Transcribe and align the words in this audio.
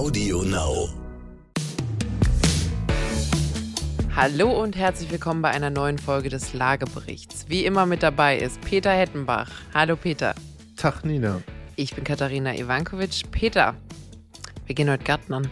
Audio 0.00 0.42
Now. 0.44 0.88
Hallo 4.16 4.50
und 4.62 4.74
herzlich 4.74 5.10
willkommen 5.10 5.42
bei 5.42 5.50
einer 5.50 5.68
neuen 5.68 5.98
Folge 5.98 6.30
des 6.30 6.54
Lageberichts. 6.54 7.44
Wie 7.48 7.66
immer 7.66 7.84
mit 7.84 8.02
dabei 8.02 8.38
ist 8.38 8.62
Peter 8.62 8.92
Hettenbach. 8.92 9.50
Hallo 9.74 9.96
Peter. 9.96 10.34
Tag 10.78 11.04
Nina. 11.04 11.42
Ich 11.76 11.94
bin 11.94 12.04
Katharina 12.04 12.54
Ivankovic. 12.54 13.30
Peter, 13.30 13.74
wir 14.64 14.74
gehen 14.74 14.88
heute 14.88 15.04
Gärtnern. 15.04 15.50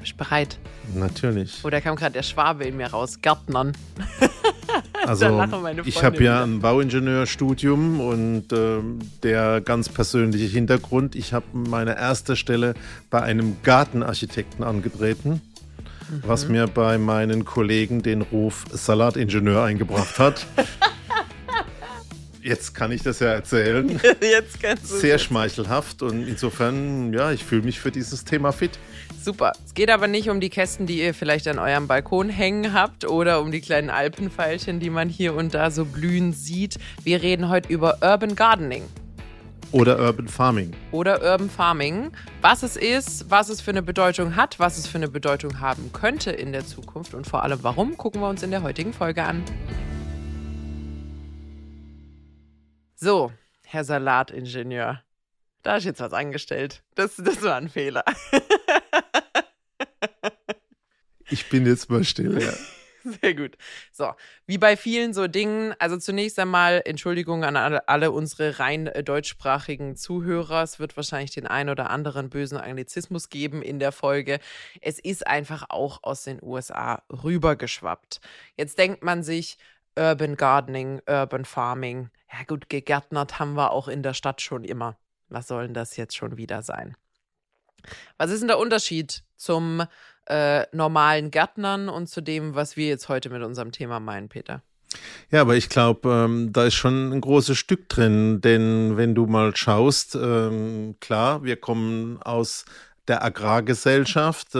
Bist 0.00 0.12
du 0.12 0.16
bereit? 0.16 0.58
Natürlich. 0.94 1.60
Oh, 1.62 1.68
da 1.68 1.82
kam 1.82 1.96
gerade 1.96 2.14
der 2.14 2.22
Schwabe 2.22 2.64
in 2.64 2.78
mir 2.78 2.86
raus. 2.86 3.20
Gärtnern. 3.20 3.76
Also 5.06 5.42
ich 5.84 6.02
habe 6.02 6.22
ja 6.22 6.42
ein 6.42 6.60
Bauingenieurstudium 6.60 8.00
und 8.00 8.52
ähm, 8.52 8.98
der 9.22 9.60
ganz 9.60 9.88
persönliche 9.88 10.44
Hintergrund, 10.46 11.14
ich 11.14 11.32
habe 11.32 11.46
meine 11.52 11.96
erste 11.96 12.36
Stelle 12.36 12.74
bei 13.08 13.22
einem 13.22 13.56
Gartenarchitekten 13.62 14.64
angetreten, 14.64 15.40
was 16.26 16.46
Mhm. 16.46 16.52
mir 16.52 16.66
bei 16.66 16.98
meinen 16.98 17.44
Kollegen 17.44 18.02
den 18.02 18.22
Ruf 18.22 18.64
Salatingenieur 18.72 19.62
eingebracht 19.64 20.18
hat. 20.18 20.46
Jetzt 22.42 22.74
kann 22.74 22.92
ich 22.92 23.02
das 23.02 23.18
ja 23.20 23.28
erzählen. 23.28 23.88
Jetzt 24.20 24.62
kannst 24.62 24.90
du 24.90 24.96
Sehr 24.96 25.18
schmeichelhaft 25.18 26.02
und 26.02 26.26
insofern, 26.26 27.12
ja, 27.12 27.30
ich 27.32 27.44
fühle 27.44 27.62
mich 27.62 27.78
für 27.80 27.90
dieses 27.90 28.24
Thema 28.24 28.52
fit. 28.52 28.78
Super. 29.22 29.52
Es 29.64 29.74
geht 29.74 29.90
aber 29.90 30.06
nicht 30.06 30.30
um 30.30 30.40
die 30.40 30.50
Kästen, 30.50 30.86
die 30.86 31.00
ihr 31.00 31.12
vielleicht 31.12 31.48
an 31.48 31.58
eurem 31.58 31.86
Balkon 31.86 32.28
hängen 32.28 32.72
habt 32.72 33.04
oder 33.04 33.40
um 33.40 33.50
die 33.50 33.60
kleinen 33.60 33.90
Alpenfeilchen, 33.90 34.80
die 34.80 34.90
man 34.90 35.08
hier 35.08 35.34
und 35.34 35.54
da 35.54 35.70
so 35.70 35.84
blühen 35.84 36.32
sieht. 36.32 36.78
Wir 37.02 37.22
reden 37.22 37.48
heute 37.48 37.68
über 37.72 37.98
Urban 38.02 38.34
Gardening. 38.36 38.84
Oder 39.70 39.98
Urban 39.98 40.28
Farming. 40.28 40.72
oder 40.92 41.22
Urban 41.22 41.50
Farming. 41.50 42.10
Was 42.40 42.62
es 42.62 42.76
ist, 42.76 43.30
was 43.30 43.50
es 43.50 43.60
für 43.60 43.70
eine 43.70 43.82
Bedeutung 43.82 44.34
hat, 44.34 44.58
was 44.58 44.78
es 44.78 44.86
für 44.86 44.96
eine 44.96 45.08
Bedeutung 45.08 45.60
haben 45.60 45.92
könnte 45.92 46.30
in 46.30 46.52
der 46.52 46.64
Zukunft 46.64 47.12
und 47.12 47.26
vor 47.26 47.42
allem 47.42 47.58
warum, 47.62 47.98
gucken 47.98 48.22
wir 48.22 48.28
uns 48.30 48.42
in 48.42 48.50
der 48.50 48.62
heutigen 48.62 48.94
Folge 48.94 49.24
an. 49.24 49.44
So, 52.94 53.30
Herr 53.66 53.84
Salatingenieur. 53.84 55.02
Da 55.62 55.76
ist 55.76 55.84
jetzt 55.84 56.00
was 56.00 56.14
angestellt. 56.14 56.82
Das, 56.94 57.16
das 57.16 57.42
war 57.42 57.56
ein 57.56 57.68
Fehler. 57.68 58.04
Ich 61.30 61.48
bin 61.48 61.66
jetzt 61.66 61.90
mal 61.90 62.04
still. 62.04 62.40
Ja. 62.40 62.52
Sehr 63.22 63.34
gut. 63.34 63.56
So, 63.92 64.12
wie 64.46 64.58
bei 64.58 64.76
vielen 64.76 65.14
so 65.14 65.28
Dingen, 65.28 65.74
also 65.78 65.96
zunächst 65.96 66.38
einmal 66.38 66.82
Entschuldigung 66.84 67.44
an 67.44 67.56
alle, 67.56 67.88
alle 67.88 68.10
unsere 68.10 68.58
rein 68.58 68.86
äh, 68.86 69.02
deutschsprachigen 69.02 69.96
Zuhörer. 69.96 70.62
Es 70.62 70.78
wird 70.78 70.96
wahrscheinlich 70.96 71.30
den 71.30 71.46
ein 71.46 71.68
oder 71.68 71.90
anderen 71.90 72.28
bösen 72.30 72.58
Anglizismus 72.58 73.28
geben 73.28 73.62
in 73.62 73.78
der 73.78 73.92
Folge. 73.92 74.40
Es 74.80 74.98
ist 74.98 75.26
einfach 75.26 75.66
auch 75.68 76.02
aus 76.02 76.24
den 76.24 76.42
USA 76.42 77.02
rübergeschwappt. 77.10 78.20
Jetzt 78.56 78.78
denkt 78.78 79.02
man 79.02 79.22
sich, 79.22 79.58
Urban 79.96 80.36
Gardening, 80.36 81.00
Urban 81.08 81.44
Farming. 81.44 82.10
Ja 82.32 82.44
gut, 82.46 82.68
gegärtnert 82.68 83.38
haben 83.38 83.54
wir 83.54 83.72
auch 83.72 83.88
in 83.88 84.02
der 84.02 84.14
Stadt 84.14 84.42
schon 84.42 84.64
immer. 84.64 84.96
Was 85.28 85.48
soll 85.48 85.64
denn 85.64 85.74
das 85.74 85.96
jetzt 85.96 86.16
schon 86.16 86.36
wieder 86.36 86.62
sein? 86.62 86.96
Was 88.16 88.30
ist 88.30 88.40
denn 88.40 88.48
der 88.48 88.58
Unterschied 88.58 89.22
zum 89.36 89.84
äh, 90.26 90.64
normalen 90.72 91.30
Gärtnern 91.30 91.88
und 91.88 92.08
zu 92.08 92.20
dem, 92.20 92.54
was 92.54 92.76
wir 92.76 92.88
jetzt 92.88 93.08
heute 93.08 93.30
mit 93.30 93.42
unserem 93.42 93.72
Thema 93.72 94.00
meinen, 94.00 94.28
Peter? 94.28 94.62
Ja, 95.30 95.42
aber 95.42 95.56
ich 95.56 95.68
glaube, 95.68 96.08
ähm, 96.10 96.52
da 96.52 96.64
ist 96.64 96.74
schon 96.74 97.12
ein 97.12 97.20
großes 97.20 97.58
Stück 97.58 97.88
drin, 97.88 98.40
denn 98.40 98.96
wenn 98.96 99.14
du 99.14 99.26
mal 99.26 99.54
schaust, 99.54 100.14
ähm, 100.14 100.96
klar, 101.00 101.44
wir 101.44 101.56
kommen 101.56 102.22
aus 102.22 102.64
der 103.08 103.24
Agrargesellschaft. 103.24 104.54
Äh, 104.54 104.58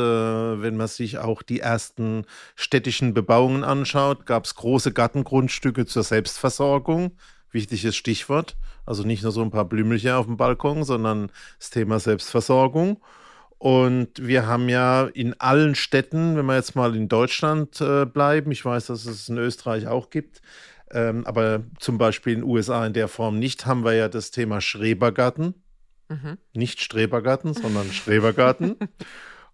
wenn 0.63 0.77
man 0.77 0.89
sich 0.89 1.19
auch 1.19 1.43
die 1.43 1.61
ersten 1.61 2.25
städtischen 2.57 3.15
Bebauungen 3.15 3.65
anschaut, 3.65 4.27
gab 4.27 4.45
es 4.45 4.55
große 4.55 4.93
Gartengrundstücke 4.93 5.87
zur 5.87 6.03
Selbstversorgung. 6.03 7.17
Wichtiges 7.53 7.97
Stichwort. 7.97 8.57
Also 8.87 9.05
nicht 9.05 9.23
nur 9.23 9.33
so 9.33 9.43
ein 9.43 9.51
paar 9.51 9.65
Blümchen 9.65 10.13
auf 10.13 10.27
dem 10.27 10.37
Balkon, 10.37 10.85
sondern 10.85 11.31
das 11.59 11.71
Thema 11.71 12.01
Selbstversorgung. 12.01 13.01
Und 13.59 14.09
wir 14.25 14.47
haben 14.47 14.69
ja 14.69 15.07
in 15.07 15.35
allen 15.41 15.75
Städten, 15.75 16.37
wenn 16.37 16.47
wir 16.47 16.55
jetzt 16.55 16.77
mal 16.77 16.95
in 16.95 17.09
Deutschland 17.09 17.81
äh, 17.81 18.07
bleiben, 18.07 18.53
ich 18.53 18.65
weiß, 18.65 18.87
dass 18.87 19.05
es 19.05 19.29
in 19.29 19.37
Österreich 19.37 19.89
auch 19.89 20.11
gibt, 20.11 20.41
ähm, 20.93 21.27
aber 21.27 21.65
zum 21.79 21.99
Beispiel 21.99 22.35
in 22.35 22.41
den 22.41 22.49
USA 22.49 22.87
in 22.87 22.93
der 22.93 23.09
Form 23.09 23.39
nicht, 23.39 23.67
haben 23.67 23.85
wir 23.85 23.95
ja 23.95 24.09
das 24.09 24.31
Thema 24.31 24.61
Schrebergarten. 24.61 25.55
Mhm. 26.09 26.39
Nicht 26.55 26.81
Strebergarten, 26.81 27.53
sondern 27.53 27.93
Schrebergarten. 27.93 28.77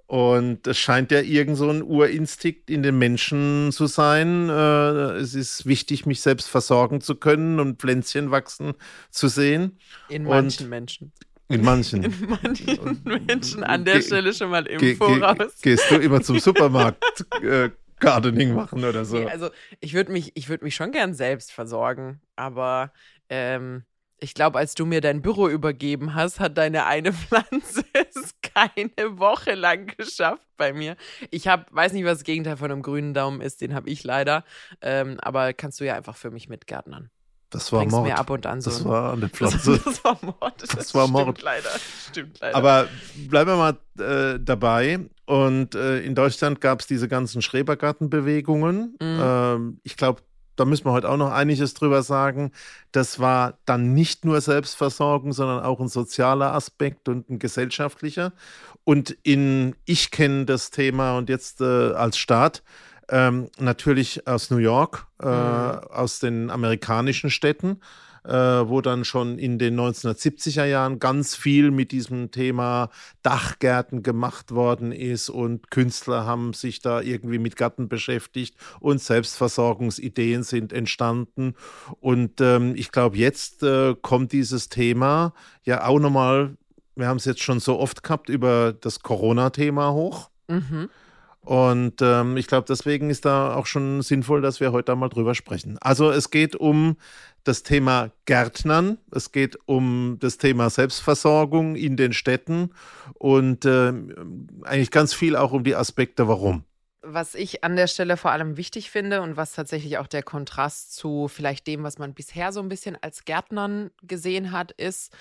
Und 0.06 0.66
es 0.66 0.78
scheint 0.78 1.10
ja 1.10 1.20
irgend 1.20 1.56
so 1.56 1.70
ein 1.70 1.82
Urinstinkt 1.82 2.68
in 2.70 2.82
den 2.82 2.98
Menschen 2.98 3.72
zu 3.72 3.86
sein. 3.86 4.48
Äh, 4.50 4.52
es 5.16 5.34
ist 5.34 5.64
wichtig, 5.66 6.04
mich 6.04 6.20
selbst 6.20 6.48
versorgen 6.48 7.00
zu 7.00 7.14
können 7.14 7.58
und 7.58 7.80
Pflänzchen 7.80 8.30
wachsen 8.30 8.74
zu 9.10 9.28
sehen. 9.28 9.78
In 10.10 10.22
Und- 10.26 10.28
manchen 10.30 10.68
Menschen. 10.68 11.12
In 11.48 11.62
manchen. 11.62 12.02
In 12.04 12.28
manchen 12.42 13.02
Menschen 13.26 13.64
an 13.64 13.84
der 13.84 13.94
Ge- 13.96 14.02
Stelle 14.02 14.32
schon 14.32 14.50
mal 14.50 14.66
im 14.66 14.78
Ge 14.78 14.94
ge 14.94 14.96
Voraus. 14.96 15.60
gehst 15.62 15.90
du 15.90 15.96
immer 15.96 16.22
zum 16.22 16.38
Supermarkt 16.38 17.02
äh, 17.42 17.70
Gardening 18.00 18.54
machen 18.54 18.82
oder 18.84 19.04
so? 19.04 19.18
Nee, 19.18 19.26
also 19.26 19.50
ich 19.80 19.92
würde 19.94 20.10
mich, 20.12 20.32
ich 20.36 20.48
würde 20.48 20.64
mich 20.64 20.74
schon 20.74 20.90
gern 20.90 21.12
selbst 21.14 21.52
versorgen, 21.52 22.20
aber 22.34 22.92
ähm, 23.28 23.84
ich 24.24 24.32
glaube, 24.32 24.58
als 24.58 24.74
du 24.74 24.86
mir 24.86 25.02
dein 25.02 25.20
Büro 25.20 25.48
übergeben 25.48 26.14
hast, 26.14 26.40
hat 26.40 26.56
deine 26.56 26.86
eine 26.86 27.12
Pflanze 27.12 27.84
es 27.92 28.34
keine 28.40 29.18
Woche 29.18 29.54
lang 29.54 29.86
geschafft 29.98 30.46
bei 30.56 30.72
mir. 30.72 30.96
Ich 31.30 31.46
hab, 31.46 31.72
weiß 31.74 31.92
nicht, 31.92 32.06
was 32.06 32.18
das 32.18 32.24
Gegenteil 32.24 32.56
von 32.56 32.70
einem 32.70 32.80
grünen 32.80 33.12
Daumen 33.12 33.42
ist, 33.42 33.60
den 33.60 33.74
habe 33.74 33.90
ich 33.90 34.02
leider. 34.02 34.44
Ähm, 34.80 35.18
aber 35.20 35.52
kannst 35.52 35.78
du 35.78 35.84
ja 35.84 35.94
einfach 35.94 36.16
für 36.16 36.30
mich 36.30 36.48
mitgärtnern. 36.48 37.10
das 37.50 37.70
war 37.70 37.80
Bringst 37.80 37.96
Mord. 37.96 38.08
mir 38.08 38.18
ab 38.18 38.30
und 38.30 38.46
an 38.46 38.62
so. 38.62 38.70
das 38.70 38.84
war 38.86 39.12
eine 39.12 39.20
das, 39.28 39.30
Pflanze. 39.32 39.80
das 39.84 40.02
war 40.02 40.18
Mord. 40.22 40.74
Das 40.74 40.94
war 40.94 41.06
Mord. 41.06 41.38
Stimmt 41.38 41.42
leider. 41.42 41.70
Stimmt 42.08 42.40
leider. 42.40 42.56
Aber 42.56 42.88
bleiben 43.28 43.50
wir 43.50 43.56
mal 43.56 44.34
äh, 44.34 44.38
dabei. 44.40 45.00
Und 45.26 45.74
äh, 45.74 46.00
in 46.00 46.14
Deutschland 46.14 46.62
gab 46.62 46.80
es 46.80 46.86
diese 46.86 47.08
ganzen 47.08 47.42
Schrebergartenbewegungen. 47.42 48.96
Mhm. 49.00 49.20
Ähm, 49.22 49.80
ich 49.82 49.98
glaube, 49.98 50.22
da 50.56 50.64
müssen 50.64 50.84
wir 50.84 50.92
heute 50.92 51.08
auch 51.08 51.16
noch 51.16 51.32
einiges 51.32 51.74
drüber 51.74 52.02
sagen. 52.02 52.52
Das 52.92 53.18
war 53.18 53.58
dann 53.64 53.94
nicht 53.94 54.24
nur 54.24 54.40
Selbstversorgung, 54.40 55.32
sondern 55.32 55.62
auch 55.64 55.80
ein 55.80 55.88
sozialer 55.88 56.54
Aspekt 56.54 57.08
und 57.08 57.28
ein 57.30 57.38
gesellschaftlicher. 57.38 58.32
Und 58.84 59.16
in, 59.22 59.74
ich 59.84 60.10
kenne 60.10 60.44
das 60.44 60.70
Thema 60.70 61.16
und 61.16 61.28
jetzt 61.28 61.60
äh, 61.60 61.92
als 61.92 62.18
Staat 62.18 62.62
ähm, 63.08 63.50
natürlich 63.58 64.26
aus 64.26 64.50
New 64.50 64.58
York, 64.58 65.06
äh, 65.20 65.26
aus 65.26 66.20
den 66.20 66.50
amerikanischen 66.50 67.30
Städten, 67.30 67.80
äh, 68.24 68.32
wo 68.32 68.80
dann 68.80 69.04
schon 69.04 69.38
in 69.38 69.58
den 69.58 69.78
1970er 69.78 70.64
Jahren 70.64 70.98
ganz 70.98 71.36
viel 71.36 71.70
mit 71.70 71.92
diesem 71.92 72.30
Thema 72.30 72.90
Dachgärten 73.22 74.02
gemacht 74.02 74.52
worden 74.52 74.92
ist 74.92 75.28
und 75.28 75.70
Künstler 75.70 76.24
haben 76.24 76.52
sich 76.52 76.80
da 76.80 77.00
irgendwie 77.00 77.38
mit 77.38 77.56
Garten 77.56 77.88
beschäftigt 77.88 78.56
und 78.80 79.00
Selbstversorgungsideen 79.00 80.42
sind 80.42 80.72
entstanden. 80.72 81.54
Und 82.00 82.40
ähm, 82.40 82.74
ich 82.76 82.92
glaube, 82.92 83.16
jetzt 83.16 83.62
äh, 83.62 83.94
kommt 84.00 84.32
dieses 84.32 84.68
Thema 84.68 85.34
ja 85.64 85.86
auch 85.86 85.98
nochmal, 85.98 86.56
wir 86.96 87.08
haben 87.08 87.18
es 87.18 87.24
jetzt 87.24 87.42
schon 87.42 87.60
so 87.60 87.78
oft 87.78 88.02
gehabt, 88.02 88.28
über 88.28 88.72
das 88.72 89.00
Corona-Thema 89.00 89.92
hoch. 89.92 90.30
mhm. 90.48 90.88
Und 91.44 92.00
ähm, 92.00 92.36
ich 92.36 92.46
glaube, 92.46 92.64
deswegen 92.66 93.10
ist 93.10 93.24
da 93.26 93.54
auch 93.54 93.66
schon 93.66 94.00
sinnvoll, 94.00 94.40
dass 94.40 94.60
wir 94.60 94.72
heute 94.72 94.86
da 94.86 94.96
mal 94.96 95.08
drüber 95.08 95.34
sprechen. 95.34 95.76
Also 95.80 96.10
es 96.10 96.30
geht 96.30 96.56
um 96.56 96.96
das 97.44 97.62
Thema 97.62 98.10
Gärtnern, 98.24 98.96
es 99.10 99.30
geht 99.30 99.58
um 99.66 100.16
das 100.20 100.38
Thema 100.38 100.70
Selbstversorgung 100.70 101.76
in 101.76 101.96
den 101.96 102.14
Städten 102.14 102.70
und 103.18 103.66
ähm, 103.66 104.48
eigentlich 104.62 104.90
ganz 104.90 105.12
viel 105.12 105.36
auch 105.36 105.52
um 105.52 105.64
die 105.64 105.76
Aspekte, 105.76 106.26
warum. 106.28 106.64
Was 107.02 107.34
ich 107.34 107.62
an 107.62 107.76
der 107.76 107.86
Stelle 107.86 108.16
vor 108.16 108.30
allem 108.30 108.56
wichtig 108.56 108.90
finde 108.90 109.20
und 109.20 109.36
was 109.36 109.52
tatsächlich 109.52 109.98
auch 109.98 110.06
der 110.06 110.22
Kontrast 110.22 110.96
zu 110.96 111.28
vielleicht 111.28 111.66
dem, 111.66 111.82
was 111.82 111.98
man 111.98 112.14
bisher 112.14 112.50
so 112.50 112.60
ein 112.60 112.70
bisschen 112.70 112.96
als 113.02 113.26
Gärtnern 113.26 113.90
gesehen 114.02 114.52
hat, 114.52 114.72
ist, 114.72 115.12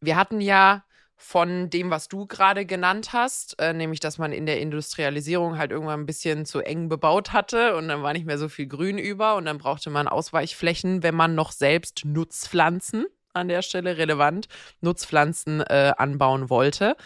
wir 0.00 0.16
hatten 0.16 0.40
ja 0.40 0.82
von 1.20 1.68
dem, 1.68 1.90
was 1.90 2.06
du 2.08 2.26
gerade 2.26 2.64
genannt 2.64 3.12
hast, 3.12 3.58
äh, 3.60 3.72
nämlich 3.72 3.98
dass 3.98 4.18
man 4.18 4.32
in 4.32 4.46
der 4.46 4.60
Industrialisierung 4.60 5.58
halt 5.58 5.72
irgendwann 5.72 6.00
ein 6.00 6.06
bisschen 6.06 6.46
zu 6.46 6.60
eng 6.60 6.88
bebaut 6.88 7.32
hatte 7.32 7.76
und 7.76 7.88
dann 7.88 8.04
war 8.04 8.12
nicht 8.12 8.24
mehr 8.24 8.38
so 8.38 8.48
viel 8.48 8.68
Grün 8.68 8.98
über 8.98 9.34
und 9.34 9.44
dann 9.44 9.58
brauchte 9.58 9.90
man 9.90 10.06
Ausweichflächen, 10.06 11.02
wenn 11.02 11.16
man 11.16 11.34
noch 11.34 11.50
selbst 11.50 12.04
Nutzpflanzen 12.04 13.06
an 13.34 13.48
der 13.48 13.62
Stelle 13.62 13.98
relevant 13.98 14.46
Nutzpflanzen 14.80 15.60
äh, 15.60 15.92
anbauen 15.98 16.50
wollte. 16.50 16.96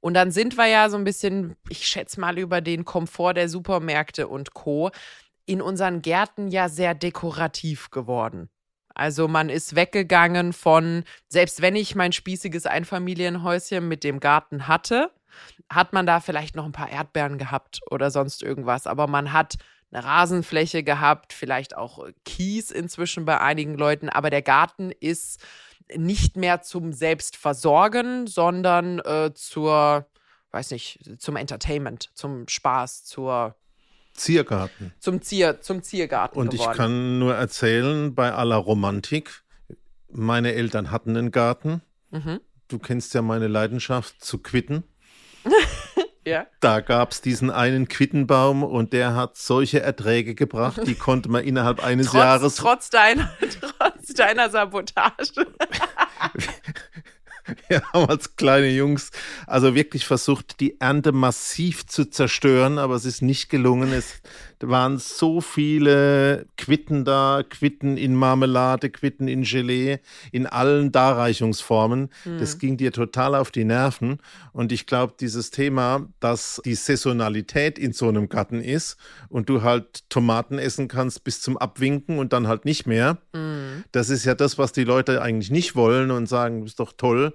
Und 0.00 0.14
dann 0.14 0.30
sind 0.30 0.56
wir 0.56 0.66
ja 0.66 0.88
so 0.88 0.96
ein 0.96 1.04
bisschen, 1.04 1.56
ich 1.68 1.88
schätze 1.88 2.20
mal, 2.20 2.38
über 2.38 2.60
den 2.60 2.84
Komfort 2.84 3.34
der 3.34 3.48
Supermärkte 3.48 4.28
und 4.28 4.54
Co. 4.54 4.92
in 5.46 5.60
unseren 5.60 6.00
Gärten 6.00 6.46
ja 6.46 6.68
sehr 6.68 6.94
dekorativ 6.94 7.90
geworden. 7.90 8.48
Also 8.98 9.28
man 9.28 9.48
ist 9.48 9.76
weggegangen 9.76 10.52
von, 10.52 11.04
selbst 11.28 11.62
wenn 11.62 11.76
ich 11.76 11.94
mein 11.94 12.12
spießiges 12.12 12.66
Einfamilienhäuschen 12.66 13.86
mit 13.86 14.02
dem 14.02 14.18
Garten 14.18 14.66
hatte, 14.66 15.12
hat 15.70 15.92
man 15.92 16.04
da 16.04 16.18
vielleicht 16.18 16.56
noch 16.56 16.64
ein 16.64 16.72
paar 16.72 16.90
Erdbeeren 16.90 17.38
gehabt 17.38 17.80
oder 17.90 18.10
sonst 18.10 18.42
irgendwas. 18.42 18.88
Aber 18.88 19.06
man 19.06 19.32
hat 19.32 19.54
eine 19.92 20.04
Rasenfläche 20.04 20.82
gehabt, 20.82 21.32
vielleicht 21.32 21.76
auch 21.76 22.06
Kies 22.24 22.72
inzwischen 22.72 23.24
bei 23.24 23.40
einigen 23.40 23.74
Leuten. 23.74 24.08
Aber 24.08 24.30
der 24.30 24.42
Garten 24.42 24.90
ist 24.90 25.40
nicht 25.96 26.36
mehr 26.36 26.62
zum 26.62 26.92
Selbstversorgen, 26.92 28.26
sondern 28.26 28.98
äh, 28.98 29.32
zur, 29.32 30.06
weiß 30.50 30.72
nicht, 30.72 31.00
zum 31.18 31.36
Entertainment, 31.36 32.10
zum 32.14 32.48
Spaß, 32.48 33.04
zur 33.04 33.54
Ziergarten. 34.18 34.92
Zum, 34.98 35.22
Zier, 35.22 35.60
zum 35.60 35.82
Ziergarten. 35.82 36.38
Und 36.38 36.50
geworden. 36.50 36.70
ich 36.70 36.76
kann 36.76 37.18
nur 37.18 37.34
erzählen, 37.34 38.14
bei 38.14 38.32
aller 38.32 38.56
Romantik, 38.56 39.42
meine 40.10 40.54
Eltern 40.54 40.90
hatten 40.90 41.16
einen 41.16 41.30
Garten. 41.30 41.82
Mhm. 42.10 42.40
Du 42.68 42.78
kennst 42.78 43.14
ja 43.14 43.22
meine 43.22 43.48
Leidenschaft 43.48 44.22
zu 44.22 44.38
Quitten. 44.38 44.84
ja. 46.26 46.46
Da 46.60 46.80
gab 46.80 47.12
es 47.12 47.20
diesen 47.20 47.50
einen 47.50 47.88
Quittenbaum 47.88 48.62
und 48.62 48.92
der 48.92 49.14
hat 49.14 49.36
solche 49.36 49.80
Erträge 49.80 50.34
gebracht, 50.34 50.80
die 50.86 50.94
konnte 50.96 51.30
man 51.30 51.44
innerhalb 51.44 51.82
eines 51.82 52.08
trotz, 52.08 52.16
Jahres. 52.16 52.54
Trotz 52.56 52.90
deiner, 52.90 53.30
trotz 53.78 54.14
deiner 54.14 54.50
Sabotage. 54.50 55.46
Wir 57.70 57.82
haben 57.92 58.08
als 58.08 58.36
kleine 58.36 58.70
Jungs 58.70 59.10
also 59.46 59.74
wirklich 59.74 60.06
versucht, 60.06 60.60
die 60.60 60.80
Ernte 60.80 61.12
massiv 61.12 61.86
zu 61.86 62.06
zerstören, 62.06 62.78
aber 62.78 62.94
es 62.94 63.04
ist 63.04 63.20
nicht 63.20 63.50
gelungen. 63.50 63.92
Es 63.92 64.22
waren 64.62 64.98
so 64.98 65.40
viele 65.40 66.46
Quitten 66.56 67.04
da, 67.04 67.42
Quitten 67.48 67.96
in 67.96 68.14
Marmelade, 68.14 68.90
Quitten 68.90 69.28
in 69.28 69.42
Gelee, 69.42 69.98
in 70.32 70.46
allen 70.46 70.92
Darreichungsformen. 70.92 72.10
Hm. 72.24 72.38
Das 72.38 72.58
ging 72.58 72.76
dir 72.76 72.92
total 72.92 73.34
auf 73.34 73.50
die 73.50 73.64
Nerven. 73.64 74.18
Und 74.52 74.72
ich 74.72 74.86
glaube, 74.86 75.14
dieses 75.20 75.50
Thema, 75.50 76.08
dass 76.20 76.60
die 76.64 76.74
Saisonalität 76.74 77.78
in 77.78 77.92
so 77.92 78.08
einem 78.08 78.28
Garten 78.28 78.60
ist 78.60 78.96
und 79.28 79.48
du 79.48 79.62
halt 79.62 80.08
Tomaten 80.08 80.58
essen 80.58 80.88
kannst 80.88 81.24
bis 81.24 81.40
zum 81.40 81.56
Abwinken 81.56 82.18
und 82.18 82.32
dann 82.32 82.48
halt 82.48 82.64
nicht 82.64 82.86
mehr, 82.86 83.18
Mhm. 83.32 83.84
das 83.92 84.10
ist 84.10 84.24
ja 84.24 84.34
das, 84.34 84.58
was 84.58 84.72
die 84.72 84.84
Leute 84.84 85.22
eigentlich 85.22 85.50
nicht 85.50 85.76
wollen 85.76 86.10
und 86.10 86.26
sagen, 86.28 86.64
ist 86.64 86.80
doch 86.80 86.92
toll. 86.96 87.34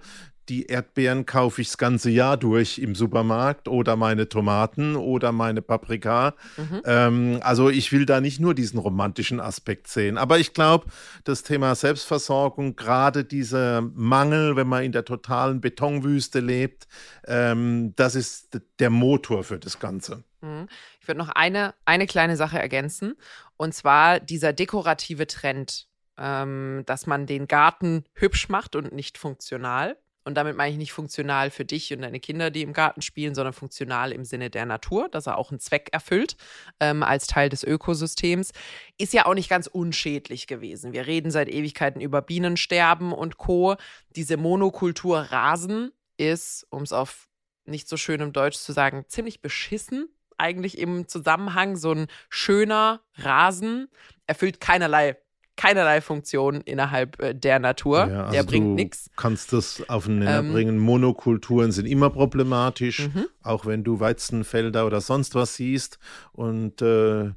Die 0.50 0.66
Erdbeeren 0.66 1.25
kaufe 1.25 1.62
ich 1.62 1.68
das 1.68 1.78
ganze 1.78 2.10
Jahr 2.10 2.38
durch 2.38 2.78
im 2.78 2.95
Supermarkt 2.95 3.68
oder 3.68 3.95
meine 3.95 4.28
Tomaten 4.28 4.95
oder 4.95 5.31
meine 5.31 5.62
Paprika. 5.62 6.36
Mhm. 6.57 6.81
Ähm, 6.86 7.40
also 7.44 7.69
ich 7.69 7.92
will 7.92 8.06
da 8.06 8.19
nicht 8.19 8.40
nur 8.40 8.54
diesen 8.54 8.80
romantischen 8.80 9.40
Aspekt 9.40 9.88
sehen. 9.88 10.18
Aber 10.18 10.40
ich 10.40 10.54
glaube, 10.54 10.88
das 11.24 11.44
Thema 11.44 11.75
Selbstversorgung, 11.75 12.75
gerade 12.75 13.24
dieser 13.24 13.81
Mangel, 13.81 14.56
wenn 14.56 14.68
man 14.68 14.84
in 14.84 14.92
der 14.92 15.06
totalen 15.06 15.62
Betonwüste 15.62 16.40
lebt, 16.40 16.88
ähm, 17.25 17.94
das 17.96 18.16
ist 18.16 18.60
der 18.80 18.89
Motor 18.89 19.44
für 19.44 19.60
das 19.60 19.80
Ganze. 19.80 20.24
Mhm. 20.42 20.68
Ich 21.00 21.07
würde 21.07 21.19
noch 21.19 21.30
eine, 21.30 21.74
eine 21.86 22.06
kleine 22.06 22.36
Sache 22.36 22.60
ergänzen. 22.60 23.16
Und 23.57 23.74
zwar 23.74 24.19
dieser 24.19 24.54
dekorative 24.54 25.28
Trend, 25.28 25.88
ähm, 26.18 26.84
dass 26.86 27.07
man 27.07 27.25
den 27.25 27.48
Garten 27.48 28.04
hübsch 28.13 28.50
macht 28.50 28.75
und 28.75 28.92
nicht 28.94 29.18
funktional. 29.18 29.98
Und 30.24 30.36
damit 30.36 30.56
meine 30.56 30.72
ich 30.72 30.78
nicht 30.78 30.94
funktional 30.94 31.50
für 31.50 31.66
dich 31.66 31.94
und 31.94 32.02
deine 32.02 32.20
Kinder, 32.20 32.50
die 32.50 32.62
im 32.62 32.74
Garten 32.74 33.02
spielen, 33.02 33.36
sondern 33.36 33.54
funktional 33.54 34.12
im 34.12 34.24
Sinne 34.24 34.50
der 34.50 34.66
Natur, 34.66 35.10
dass 35.10 35.28
er 35.28 35.38
auch 35.38 35.52
einen 35.52 35.60
Zweck 35.60 35.90
erfüllt 35.92 36.38
ähm, 36.80 37.04
als 37.04 37.28
Teil 37.28 37.50
des 37.50 37.64
Ökosystems, 37.64 38.52
ist 38.98 39.14
ja 39.14 39.25
auch 39.25 39.34
nicht 39.34 39.50
ganz 39.50 39.68
unschädlich 39.68 40.48
gewesen. 40.48 40.94
Wir 40.94 41.08
reden 41.08 41.31
seit 41.31 41.50
Ewigkeiten 41.50 42.02
über 42.02 42.22
Bienensterben 42.22 43.12
und 43.12 43.38
Co. 43.38 43.75
Diese 44.16 44.38
Monokultur 44.38 45.20
Rasen 45.20 45.92
ist, 46.18 46.66
um 46.70 46.84
es 46.84 46.94
auf 46.94 47.28
nicht 47.66 47.88
so 47.88 47.98
schön 47.98 48.22
im 48.22 48.34
Deutsch 48.34 48.58
zu 48.58 48.72
sagen, 48.72 49.06
ziemlich 49.08 49.42
beschissen. 49.42 50.10
Eigentlich 50.38 50.78
im 50.78 51.08
Zusammenhang 51.08 51.75
so 51.75 51.92
ein 51.92 52.08
schöner 52.30 53.02
Rasen 53.16 53.88
erfüllt 54.25 54.60
keinerlei 54.60 55.18
keinerlei 55.56 56.02
Funktion 56.02 56.62
innerhalb 56.62 57.22
äh, 57.22 57.34
der 57.36 57.60
Natur. 57.60 58.08
Ja, 58.08 58.22
also 58.26 58.32
der 58.34 58.44
bringt 58.44 58.66
du 58.66 58.74
nichts. 58.76 59.10
kannst 59.16 59.54
das 59.54 59.84
auf 59.88 60.06
den 60.06 60.20
Nenner 60.20 60.40
Ähm, 60.40 60.52
bringen. 60.54 60.78
Monokulturen 60.80 61.72
sind 61.72 61.86
immer 61.86 62.10
problematisch, 62.10 63.08
Mhm. 63.14 63.26
auch 63.44 63.66
wenn 63.66 63.84
du 63.84 64.00
Weizenfelder 64.00 64.86
oder 64.86 65.02
sonst 65.02 65.36
was 65.36 65.56
siehst. 65.56 66.00
Und 66.32 66.82
äh, 66.82 67.32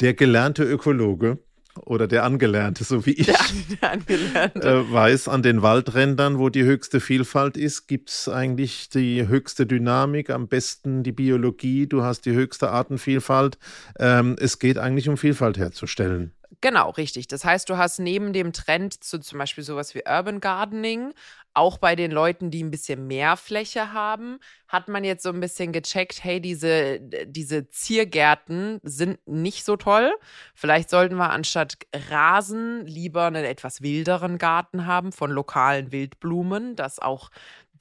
der 0.00 0.14
gelernte 0.14 0.62
Ökologe 0.64 1.38
oder 1.84 2.08
der 2.08 2.24
Angelernte, 2.24 2.82
so 2.84 3.06
wie 3.06 3.12
ich, 3.12 3.26
Der, 3.26 3.36
der 3.80 3.92
Angelernte. 3.92 4.68
äh, 4.68 4.92
weiß, 4.92 5.28
an 5.28 5.42
den 5.42 5.62
Waldrändern, 5.62 6.38
wo 6.38 6.48
die 6.48 6.64
höchste 6.64 6.98
Vielfalt 7.00 7.56
ist, 7.56 7.86
gibt 7.86 8.10
es 8.10 8.28
eigentlich 8.28 8.88
die 8.88 9.28
höchste 9.28 9.64
Dynamik, 9.66 10.30
am 10.30 10.48
besten 10.48 11.02
die 11.04 11.12
Biologie, 11.12 11.86
du 11.86 12.02
hast 12.02 12.22
die 12.26 12.32
höchste 12.32 12.70
Artenvielfalt. 12.70 13.58
Ähm, 13.98 14.34
es 14.40 14.58
geht 14.58 14.76
eigentlich 14.78 15.08
um 15.08 15.16
Vielfalt 15.16 15.56
herzustellen. 15.58 16.32
Genau, 16.60 16.90
richtig. 16.90 17.28
Das 17.28 17.44
heißt, 17.44 17.68
du 17.68 17.76
hast 17.76 17.98
neben 17.98 18.32
dem 18.32 18.52
Trend 18.52 19.04
zu 19.04 19.18
zum 19.20 19.38
Beispiel 19.38 19.62
sowas 19.64 19.94
wie 19.94 20.02
Urban 20.08 20.40
Gardening, 20.40 21.12
auch 21.54 21.76
bei 21.78 21.94
den 21.94 22.10
Leuten, 22.10 22.50
die 22.50 22.62
ein 22.62 22.70
bisschen 22.70 23.06
mehr 23.06 23.36
Fläche 23.36 23.92
haben, 23.92 24.38
hat 24.68 24.88
man 24.88 25.04
jetzt 25.04 25.22
so 25.24 25.28
ein 25.30 25.40
bisschen 25.40 25.72
gecheckt, 25.72 26.22
hey, 26.24 26.40
diese, 26.40 27.00
diese 27.26 27.68
Ziergärten 27.68 28.80
sind 28.82 29.18
nicht 29.26 29.64
so 29.64 29.76
toll. 29.76 30.12
Vielleicht 30.54 30.88
sollten 30.90 31.16
wir 31.16 31.30
anstatt 31.30 31.76
Rasen 32.10 32.86
lieber 32.86 33.24
einen 33.26 33.44
etwas 33.44 33.82
wilderen 33.82 34.38
Garten 34.38 34.86
haben 34.86 35.12
von 35.12 35.30
lokalen 35.30 35.92
Wildblumen, 35.92 36.76
dass 36.76 36.98
auch 36.98 37.30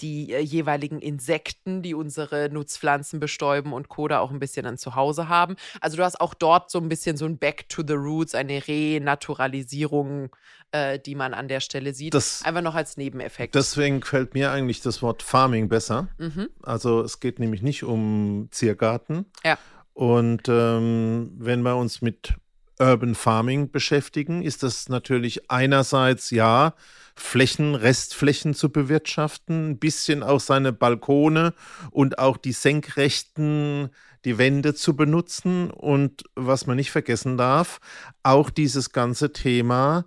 die 0.01 0.33
äh, 0.33 0.39
jeweiligen 0.39 0.99
Insekten, 0.99 1.81
die 1.81 1.93
unsere 1.93 2.49
Nutzpflanzen 2.51 3.19
bestäuben 3.19 3.73
und 3.73 3.89
Co. 3.89 4.07
da 4.07 4.19
auch 4.19 4.31
ein 4.31 4.39
bisschen 4.39 4.65
ein 4.65 4.77
Zuhause 4.77 5.27
haben. 5.29 5.55
Also 5.81 5.97
du 5.97 6.03
hast 6.03 6.19
auch 6.21 6.33
dort 6.33 6.69
so 6.71 6.79
ein 6.79 6.89
bisschen 6.89 7.17
so 7.17 7.25
ein 7.25 7.37
Back 7.37 7.67
to 7.69 7.83
the 7.85 7.93
Roots, 7.93 8.35
eine 8.35 8.61
Renaturalisierung, 8.67 10.29
äh, 10.71 10.99
die 10.99 11.15
man 11.15 11.33
an 11.33 11.47
der 11.47 11.59
Stelle 11.59 11.93
sieht. 11.93 12.13
Das- 12.13 12.43
Einfach 12.43 12.61
noch 12.61 12.75
als 12.75 12.97
Nebeneffekt. 12.97 13.55
Deswegen 13.55 14.01
gefällt 14.01 14.33
mir 14.33 14.51
eigentlich 14.51 14.81
das 14.81 15.01
Wort 15.01 15.23
Farming 15.23 15.69
besser. 15.69 16.07
mhm. 16.17 16.49
Also 16.63 17.01
es 17.01 17.19
geht 17.19 17.39
nämlich 17.39 17.61
nicht 17.61 17.83
um 17.83 18.47
Ziergarten. 18.51 19.25
Ja. 19.45 19.57
Und 19.93 20.43
ähm, 20.47 21.31
wenn 21.37 21.61
wir 21.61 21.75
uns 21.75 22.01
mit 22.01 22.35
Urban 22.79 23.15
Farming 23.15 23.71
beschäftigen, 23.71 24.41
ist 24.41 24.63
das 24.63 24.89
natürlich 24.89 25.49
einerseits 25.49 26.31
ja, 26.31 26.73
Flächen, 27.15 27.75
Restflächen 27.75 28.53
zu 28.53 28.71
bewirtschaften, 28.71 29.71
ein 29.71 29.79
bisschen 29.79 30.21
auch 30.21 30.39
seine 30.39 30.71
Balkone 30.71 31.53
und 31.91 32.19
auch 32.19 32.37
die 32.37 32.51
senkrechten, 32.51 33.89
die 34.25 34.37
Wände 34.37 34.75
zu 34.75 34.95
benutzen. 34.95 35.71
Und 35.71 36.23
was 36.35 36.67
man 36.67 36.75
nicht 36.75 36.91
vergessen 36.91 37.37
darf, 37.37 37.79
auch 38.21 38.49
dieses 38.49 38.91
ganze 38.91 39.33
Thema 39.33 40.05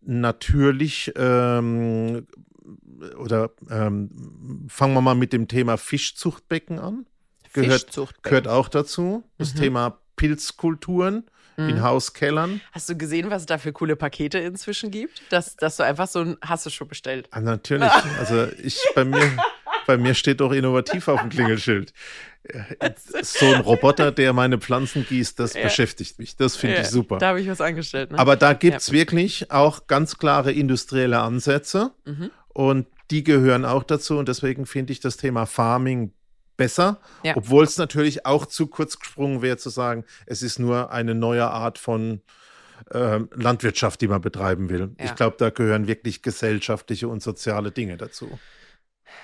natürlich 0.00 1.12
ähm, 1.16 2.26
oder 3.18 3.50
ähm, 3.70 4.66
fangen 4.68 4.94
wir 4.94 5.00
mal 5.00 5.14
mit 5.14 5.32
dem 5.32 5.48
Thema 5.48 5.76
Fischzuchtbecken 5.76 6.78
an. 6.78 7.06
Gehört, 7.52 7.94
gehört 8.22 8.48
auch 8.48 8.68
dazu. 8.68 9.24
Das 9.36 9.54
Mhm. 9.54 9.58
Thema 9.58 9.98
Pilzkulturen 10.22 11.24
in 11.58 11.66
Mhm. 11.76 11.82
Hauskellern. 11.82 12.60
Hast 12.72 12.88
du 12.88 12.96
gesehen, 12.96 13.30
was 13.30 13.42
es 13.42 13.46
da 13.46 13.58
für 13.58 13.72
coole 13.72 13.94
Pakete 13.94 14.38
inzwischen 14.38 14.90
gibt? 14.90 15.20
Dass, 15.30 15.54
dass 15.56 15.76
du 15.76 15.82
einfach 15.82 16.08
so 16.08 16.20
ein, 16.20 16.36
hast 16.42 16.64
du 16.64 16.70
schon 16.70 16.88
bestellt. 16.88 17.28
Ah, 17.30 17.40
natürlich. 17.40 17.90
Also 18.18 18.46
ich 18.62 18.78
bei 18.94 19.04
mir, 19.04 19.20
bei 19.86 19.98
mir 19.98 20.14
steht 20.14 20.40
doch 20.40 20.52
innovativ 20.52 21.08
auf 21.08 21.20
dem 21.20 21.28
Klingelschild. 21.34 21.92
So 23.22 23.46
ein 23.52 23.60
Roboter, 23.60 24.12
der 24.12 24.32
meine 24.32 24.58
Pflanzen 24.58 25.04
gießt, 25.06 25.38
das 25.38 25.52
Ja. 25.54 25.62
beschäftigt 25.64 26.18
mich. 26.18 26.36
Das 26.36 26.56
finde 26.56 26.76
Ja, 26.76 26.82
ich 26.82 26.88
super. 26.88 27.18
Da 27.18 27.28
habe 27.28 27.40
ich 27.42 27.48
was 27.48 27.60
angestellt. 27.60 28.12
Ne? 28.12 28.18
Aber 28.18 28.36
da 28.36 28.54
gibt 28.54 28.78
es 28.78 28.90
wirklich 28.90 29.50
auch 29.50 29.86
ganz 29.86 30.16
klare 30.18 30.52
industrielle 30.52 31.20
Ansätze 31.20 31.92
Mhm. 32.06 32.30
und 32.48 32.86
die 33.10 33.24
gehören 33.24 33.64
auch 33.66 33.82
dazu. 33.84 34.16
Und 34.18 34.28
deswegen 34.28 34.64
finde 34.64 34.92
ich 34.94 35.00
das 35.00 35.18
Thema 35.18 35.44
Farming 35.44 36.12
besser, 36.56 37.00
Ja. 37.22 37.36
obwohl 37.36 37.64
es 37.64 37.76
natürlich 37.78 38.26
auch 38.26 38.46
zu 38.46 38.66
kurz 38.66 38.98
gesprungen 38.98 39.42
wäre 39.42 39.56
zu 39.56 39.70
sagen, 39.70 40.04
es 40.26 40.42
ist 40.42 40.58
nur 40.58 40.90
eine 40.92 41.14
neue 41.14 41.48
Art 41.50 41.78
von 41.78 42.20
ähm, 42.92 43.28
Landwirtschaft, 43.34 44.00
die 44.00 44.08
man 44.08 44.20
betreiben 44.20 44.68
will. 44.68 44.94
Ja. 44.98 45.04
Ich 45.06 45.14
glaube, 45.14 45.36
da 45.38 45.50
gehören 45.50 45.86
wirklich 45.86 46.22
gesellschaftliche 46.22 47.08
und 47.08 47.22
soziale 47.22 47.70
Dinge 47.70 47.96
dazu. 47.96 48.38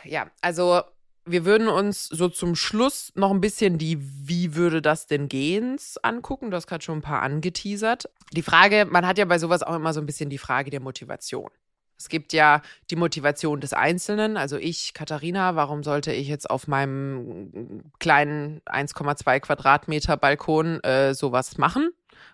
Ja, 0.05 0.31
also 0.41 0.83
wir 1.25 1.45
würden 1.45 1.69
uns 1.69 2.07
so 2.07 2.29
zum 2.29 2.55
Schluss 2.55 3.13
noch 3.15 3.31
ein 3.31 3.41
bisschen 3.41 3.77
die 3.79 3.99
Wie 4.01 4.55
würde 4.55 4.81
das 4.81 5.07
denn 5.07 5.29
gehens 5.29 5.99
angucken. 5.99 6.51
Du 6.51 6.57
hast 6.57 6.67
gerade 6.67 6.83
schon 6.85 6.99
ein 6.99 7.03
paar 7.03 7.23
angeteasert. 7.23 8.09
Die 8.33 8.43
Frage, 8.43 8.87
man 8.89 9.07
hat 9.07 9.19
ja 9.19 9.25
bei 9.25 9.39
sowas 9.39 9.63
auch 9.63 9.75
immer 9.75 9.93
so 9.93 10.01
ein 10.01 10.07
bisschen 10.07 10.31
die 10.31 10.39
Frage 10.39 10.71
der 10.71 10.81
Motivation. 10.81 11.51
Es 11.99 12.09
gibt 12.09 12.33
ja 12.33 12.63
die 12.91 12.97
Motivation 12.97 13.61
des 13.61 13.73
Einzelnen, 13.73 14.37
also 14.37 14.57
ich, 14.57 14.95
Katharina, 14.95 15.57
warum 15.57 15.83
sollte 15.83 16.13
ich 16.13 16.29
jetzt 16.29 16.49
auf 16.49 16.69
meinem 16.69 17.83
kleinen 17.99 18.61
1,2 18.67 19.41
Quadratmeter 19.41 20.17
Balkon 20.17 20.81
äh, 20.85 21.13
sowas 21.15 21.59
machen? 21.59 21.91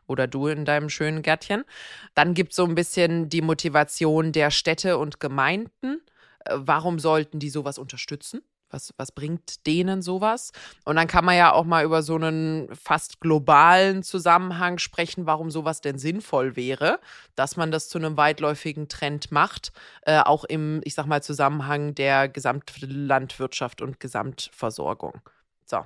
Oder 0.06 0.26
du 0.26 0.48
in 0.48 0.66
deinem 0.66 0.90
schönen 0.90 1.22
Gärtchen. 1.22 1.64
Dann 2.14 2.34
gibt 2.34 2.50
es 2.52 2.56
so 2.56 2.64
ein 2.64 2.74
bisschen 2.74 3.30
die 3.30 3.40
Motivation 3.40 4.32
der 4.32 4.50
Städte 4.50 4.98
und 4.98 5.18
Gemeinden. 5.18 6.02
Äh, 6.44 6.56
Warum 6.56 6.98
sollten 6.98 7.38
die 7.38 7.50
sowas 7.50 7.78
unterstützen? 7.78 8.42
Was, 8.74 8.92
was 8.96 9.12
bringt 9.12 9.68
denen 9.68 10.02
sowas? 10.02 10.50
Und 10.84 10.96
dann 10.96 11.06
kann 11.06 11.24
man 11.24 11.36
ja 11.36 11.52
auch 11.52 11.64
mal 11.64 11.84
über 11.84 12.02
so 12.02 12.16
einen 12.16 12.68
fast 12.74 13.20
globalen 13.20 14.02
Zusammenhang 14.02 14.78
sprechen, 14.78 15.26
warum 15.26 15.52
sowas 15.52 15.80
denn 15.80 15.96
sinnvoll 15.96 16.56
wäre, 16.56 16.98
dass 17.36 17.56
man 17.56 17.70
das 17.70 17.88
zu 17.88 17.98
einem 17.98 18.16
weitläufigen 18.16 18.88
Trend 18.88 19.30
macht, 19.30 19.70
äh, 20.02 20.18
auch 20.18 20.42
im, 20.42 20.80
ich 20.82 20.94
sag 20.94 21.06
mal, 21.06 21.22
Zusammenhang 21.22 21.94
der 21.94 22.28
Gesamtlandwirtschaft 22.28 23.80
und 23.80 24.00
Gesamtversorgung. 24.00 25.20
So 25.66 25.84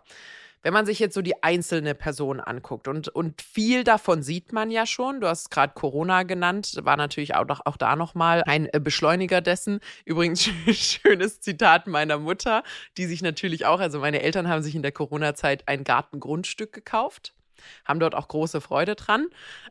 wenn 0.68 0.74
man 0.74 0.84
sich 0.84 0.98
jetzt 0.98 1.14
so 1.14 1.22
die 1.22 1.42
einzelne 1.42 1.94
Person 1.94 2.40
anguckt 2.40 2.88
und, 2.88 3.08
und 3.08 3.40
viel 3.40 3.84
davon 3.84 4.22
sieht 4.22 4.52
man 4.52 4.70
ja 4.70 4.84
schon, 4.84 5.18
du 5.22 5.26
hast 5.26 5.50
gerade 5.50 5.72
Corona 5.72 6.24
genannt, 6.24 6.74
war 6.82 6.98
natürlich 6.98 7.34
auch, 7.34 7.46
auch 7.64 7.78
da 7.78 7.96
nochmal 7.96 8.42
ein 8.44 8.68
äh, 8.74 8.78
Beschleuniger 8.78 9.40
dessen. 9.40 9.80
Übrigens, 10.04 10.42
schönes 10.70 11.40
Zitat 11.40 11.86
meiner 11.86 12.18
Mutter, 12.18 12.64
die 12.98 13.06
sich 13.06 13.22
natürlich 13.22 13.64
auch, 13.64 13.80
also 13.80 14.00
meine 14.00 14.20
Eltern 14.20 14.46
haben 14.46 14.60
sich 14.60 14.74
in 14.74 14.82
der 14.82 14.92
Corona-Zeit 14.92 15.66
ein 15.68 15.84
Gartengrundstück 15.84 16.74
gekauft 16.74 17.32
haben 17.84 17.98
dort 17.98 18.14
auch 18.14 18.28
große 18.28 18.60
Freude 18.60 18.94
dran 18.94 19.26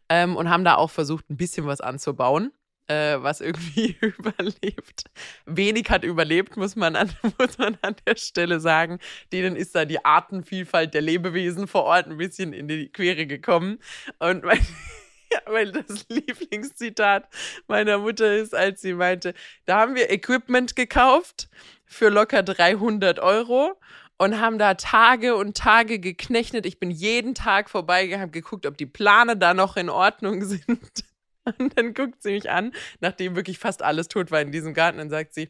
ähm, 0.10 0.36
und 0.36 0.50
haben 0.50 0.66
da 0.66 0.75
auch 0.75 0.89
versucht, 0.89 1.30
ein 1.30 1.38
bisschen 1.38 1.68
was 1.68 1.80
anzubauen 1.80 2.51
äh, 2.88 3.17
was 3.20 3.41
irgendwie 3.41 3.98
überlebt. 4.01 5.03
Wenig 5.46 5.89
hat 5.89 6.03
überlebt, 6.03 6.58
muss 6.58 6.75
man, 6.75 6.96
an, 6.96 7.12
muss 7.39 7.58
man 7.58 7.77
an 7.82 7.96
der 8.06 8.15
Stelle 8.15 8.60
sagen. 8.60 9.00
Denen 9.32 9.56
ist 9.56 9.75
da 9.75 9.86
die 9.86 10.03
Artenvielfalt 10.03 10.94
der 10.94 11.01
Lebewesen 11.01 11.67
vor 11.67 11.84
Ort 11.84 12.08
ein 12.08 12.17
bisschen 12.17 12.53
in 12.53 12.67
die 12.67 12.89
Quere 12.89 13.27
gekommen. 13.27 13.79
Und 14.20 14.44
mein, 14.44 14.65
weil 15.46 15.72
das 15.72 16.06
Lieblingszitat 16.10 17.27
meiner 17.67 17.98
Mutter 17.98 18.36
ist, 18.36 18.56
als 18.56 18.82
sie 18.82 18.94
meinte, 18.94 19.34
da 19.65 19.79
haben 19.79 19.96
wir 19.96 20.10
Equipment 20.10 20.75
gekauft 20.75 21.50
für 21.86 22.10
locker 22.10 22.44
300 22.44 23.20
Euro 23.20 23.79
und 24.17 24.39
haben 24.39 24.58
da 24.58 24.74
Tage 24.74 25.36
und 25.36 25.56
Tage 25.56 26.00
geknechtet. 26.00 26.65
Ich 26.65 26.79
bin 26.79 26.91
jeden 26.91 27.36
Tag 27.36 27.70
vorbeigehabt, 27.70 28.34
geguckt, 28.34 28.65
ob 28.65 28.77
die 28.77 28.86
Plane 28.86 29.38
da 29.38 29.53
noch 29.53 29.77
in 29.77 29.89
Ordnung 29.89 30.44
sind. 30.44 31.03
Und 31.58 31.77
dann 31.77 31.94
guckt 31.94 32.22
sie 32.22 32.32
mich 32.32 32.50
an, 32.50 32.74
nachdem 33.00 33.36
wirklich 33.36 33.60
fast 33.60 33.82
alles 33.82 34.08
tot 34.08 34.32
war 34.32 34.42
in 34.42 34.51
diesem 34.51 34.74
Garten, 34.74 35.00
und 35.00 35.10
sagt 35.10 35.34
sie, 35.34 35.50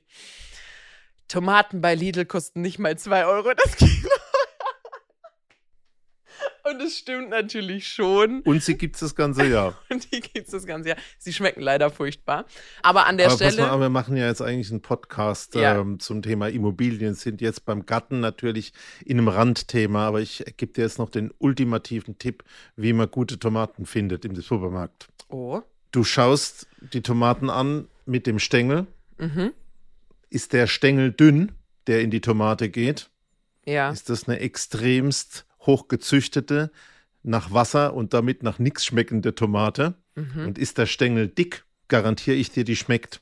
Tomaten 1.27 1.81
bei 1.81 1.95
Lidl 1.95 2.25
kosten 2.25 2.61
nicht 2.61 2.79
mal 2.79 2.97
zwei 2.97 3.25
Euro 3.25 3.51
das 3.53 3.75
Kilo. 3.75 4.09
Und 6.69 6.81
es 6.81 6.97
stimmt 6.97 7.29
natürlich 7.29 7.87
schon. 7.87 8.41
Und 8.41 8.61
sie 8.61 8.77
gibt 8.77 8.95
es 8.95 8.99
das 8.99 9.15
ganze 9.15 9.45
Jahr. 9.45 9.77
Und 9.89 10.11
die 10.11 10.19
gibt 10.19 10.47
es 10.47 10.51
das 10.51 10.65
ganze 10.65 10.89
Jahr. 10.89 10.97
Sie 11.17 11.31
schmecken 11.31 11.61
leider 11.61 11.89
furchtbar. 11.89 12.45
Aber 12.83 13.05
an 13.05 13.17
der 13.17 13.27
aber 13.27 13.35
Stelle. 13.35 13.61
Mal, 13.61 13.79
wir 13.79 13.89
machen 13.89 14.17
ja 14.17 14.27
jetzt 14.27 14.41
eigentlich 14.41 14.69
einen 14.69 14.81
Podcast 14.81 15.55
ja. 15.55 15.79
ähm, 15.79 15.99
zum 15.99 16.21
Thema 16.21 16.49
Immobilien, 16.49 17.15
sind 17.15 17.39
jetzt 17.41 17.65
beim 17.65 17.85
Gatten 17.85 18.19
natürlich 18.19 18.73
in 19.05 19.17
einem 19.17 19.29
Randthema, 19.29 20.07
aber 20.07 20.19
ich 20.19 20.43
gebe 20.57 20.73
dir 20.73 20.83
jetzt 20.83 20.99
noch 20.99 21.09
den 21.09 21.31
ultimativen 21.37 22.17
Tipp, 22.17 22.43
wie 22.75 22.91
man 22.91 23.09
gute 23.09 23.39
Tomaten 23.39 23.85
findet 23.85 24.25
im 24.25 24.35
Supermarkt. 24.35 25.07
Oh. 25.29 25.61
Du 25.91 26.03
schaust 26.03 26.67
die 26.93 27.01
Tomaten 27.01 27.49
an 27.49 27.87
mit 28.05 28.27
dem 28.27 28.39
Stängel. 28.39 28.87
Mhm. 29.17 29.51
Ist 30.29 30.53
der 30.53 30.67
Stängel 30.67 31.11
dünn, 31.11 31.53
der 31.87 32.01
in 32.01 32.11
die 32.11 32.21
Tomate 32.21 32.69
geht? 32.69 33.09
Ja. 33.65 33.89
Ist 33.89 34.09
das 34.09 34.27
eine 34.27 34.39
extremst 34.39 35.45
hochgezüchtete, 35.61 36.71
nach 37.23 37.51
Wasser 37.51 37.93
und 37.93 38.13
damit 38.13 38.43
nach 38.43 38.59
nichts 38.59 38.85
schmeckende 38.85 39.35
Tomate? 39.35 39.95
Mhm. 40.15 40.47
Und 40.47 40.57
ist 40.57 40.77
der 40.77 40.85
Stängel 40.85 41.27
dick, 41.27 41.65
garantiere 41.87 42.37
ich 42.37 42.51
dir, 42.51 42.63
die 42.63 42.75
schmeckt. 42.75 43.21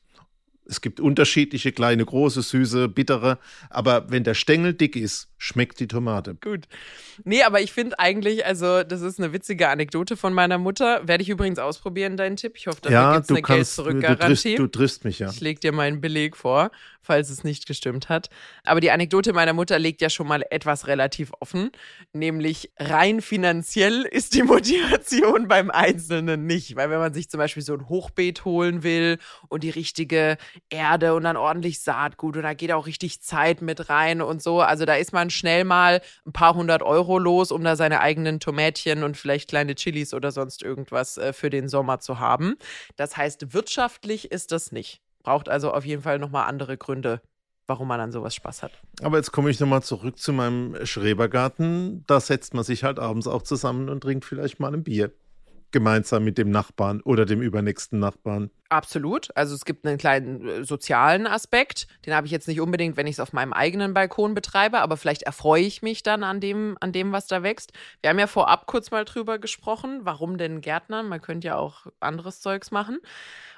Es 0.68 0.82
gibt 0.82 1.00
unterschiedliche 1.00 1.72
kleine, 1.72 2.06
große, 2.06 2.42
süße, 2.42 2.90
bittere. 2.90 3.38
Aber 3.70 4.10
wenn 4.10 4.24
der 4.24 4.34
Stängel 4.34 4.74
dick 4.74 4.96
ist, 4.96 5.30
schmeckt 5.46 5.80
die 5.80 5.88
Tomate. 5.88 6.36
Gut. 6.36 6.66
Nee, 7.24 7.44
aber 7.44 7.62
ich 7.62 7.72
finde 7.72 8.00
eigentlich, 8.00 8.46
also 8.46 8.84
das 8.84 9.02
ist 9.02 9.20
eine 9.20 9.32
witzige 9.32 9.70
Anekdote 9.70 10.18
von 10.18 10.34
meiner 10.34 10.58
Mutter. 10.58 11.08
Werde 11.08 11.22
ich 11.22 11.30
übrigens 11.30 11.60
ausprobieren, 11.60 12.18
deinen 12.18 12.36
Tipp. 12.36 12.54
Ich 12.56 12.68
hoffe, 12.68 12.82
dafür 12.82 12.98
ja, 12.98 13.14
gibt 13.14 13.26
es 13.26 13.30
eine 13.30 13.42
Geld-Zurück-Garantie. 13.42 14.56
Du, 14.56 14.68
triffst 14.68 15.06
mich 15.06 15.20
ja. 15.20 15.30
Ich 15.30 15.42
lege 15.42 15.60
dir 15.60 15.72
meinen 15.72 16.02
Beleg 16.02 16.36
vor, 16.36 16.72
falls 17.02 17.30
es 17.30 17.44
nicht 17.44 17.68
gestimmt 17.68 18.10
hat. 18.10 18.30
Aber 18.64 18.82
die 18.82 18.92
Anekdote 18.92 19.34
meiner 19.34 19.54
Mutter 19.54 19.78
legt 19.78 20.02
ja 20.02 20.10
schon 20.10 20.28
mal 20.28 20.44
etwas 20.50 20.88
relativ 20.88 21.32
offen. 21.40 21.72
Nämlich 22.12 22.72
rein 22.78 23.22
finanziell 23.22 24.02
ist 24.02 24.34
die 24.34 24.44
Motivation 24.44 25.48
beim 25.48 25.70
Einzelnen 25.70 26.46
nicht. 26.48 26.76
Weil 26.76 26.90
wenn 26.90 27.00
man 27.00 27.14
sich 27.14 27.30
zum 27.30 27.38
Beispiel 27.38 27.64
so 27.64 27.74
ein 27.74 27.88
Hochbeet 27.88 28.46
holen 28.46 28.84
will 28.84 29.20
und 29.48 29.64
die 29.64 29.70
richtige 29.70 30.38
Erde 30.70 31.14
und 31.14 31.24
dann 31.24 31.38
ordentlich 31.38 31.82
Saatgut 31.82 32.36
und 32.38 32.44
da 32.44 32.54
geht 32.54 32.72
auch 32.72 32.88
richtig 32.88 33.22
Zeit 33.22 33.62
mit 33.62 33.90
rein 33.90 34.22
und 34.22 34.42
so. 34.42 34.62
Also 34.62 34.86
da 34.86 34.96
ist 34.96 35.14
man 35.14 35.30
schnell 35.36 35.64
mal 35.64 36.02
ein 36.26 36.34
paar 36.34 36.56
hundert 36.56 36.82
Euro 36.82 37.20
los, 37.20 37.52
um 37.52 37.64
da 37.64 37.76
seine 37.76 38.02
eigenen 38.02 38.40
Tomätchen 38.40 39.04
und 39.04 39.18
vielleicht 39.18 39.50
kleine 39.50 39.76
Chilis 39.76 40.14
oder 40.14 40.32
sonst 40.32 40.64
irgendwas 40.64 41.18
äh, 41.18 41.34
für 41.34 41.50
den 41.50 41.70
Sommer 41.70 42.00
zu 42.00 42.20
haben. 42.20 42.56
Das 42.96 43.18
heißt, 43.18 43.54
wirtschaftlich 43.54 44.32
ist 44.32 44.52
das 44.52 44.72
nicht. 44.72 45.02
Braucht 45.24 45.50
also 45.50 45.72
auf 45.72 45.86
jeden 45.86 46.04
Fall 46.04 46.20
nochmal 46.20 46.48
andere 46.48 46.78
Gründe, 46.78 47.22
warum 47.68 47.88
man 47.88 48.00
an 48.00 48.12
sowas 48.12 48.36
Spaß 48.36 48.64
hat. 48.64 48.72
Aber 49.02 49.18
jetzt 49.18 49.32
komme 49.32 49.50
ich 49.50 49.60
nochmal 49.60 49.84
zurück 49.84 50.20
zu 50.20 50.34
meinem 50.34 50.86
Schrebergarten. 50.86 52.04
Da 52.08 52.20
setzt 52.20 52.54
man 52.54 52.64
sich 52.64 52.84
halt 52.84 53.00
abends 53.00 53.28
auch 53.28 53.42
zusammen 53.42 53.90
und 53.90 54.02
trinkt 54.02 54.26
vielleicht 54.26 54.60
mal 54.60 54.74
ein 54.74 54.84
Bier 54.84 55.12
gemeinsam 55.76 56.24
mit 56.24 56.38
dem 56.38 56.52
Nachbarn 56.52 57.02
oder 57.02 57.26
dem 57.26 57.42
übernächsten 57.42 58.00
Nachbarn. 58.00 58.50
Absolut. 58.70 59.28
Also 59.36 59.54
es 59.54 59.66
gibt 59.66 59.86
einen 59.86 59.98
kleinen 59.98 60.48
äh, 60.48 60.64
sozialen 60.64 61.28
Aspekt. 61.28 61.88
Den 62.06 62.14
habe 62.14 62.28
ich 62.28 62.32
jetzt 62.32 62.48
nicht 62.48 62.62
unbedingt, 62.62 62.96
wenn 62.96 63.08
ich 63.08 63.16
es 63.16 63.20
auf 63.20 63.34
meinem 63.34 63.52
eigenen 63.52 63.94
Balkon 63.94 64.34
betreibe, 64.36 64.80
aber 64.80 64.96
vielleicht 64.96 65.24
erfreue 65.24 65.64
ich 65.64 65.82
mich 65.82 66.02
dann 66.02 66.24
an 66.24 66.40
dem, 66.40 66.78
an 66.80 66.94
dem, 66.94 67.12
was 67.12 67.28
da 67.28 67.44
wächst. 67.44 67.74
Wir 68.00 68.10
haben 68.10 68.20
ja 68.20 68.28
vorab 68.28 68.68
kurz 68.68 68.90
mal 68.90 69.04
drüber 69.04 69.38
gesprochen, 69.38 70.00
warum 70.04 70.38
denn 70.38 70.62
Gärtnern? 70.62 71.10
Man 71.10 71.22
könnte 71.22 71.48
ja 71.48 71.58
auch 71.58 71.88
anderes 72.00 72.40
Zeugs 72.40 72.72
machen. 72.72 73.00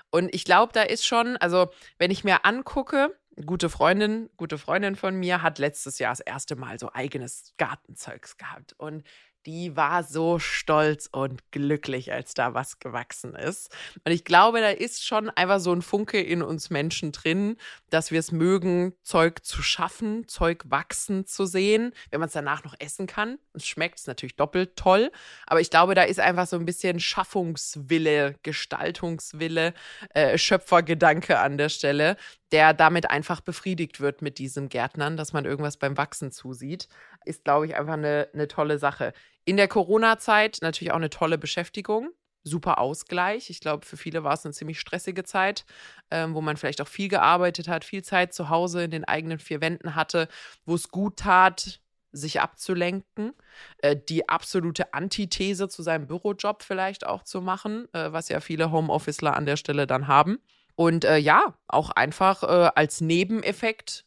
Und 0.10 0.34
ich 0.34 0.44
glaube, 0.44 0.74
da 0.74 0.82
ist 0.82 1.06
schon, 1.06 1.38
also 1.38 1.68
wenn 2.00 2.10
ich 2.10 2.24
mir 2.24 2.46
angucke, 2.46 3.16
gute 3.46 3.70
Freundin, 3.70 4.32
gute 4.38 4.58
Freundin 4.58 4.96
von 4.96 5.16
mir 5.16 5.44
hat 5.44 5.60
letztes 5.60 6.00
Jahr 6.00 6.14
das 6.14 6.22
erste 6.22 6.56
Mal 6.56 6.80
so 6.80 6.90
eigenes 6.94 7.54
Gartenzeugs 7.58 8.38
gehabt. 8.38 8.74
Und 8.80 9.04
die 9.48 9.78
war 9.78 10.04
so 10.04 10.40
stolz 10.40 11.08
und 11.10 11.52
glücklich, 11.52 12.12
als 12.12 12.34
da 12.34 12.54
was 12.54 12.80
gewachsen 12.80 13.34
ist. 13.34 13.74
Und 14.04 14.12
ich 14.12 14.26
glaube, 14.26 14.60
da 14.60 14.70
ist 14.70 15.06
schon 15.06 15.30
einfach 15.30 15.62
so 15.62 15.72
ein 15.72 15.82
Funke 15.82 16.22
in 16.22 16.42
uns 16.42 16.70
Menschen 16.70 17.14
drin, 17.14 17.56
dass 17.90 18.12
wir 18.12 18.20
es 18.20 18.34
mögen, 18.34 18.94
Zeug 19.04 19.46
zu 19.46 19.62
schaffen, 19.62 20.28
Zeug 20.28 20.66
wachsen 20.68 21.26
zu 21.26 21.46
sehen, 21.46 21.94
wenn 22.12 22.20
man 22.20 22.28
es 22.28 22.34
danach 22.34 22.66
noch 22.66 22.76
essen 22.80 23.08
kann. 23.08 23.40
Es 23.54 23.66
schmeckt 23.66 24.06
natürlich 24.06 24.36
doppelt 24.36 24.76
toll. 24.76 25.12
Aber 25.46 25.62
ich 25.62 25.70
glaube, 25.70 25.96
da 25.96 26.04
ist 26.04 26.20
einfach 26.20 26.46
so 26.46 26.58
ein 26.58 26.66
bisschen 26.66 27.00
Schaffungswille, 27.00 28.36
Gestaltungswille, 28.44 29.74
äh, 30.14 30.38
Schöpfergedanke 30.38 31.40
an 31.40 31.58
der 31.58 31.70
Stelle, 31.70 32.18
der 32.52 32.74
damit 32.74 33.10
einfach 33.10 33.42
befriedigt 33.42 34.00
wird 34.00 34.22
mit 34.22 34.40
diesem 34.40 34.70
Gärtnern, 34.70 35.18
dass 35.18 35.34
man 35.34 35.46
irgendwas 35.46 35.78
beim 35.78 35.98
Wachsen 35.98 36.32
zusieht, 36.32 36.88
ist, 37.26 37.44
glaube 37.44 37.66
ich, 37.66 37.76
einfach 37.76 37.94
eine, 37.94 38.28
eine 38.34 38.48
tolle 38.48 38.78
Sache. 38.78 39.14
In 39.48 39.56
der 39.56 39.70
Corona-Zeit 39.70 40.58
natürlich 40.62 40.92
auch 40.92 40.98
eine 40.98 41.10
tolle 41.10 41.38
Beschäftigung. 41.38 42.10
Super 42.44 42.80
Ausgleich. 42.80 43.50
Ich 43.50 43.62
glaube, 43.62 43.86
für 43.86 43.96
viele 43.96 44.26
war 44.26 44.34
es 44.34 44.44
eine 44.44 44.54
ziemlich 44.54 44.78
stressige 44.78 45.24
Zeit, 45.24 45.64
ähm, 46.12 46.34
wo 46.34 46.42
man 46.42 46.58
vielleicht 46.58 46.82
auch 46.82 46.88
viel 46.90 47.08
gearbeitet 47.08 47.70
hat, 47.70 47.86
viel 47.86 48.04
Zeit 48.04 48.34
zu 48.34 48.50
Hause 48.50 48.84
in 48.84 48.92
den 48.92 49.06
eigenen 49.06 49.40
vier 49.40 49.62
Wänden 49.62 49.96
hatte, 49.96 50.28
wo 50.66 50.76
es 50.76 50.90
gut 50.90 51.20
tat, 51.20 51.80
sich 52.12 52.42
abzulenken, 52.42 53.32
äh, 53.78 53.96
die 53.96 54.28
absolute 54.28 54.94
Antithese 54.94 55.70
zu 55.70 55.82
seinem 55.82 56.08
Bürojob 56.08 56.62
vielleicht 56.62 57.08
auch 57.08 57.24
zu 57.24 57.40
machen, 57.40 57.88
äh, 57.94 58.12
was 58.12 58.28
ja 58.28 58.42
viele 58.42 58.74
Homeofficeler 58.74 59.38
an 59.38 59.46
der 59.46 59.56
Stelle 59.56 59.88
dann 59.88 60.08
haben. 60.08 60.40
Und 60.76 61.06
äh, 61.06 61.20
ja, 61.20 61.58
auch 61.70 61.92
einfach 61.92 62.44
äh, 62.44 62.72
als 62.76 63.00
Nebeneffekt 63.00 64.04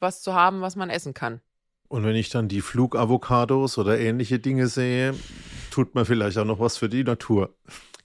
was 0.00 0.22
zu 0.22 0.34
haben, 0.34 0.60
was 0.60 0.74
man 0.74 0.90
essen 0.90 1.14
kann. 1.14 1.40
Und 1.92 2.04
wenn 2.04 2.16
ich 2.16 2.30
dann 2.30 2.48
die 2.48 2.62
Flugavocados 2.62 3.76
oder 3.76 4.00
ähnliche 4.00 4.38
Dinge 4.38 4.66
sehe, 4.66 5.12
tut 5.70 5.94
man 5.94 6.06
vielleicht 6.06 6.38
auch 6.38 6.46
noch 6.46 6.58
was 6.58 6.78
für 6.78 6.88
die 6.88 7.04
Natur. 7.04 7.50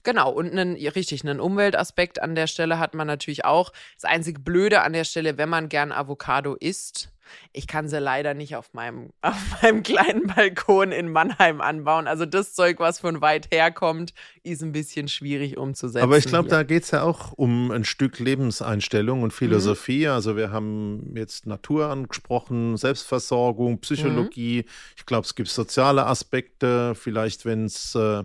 Genau, 0.02 0.30
und 0.30 0.52
einen, 0.52 0.74
richtig, 0.76 1.22
einen 1.22 1.40
Umweltaspekt 1.40 2.22
an 2.22 2.34
der 2.34 2.46
Stelle 2.46 2.78
hat 2.78 2.94
man 2.94 3.06
natürlich 3.06 3.44
auch. 3.44 3.72
Das 4.00 4.10
einzige 4.10 4.40
Blöde 4.40 4.82
an 4.82 4.92
der 4.92 5.04
Stelle, 5.04 5.38
wenn 5.38 5.48
man 5.48 5.68
gern 5.68 5.92
Avocado 5.92 6.54
isst, 6.54 7.10
ich 7.52 7.66
kann 7.66 7.88
sie 7.88 7.98
leider 7.98 8.34
nicht 8.34 8.56
auf 8.56 8.72
meinem, 8.74 9.10
auf 9.22 9.62
meinem 9.62 9.82
kleinen 9.82 10.26
Balkon 10.26 10.92
in 10.92 11.10
Mannheim 11.10 11.60
anbauen. 11.60 12.06
Also 12.06 12.26
das 12.26 12.54
Zeug, 12.54 12.78
was 12.80 13.00
von 13.00 13.20
weit 13.20 13.48
her 13.52 13.70
kommt, 13.70 14.12
ist 14.42 14.62
ein 14.62 14.72
bisschen 14.72 15.08
schwierig 15.08 15.56
umzusetzen. 15.56 16.02
Aber 16.02 16.18
ich 16.18 16.26
glaube, 16.26 16.48
da 16.48 16.62
geht 16.62 16.84
es 16.84 16.90
ja 16.90 17.02
auch 17.02 17.32
um 17.32 17.70
ein 17.70 17.84
Stück 17.84 18.18
Lebenseinstellung 18.18 19.22
und 19.22 19.32
Philosophie. 19.32 20.06
Mhm. 20.06 20.12
Also 20.12 20.36
wir 20.36 20.50
haben 20.50 21.14
jetzt 21.14 21.46
Natur 21.46 21.88
angesprochen, 21.88 22.76
Selbstversorgung, 22.76 23.80
Psychologie. 23.80 24.64
Mhm. 24.64 24.70
Ich 24.96 25.06
glaube, 25.06 25.26
es 25.26 25.34
gibt 25.34 25.48
soziale 25.48 26.06
Aspekte. 26.06 26.94
Vielleicht, 26.94 27.44
wenn 27.44 27.66
es 27.66 27.94
äh, 27.94 28.24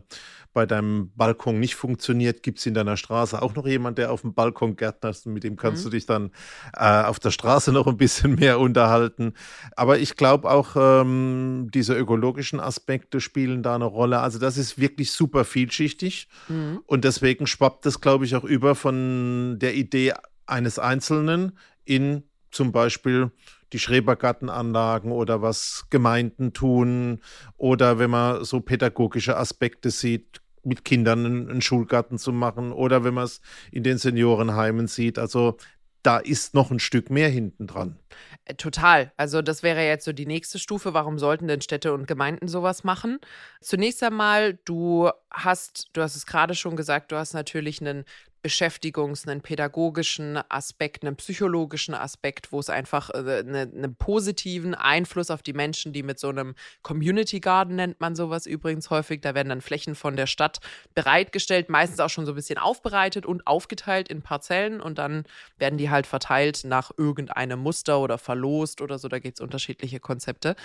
bei 0.53 0.65
deinem 0.65 1.11
Balkon 1.15 1.59
nicht 1.59 1.75
funktioniert, 1.75 2.43
gibt 2.43 2.59
es 2.59 2.65
in 2.65 2.73
deiner 2.73 2.95
Straße 2.95 3.41
auch 3.41 3.55
noch 3.55 3.65
jemand, 3.65 3.97
der 3.97 4.11
auf 4.11 4.21
dem 4.21 4.33
Balkon 4.33 4.75
gärtnert. 4.75 5.25
Mit 5.25 5.43
dem 5.43 5.55
kannst 5.55 5.83
mhm. 5.83 5.89
du 5.89 5.95
dich 5.95 6.05
dann 6.05 6.31
äh, 6.75 7.03
auf 7.03 7.19
der 7.19 7.31
Straße 7.31 7.71
noch 7.71 7.87
ein 7.87 7.97
bisschen 7.97 8.35
mehr 8.39 8.59
unterhalten. 8.59 9.33
Aber 9.75 9.99
ich 9.99 10.15
glaube 10.15 10.49
auch, 10.49 10.75
ähm, 10.75 11.69
diese 11.73 11.95
ökologischen 11.95 12.59
Aspekte 12.59 13.19
spielen 13.19 13.63
da 13.63 13.75
eine 13.75 13.85
Rolle. 13.85 14.19
Also 14.19 14.39
das 14.39 14.57
ist 14.57 14.79
wirklich 14.79 15.11
super 15.11 15.43
vielschichtig. 15.43 16.27
Mhm. 16.47 16.81
Und 16.85 17.03
deswegen 17.03 17.47
schwappt 17.47 17.85
das, 17.85 17.99
glaube 17.99 18.25
ich, 18.25 18.35
auch 18.35 18.43
über 18.43 18.75
von 18.75 19.57
der 19.59 19.75
Idee 19.75 20.13
eines 20.45 20.79
Einzelnen 20.79 21.57
in 21.85 22.23
zum 22.51 22.71
Beispiel 22.71 23.31
die 23.73 23.79
Schrebergartenanlagen 23.79 25.11
oder 25.11 25.41
was 25.41 25.87
Gemeinden 25.89 26.53
tun 26.53 27.19
oder 27.57 27.97
wenn 27.99 28.11
man 28.11 28.45
so 28.45 28.61
pädagogische 28.61 29.35
Aspekte 29.35 29.89
sieht, 29.89 30.42
mit 30.63 30.85
Kindern 30.85 31.25
einen 31.25 31.61
Schulgarten 31.61 32.17
zu 32.17 32.31
machen 32.31 32.71
oder 32.71 33.03
wenn 33.03 33.13
man 33.13 33.25
es 33.25 33.41
in 33.71 33.83
den 33.83 33.97
Seniorenheimen 33.97 34.87
sieht. 34.87 35.19
Also 35.19 35.57
da 36.03 36.17
ist 36.17 36.53
noch 36.53 36.69
ein 36.69 36.79
Stück 36.79 37.09
mehr 37.09 37.29
hinten 37.29 37.65
dran. 37.65 37.97
Äh, 38.45 38.55
total. 38.55 39.13
Also 39.15 39.41
das 39.41 39.63
wäre 39.63 39.85
jetzt 39.85 40.03
so 40.05 40.11
die 40.11 40.25
nächste 40.25 40.59
Stufe. 40.59 40.93
Warum 40.93 41.17
sollten 41.17 41.47
denn 41.47 41.61
Städte 41.61 41.93
und 41.93 42.07
Gemeinden 42.07 42.47
sowas 42.47 42.83
machen? 42.83 43.19
Zunächst 43.61 44.03
einmal, 44.03 44.59
du 44.65 45.09
hast, 45.31 45.89
du 45.93 46.01
hast 46.01 46.15
es 46.15 46.25
gerade 46.25 46.55
schon 46.55 46.75
gesagt, 46.75 47.11
du 47.11 47.15
hast 47.15 47.33
natürlich 47.33 47.79
einen 47.79 48.03
Beschäftigungs-, 48.43 49.27
einen 49.27 49.41
pädagogischen 49.41 50.37
Aspekt, 50.49 51.03
einen 51.03 51.15
psychologischen 51.15 51.95
Aspekt, 51.95 52.51
wo 52.51 52.59
es 52.59 52.69
einfach 52.69 53.09
äh, 53.09 53.39
eine, 53.39 53.61
einen 53.61 53.95
positiven 53.95 54.75
Einfluss 54.75 55.31
auf 55.31 55.41
die 55.41 55.53
Menschen, 55.53 55.93
die 55.93 56.03
mit 56.03 56.19
so 56.19 56.29
einem 56.29 56.55
Community 56.81 57.39
Garden 57.39 57.77
nennt 57.77 58.01
man 58.01 58.15
sowas 58.15 58.45
übrigens 58.45 58.89
häufig. 58.89 59.21
Da 59.21 59.33
werden 59.33 59.49
dann 59.49 59.61
Flächen 59.61 59.95
von 59.95 60.15
der 60.15 60.27
Stadt 60.27 60.59
bereitgestellt, 60.93 61.69
meistens 61.69 61.99
auch 61.99 62.09
schon 62.09 62.25
so 62.25 62.33
ein 62.33 62.35
bisschen 62.35 62.57
aufbereitet 62.57 63.25
und 63.25 63.47
aufgeteilt 63.47 64.09
in 64.09 64.21
Parzellen 64.21 64.81
und 64.81 64.97
dann 64.97 65.23
werden 65.57 65.77
die 65.77 65.89
halt 65.89 66.05
verteilt 66.05 66.63
nach 66.65 66.91
irgendeinem 66.97 67.59
Muster 67.59 67.99
oder 67.99 68.17
verlost 68.17 68.81
oder 68.81 68.99
so. 68.99 69.07
Da 69.07 69.19
gibt 69.19 69.37
es 69.37 69.41
unterschiedliche 69.41 69.99
Konzepte 69.99 70.55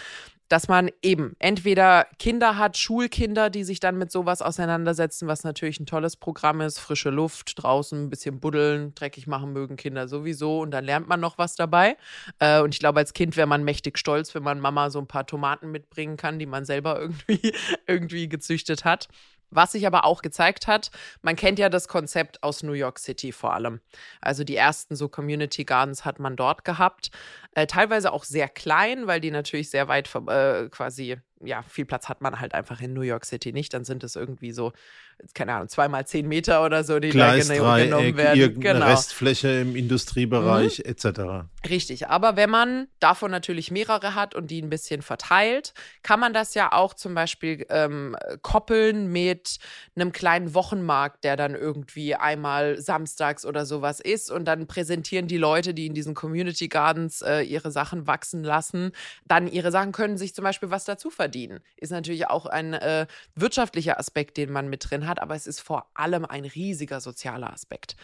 dass 0.49 0.69
man 0.69 0.91
eben 1.03 1.35
entweder 1.39 2.07
Kinder 2.19 2.57
hat, 2.57 2.77
Schulkinder, 2.77 3.51
die 3.51 3.65
sich 3.65 3.81
dann 3.81 3.99
mit 3.99 4.11
sowas 4.11 4.43
auseinandersetzen, 4.43 5.29
was 5.29 5.45
natürlich 5.45 5.81
ein 5.81 5.87
tolles 5.87 6.17
Programm 6.17 6.61
ist, 6.61 6.79
frische 6.79 7.11
Luft, 7.11 7.63
draußen 7.63 8.05
ein 8.05 8.11
bisschen 8.11 8.41
buddeln, 8.41 8.95
dreckig 8.95 9.27
machen 9.27 9.53
mögen 9.53 9.77
Kinder 9.77 10.09
sowieso 10.09 10.61
und 10.61 10.71
dann 10.71 10.85
lernt 10.85 11.09
man 11.09 11.21
noch 11.21 11.39
was 11.39 11.55
dabei. 11.55 11.97
Äh, 12.39 12.61
und 12.61 12.75
ich 12.75 12.81
glaube, 12.81 13.01
als 13.01 13.13
Kind 13.13 13.37
wäre 13.37 13.47
man 13.47 13.65
mächtig 13.65 13.99
stolz, 13.99 14.35
wenn 14.35 14.43
man 14.43 14.61
Mama 14.61 14.91
so 14.91 14.99
ein 14.99 15.07
paar 15.07 15.27
Tomaten 15.27 15.71
mitbringen 15.71 16.17
kann, 16.17 16.39
die 16.39 16.47
man 16.47 16.65
selber 16.65 16.99
irgendwie, 17.01 17.53
irgendwie 17.87 18.29
gezüchtet 18.29 18.85
hat. 18.85 19.09
Was 19.51 19.73
sich 19.73 19.87
aber 19.87 20.05
auch 20.05 20.23
gezeigt 20.23 20.67
hat, 20.67 20.91
man 21.23 21.37
kennt 21.37 21.59
ja 21.59 21.69
das 21.69 21.89
Konzept 21.89 22.43
aus 22.43 22.63
New 22.63 22.73
York 22.73 22.99
City 22.99 23.33
vor 23.33 23.55
allem. 23.55 23.81
Also 24.21 24.45
die 24.45 24.57
ersten 24.57 24.97
so 24.97 25.09
Community 25.09 25.65
Gardens 25.65 26.05
hat 26.05 26.19
man 26.19 26.37
dort 26.37 26.65
gehabt. 26.65 27.11
Äh, 27.55 27.67
teilweise 27.67 28.13
auch 28.13 28.25
sehr 28.25 28.49
klein, 28.49 29.07
weil 29.07 29.21
die 29.21 29.31
natürlich 29.31 29.71
sehr 29.71 29.89
weit 29.89 30.15
äh, 30.15 30.69
quasi 30.69 31.19
ja, 31.45 31.63
viel 31.63 31.85
Platz 31.85 32.09
hat 32.09 32.21
man 32.21 32.41
halt 32.41 32.55
einfach 32.55 32.81
in 32.81 32.93
New 32.93 33.03
York 33.03 33.25
City 33.25 33.53
nicht. 33.53 33.73
Dann 33.73 33.85
sind 33.85 34.03
es 34.03 34.17
irgendwie 34.17 34.53
so, 34.53 34.73
keine 35.35 35.55
Ahnung, 35.55 35.69
zweimal 35.69 36.07
zehn 36.07 36.27
Meter 36.27 36.65
oder 36.65 36.85
so, 36.85 36.99
die 36.99 37.11
Gleis, 37.11 37.49
da 37.49 37.55
genommen 37.79 38.17
werden. 38.17 38.39
Irgendeine 38.39 38.81
genau. 38.81 38.91
Restfläche 38.91 39.49
im 39.61 39.77
Industriebereich 39.77 40.79
mhm. 40.79 40.91
etc. 40.91 41.21
Richtig, 41.69 42.09
aber 42.09 42.37
wenn 42.37 42.51
man 42.51 42.89
davon 43.01 43.31
natürlich 43.31 43.71
mehrere 43.71 44.15
hat 44.15 44.35
und 44.35 44.51
die 44.51 44.61
ein 44.63 44.71
bisschen 44.71 45.03
verteilt, 45.03 45.75
kann 46.03 46.21
man 46.21 46.33
das 46.33 46.55
ja 46.55 46.73
auch 46.73 46.95
zum 46.95 47.15
Beispiel 47.15 47.67
ähm, 47.69 48.17
koppeln 48.43 49.11
mit 49.11 49.59
einem 49.97 50.13
kleinen 50.13 50.55
Wochenmarkt, 50.55 51.25
der 51.25 51.37
dann 51.37 51.55
irgendwie 51.55 52.15
einmal 52.15 52.81
samstags 52.81 53.47
oder 53.47 53.67
sowas 53.67 54.01
ist 54.01 54.31
und 54.31 54.45
dann 54.45 54.67
präsentieren 54.67 55.29
die 55.29 55.39
Leute, 55.39 55.75
die 55.75 55.87
in 55.87 55.95
diesen 55.95 56.15
Community 56.15 56.69
Gardens 56.69 57.23
äh, 57.23 57.43
ihre 57.43 57.71
Sachen 57.71 58.07
wachsen 58.07 58.43
lassen, 58.43 58.93
dann 59.27 59.47
ihre 59.47 59.71
Sachen 59.71 59.93
können 59.93 60.17
sich 60.17 60.35
zum 60.35 60.45
Beispiel 60.45 60.71
was 60.71 60.85
dazu 60.85 61.11
verdienen 61.11 61.28
verdienen. 61.29 61.61
Ist 61.77 61.93
natürlich 61.93 62.27
auch 62.29 62.47
ein 62.47 62.73
äh, 62.73 63.07
wirtschaftlicher 63.35 63.99
Aspekt, 63.99 64.39
den 64.39 64.51
man 64.51 64.71
mit 64.71 64.91
drin 64.91 65.07
hat, 65.07 65.21
aber 65.21 65.35
es 65.35 65.47
ist 65.47 65.61
vor 65.61 65.91
allem 65.93 66.25
ein 66.25 66.47
riesiger 66.47 67.01
sozialer 67.01 67.53
Aspekt. 67.53 67.97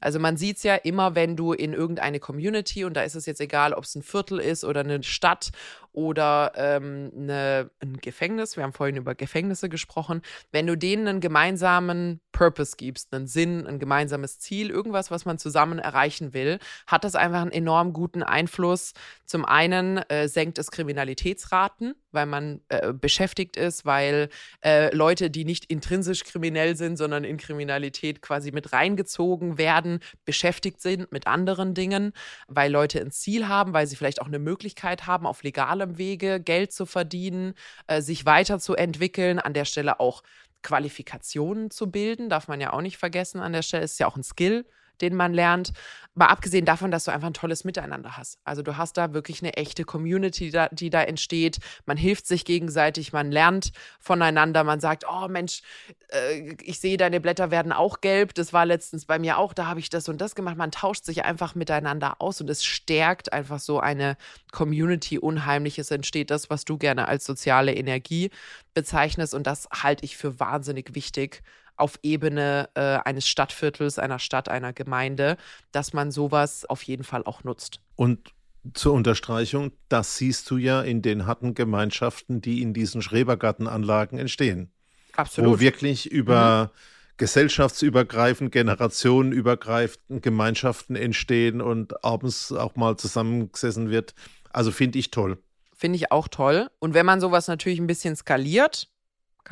Also 0.00 0.18
man 0.18 0.36
sieht 0.36 0.56
es 0.56 0.64
ja 0.64 0.74
immer, 0.74 1.14
wenn 1.14 1.36
du 1.36 1.52
in 1.52 1.74
irgendeine 1.74 2.18
Community, 2.18 2.84
und 2.84 2.94
da 2.94 3.02
ist 3.02 3.14
es 3.14 3.26
jetzt 3.26 3.40
egal, 3.40 3.72
ob 3.72 3.84
es 3.84 3.94
ein 3.94 4.02
Viertel 4.02 4.40
ist 4.40 4.64
oder 4.64 4.80
eine 4.80 5.00
Stadt 5.04 5.52
oder 5.92 6.52
ähm, 6.56 7.12
eine, 7.14 7.70
ein 7.80 7.98
Gefängnis, 7.98 8.56
wir 8.56 8.64
haben 8.64 8.72
vorhin 8.72 8.96
über 8.96 9.14
Gefängnisse 9.14 9.68
gesprochen, 9.68 10.22
wenn 10.50 10.66
du 10.66 10.76
denen 10.76 11.06
einen 11.06 11.20
gemeinsamen 11.20 12.20
Purpose 12.32 12.76
gibst, 12.76 13.14
einen 13.14 13.26
Sinn, 13.26 13.66
ein 13.66 13.78
gemeinsames 13.78 14.38
Ziel, 14.38 14.70
irgendwas, 14.70 15.10
was 15.10 15.24
man 15.24 15.38
zusammen 15.38 15.78
erreichen 15.78 16.32
will, 16.32 16.58
hat 16.86 17.04
das 17.04 17.14
einfach 17.14 17.42
einen 17.42 17.52
enorm 17.52 17.92
guten 17.92 18.22
Einfluss. 18.22 18.94
Zum 19.26 19.44
einen 19.44 19.98
äh, 20.08 20.28
senkt 20.28 20.58
es 20.58 20.70
Kriminalitätsraten, 20.70 21.94
weil 22.10 22.26
man 22.26 22.60
äh, 22.72 22.94
beschäftigt 22.94 23.58
ist, 23.58 23.84
weil 23.84 24.30
äh, 24.64 24.94
Leute, 24.94 25.28
die 25.28 25.44
nicht 25.44 25.66
intrinsisch 25.66 26.24
kriminell 26.24 26.74
sind, 26.74 26.96
sondern 26.96 27.22
in 27.22 27.36
Kriminalität 27.36 28.22
quasi 28.22 28.50
mit 28.50 28.72
reingezogen 28.72 29.58
werden, 29.58 30.00
beschäftigt 30.24 30.80
sind 30.80 31.12
mit 31.12 31.26
anderen 31.26 31.74
Dingen, 31.74 32.14
weil 32.48 32.72
Leute 32.72 32.98
ein 32.98 33.10
Ziel 33.10 33.46
haben, 33.46 33.74
weil 33.74 33.86
sie 33.86 33.96
vielleicht 33.96 34.22
auch 34.22 34.26
eine 34.26 34.38
Möglichkeit 34.38 35.06
haben, 35.06 35.26
auf 35.26 35.42
legalem 35.42 35.98
Wege 35.98 36.40
Geld 36.40 36.72
zu 36.72 36.86
verdienen, 36.86 37.52
äh, 37.88 38.00
sich 38.00 38.24
weiterzuentwickeln, 38.24 39.38
an 39.38 39.52
der 39.52 39.66
Stelle 39.66 40.00
auch 40.00 40.22
Qualifikationen 40.62 41.70
zu 41.70 41.90
bilden, 41.90 42.30
darf 42.30 42.48
man 42.48 42.58
ja 42.58 42.72
auch 42.72 42.80
nicht 42.80 42.96
vergessen 42.96 43.40
an 43.40 43.52
der 43.52 43.62
Stelle. 43.62 43.84
Ist 43.84 44.00
ja 44.00 44.06
auch 44.06 44.16
ein 44.16 44.22
Skill, 44.22 44.64
den 45.00 45.14
man 45.14 45.32
lernt. 45.32 45.72
Aber 46.14 46.28
abgesehen 46.28 46.66
davon, 46.66 46.90
dass 46.90 47.04
du 47.04 47.10
einfach 47.10 47.28
ein 47.28 47.34
tolles 47.34 47.64
Miteinander 47.64 48.18
hast. 48.18 48.38
Also 48.44 48.62
du 48.62 48.76
hast 48.76 48.98
da 48.98 49.14
wirklich 49.14 49.40
eine 49.40 49.54
echte 49.54 49.84
Community, 49.84 50.46
die 50.46 50.50
da, 50.50 50.68
die 50.68 50.90
da 50.90 51.02
entsteht. 51.02 51.58
Man 51.86 51.96
hilft 51.96 52.26
sich 52.26 52.44
gegenseitig, 52.44 53.14
man 53.14 53.30
lernt 53.30 53.72
voneinander. 53.98 54.62
Man 54.62 54.78
sagt, 54.78 55.04
oh 55.10 55.28
Mensch, 55.28 55.62
äh, 56.08 56.54
ich 56.62 56.80
sehe, 56.80 56.98
deine 56.98 57.20
Blätter 57.20 57.50
werden 57.50 57.72
auch 57.72 58.02
gelb. 58.02 58.34
Das 58.34 58.52
war 58.52 58.66
letztens 58.66 59.06
bei 59.06 59.18
mir 59.18 59.38
auch. 59.38 59.54
Da 59.54 59.66
habe 59.66 59.80
ich 59.80 59.88
das 59.88 60.06
und 60.08 60.20
das 60.20 60.34
gemacht. 60.34 60.58
Man 60.58 60.70
tauscht 60.70 61.04
sich 61.04 61.24
einfach 61.24 61.54
miteinander 61.54 62.16
aus 62.20 62.42
und 62.42 62.50
es 62.50 62.62
stärkt 62.62 63.32
einfach 63.32 63.58
so 63.58 63.80
eine 63.80 64.18
Community 64.50 65.18
unheimlich. 65.18 65.78
Es 65.78 65.90
entsteht 65.90 66.30
das, 66.30 66.50
was 66.50 66.66
du 66.66 66.76
gerne 66.76 67.08
als 67.08 67.24
soziale 67.24 67.74
Energie 67.74 68.30
bezeichnest. 68.74 69.32
Und 69.32 69.46
das 69.46 69.66
halte 69.72 70.04
ich 70.04 70.18
für 70.18 70.38
wahnsinnig 70.38 70.94
wichtig 70.94 71.42
auf 71.82 71.98
Ebene 72.02 72.70
äh, 72.74 72.80
eines 72.80 73.26
Stadtviertels, 73.26 73.98
einer 73.98 74.20
Stadt, 74.20 74.48
einer 74.48 74.72
Gemeinde, 74.72 75.36
dass 75.72 75.92
man 75.92 76.12
sowas 76.12 76.64
auf 76.64 76.82
jeden 76.84 77.02
Fall 77.02 77.24
auch 77.24 77.42
nutzt. 77.42 77.80
Und 77.96 78.32
zur 78.74 78.92
Unterstreichung, 78.92 79.72
das 79.88 80.16
siehst 80.16 80.48
du 80.48 80.56
ja 80.56 80.80
in 80.82 81.02
den 81.02 81.26
harten 81.26 81.54
Gemeinschaften, 81.54 82.40
die 82.40 82.62
in 82.62 82.72
diesen 82.72 83.02
Schrebergartenanlagen 83.02 84.18
entstehen. 84.18 84.70
Absolut. 85.16 85.50
Wo 85.50 85.60
wirklich 85.60 86.10
über 86.10 86.70
mhm. 86.72 86.78
gesellschaftsübergreifend, 87.16 88.52
generationenübergreifend 88.52 90.22
Gemeinschaften 90.22 90.94
entstehen 90.94 91.60
und 91.60 92.04
abends 92.04 92.52
auch 92.52 92.76
mal 92.76 92.96
zusammengesessen 92.96 93.90
wird. 93.90 94.14
Also 94.52 94.70
finde 94.70 95.00
ich 95.00 95.10
toll. 95.10 95.38
Finde 95.74 95.96
ich 95.96 96.12
auch 96.12 96.28
toll. 96.28 96.70
Und 96.78 96.94
wenn 96.94 97.04
man 97.04 97.20
sowas 97.20 97.48
natürlich 97.48 97.80
ein 97.80 97.88
bisschen 97.88 98.14
skaliert, 98.14 98.91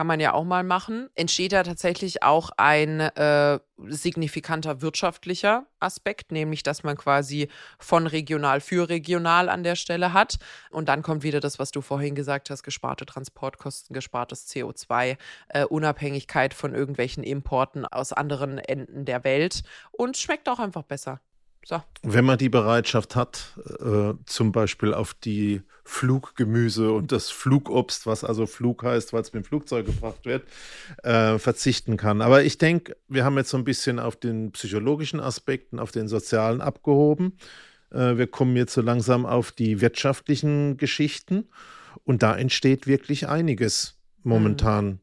kann 0.01 0.07
man 0.07 0.19
ja 0.19 0.33
auch 0.33 0.45
mal 0.45 0.65
machen, 0.65 1.11
entsteht 1.15 1.53
da 1.53 1.63
tatsächlich 1.63 2.23
auch 2.23 2.49
ein 2.57 3.01
äh, 3.01 3.59
signifikanter 3.89 4.81
wirtschaftlicher 4.81 5.67
Aspekt, 5.79 6.33
nämlich 6.33 6.63
dass 6.63 6.85
man 6.85 6.97
quasi 6.97 7.51
von 7.79 8.07
regional 8.07 8.63
für 8.63 8.89
regional 8.89 9.51
an 9.51 9.63
der 9.63 9.77
Stelle 9.77 10.15
hat. 10.15 10.39
Und 10.71 10.89
dann 10.89 11.03
kommt 11.03 11.23
wieder 11.23 11.41
das, 11.41 11.59
was 11.59 11.71
du 11.71 11.83
vorhin 11.83 12.15
gesagt 12.15 12.49
hast, 12.49 12.63
gesparte 12.63 13.05
Transportkosten, 13.05 13.93
gespartes 13.93 14.49
CO2, 14.49 15.19
äh, 15.49 15.67
Unabhängigkeit 15.67 16.55
von 16.55 16.75
irgendwelchen 16.75 17.23
Importen 17.23 17.85
aus 17.85 18.15
anderen 18.15 18.57
Enden 18.57 19.05
der 19.05 19.23
Welt 19.23 19.65
und 19.91 20.17
schmeckt 20.17 20.49
auch 20.49 20.61
einfach 20.61 20.85
besser. 20.85 21.21
So. 21.65 21.83
Wenn 22.03 22.25
man 22.25 22.39
die 22.39 22.49
Bereitschaft 22.49 23.17
hat, 23.17 23.59
äh, 23.81 24.15
zum 24.25 24.53
Beispiel 24.53 24.95
auf 24.95 25.15
die 25.15 25.63
Fluggemüse 25.85 26.93
und 26.93 27.13
das 27.13 27.31
Flugobst, 27.31 28.07
was 28.07 28.25
also 28.25 28.47
Flug 28.47 28.83
heißt, 28.83 29.13
weil 29.13 29.23
es 29.23 29.33
mit 29.33 29.45
dem 29.45 29.47
Flugzeug 29.47 29.87
gebracht 29.87 30.25
wird, 30.25 30.45
äh, 31.03 31.39
verzichten 31.39 31.97
kann. 31.97 32.23
Aber 32.23 32.43
ich 32.45 32.59
denke, 32.59 32.97
wir 33.09 33.25
haben 33.25 33.37
jetzt 33.37 33.51
so 33.51 33.57
ein 33.57 33.65
bisschen 33.65 33.99
auf 33.99 34.17
den 34.17 34.53
psychologischen 34.53 35.21
Aspekten, 35.21 35.79
auf 35.79 35.91
den 35.91 36.09
sozialen 36.09 36.61
abgehoben. 36.61 37.37
Äh, 37.91 38.17
wir 38.17 38.27
kommen 38.27 38.57
jetzt 38.57 38.73
so 38.73 38.81
langsam 38.81 39.27
auf 39.27 39.53
die 39.53 39.81
wirtschaftlichen 39.81 40.77
Geschichten 40.77 41.49
und 42.05 42.23
da 42.23 42.37
entsteht 42.37 42.87
wirklich 42.87 43.29
einiges 43.29 43.99
momentan. 44.23 44.87
Mhm. 44.87 44.99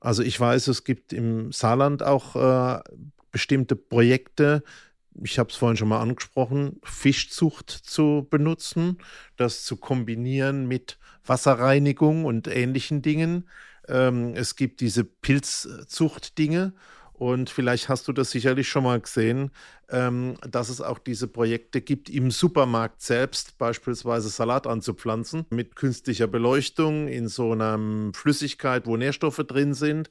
Also 0.00 0.22
ich 0.22 0.40
weiß, 0.40 0.68
es 0.68 0.84
gibt 0.84 1.12
im 1.12 1.52
Saarland 1.52 2.02
auch 2.02 2.34
äh, 2.34 2.80
bestimmte 3.30 3.76
Projekte, 3.76 4.62
ich 5.22 5.38
habe 5.38 5.50
es 5.50 5.56
vorhin 5.56 5.76
schon 5.76 5.88
mal 5.88 6.00
angesprochen, 6.00 6.80
Fischzucht 6.82 7.70
zu 7.70 8.26
benutzen, 8.30 8.98
das 9.36 9.64
zu 9.64 9.76
kombinieren 9.76 10.66
mit 10.66 10.98
Wasserreinigung 11.24 12.24
und 12.24 12.48
ähnlichen 12.48 13.02
Dingen. 13.02 13.48
Ähm, 13.88 14.34
es 14.34 14.56
gibt 14.56 14.80
diese 14.80 15.04
Pilzzuchtdinge. 15.04 16.72
Und 17.12 17.50
vielleicht 17.50 17.90
hast 17.90 18.08
du 18.08 18.14
das 18.14 18.30
sicherlich 18.30 18.70
schon 18.70 18.84
mal 18.84 18.98
gesehen, 18.98 19.50
ähm, 19.90 20.38
dass 20.40 20.70
es 20.70 20.80
auch 20.80 20.98
diese 20.98 21.28
Projekte 21.28 21.82
gibt, 21.82 22.08
im 22.08 22.30
Supermarkt 22.30 23.02
selbst 23.02 23.58
beispielsweise 23.58 24.30
Salat 24.30 24.66
anzupflanzen 24.66 25.44
mit 25.50 25.76
künstlicher 25.76 26.28
Beleuchtung 26.28 27.08
in 27.08 27.28
so 27.28 27.52
einer 27.52 27.78
Flüssigkeit, 28.14 28.86
wo 28.86 28.96
Nährstoffe 28.96 29.44
drin 29.46 29.74
sind 29.74 30.10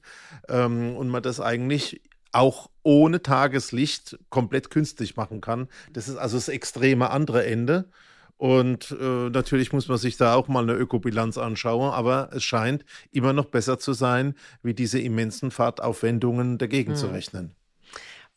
ähm, 0.50 0.96
und 0.96 1.10
man 1.10 1.24
das 1.24 1.40
eigentlich 1.42 2.00
auch 2.32 2.70
ohne 2.84 3.22
Tageslicht 3.22 4.18
komplett 4.30 4.70
künstlich 4.70 5.16
machen 5.16 5.42
kann. 5.42 5.68
Das 5.94 6.08
ist 6.08 6.18
also 6.18 6.38
das 6.38 6.48
extreme 6.48 7.10
andere 7.10 7.46
Ende. 7.46 7.90
Und 8.38 8.96
äh, 9.00 9.30
natürlich 9.30 9.74
muss 9.74 9.90
man 9.90 9.98
sich 9.98 10.16
da 10.16 10.34
auch 10.34 10.48
mal 10.48 10.64
eine 10.64 10.74
Ökobilanz 10.74 11.38
anschauen, 11.38 11.92
aber 11.92 12.30
es 12.32 12.44
scheint 12.46 12.86
immer 13.12 13.34
noch 13.34 13.46
besser 13.46 13.80
zu 13.80 13.92
sein, 13.92 14.34
wie 14.64 14.74
diese 14.74 14.98
immensen 14.98 15.52
Fahrtaufwendungen 15.52 16.58
dagegen 16.58 16.94
hm. 16.94 16.98
zu 16.98 17.08
rechnen. 17.08 17.54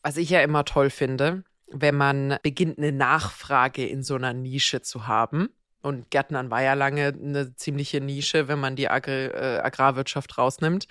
Was 0.02 0.16
ich 0.16 0.30
ja 0.30 0.40
immer 0.42 0.64
toll 0.64 0.90
finde, 0.90 1.44
wenn 1.70 1.94
man 1.94 2.36
beginnt, 2.42 2.78
eine 2.78 2.90
Nachfrage 2.90 3.86
in 3.86 4.02
so 4.02 4.16
einer 4.16 4.32
Nische 4.32 4.82
zu 4.82 5.06
haben. 5.06 5.50
Und 5.82 6.10
Gärtnern 6.10 6.50
war 6.50 6.62
ja 6.62 6.74
lange 6.74 7.08
eine 7.08 7.54
ziemliche 7.54 8.00
Nische, 8.00 8.48
wenn 8.48 8.58
man 8.58 8.74
die 8.74 8.88
Agri 8.88 9.26
äh, 9.26 9.60
Agrarwirtschaft 9.62 10.36
rausnimmt. 10.36 10.88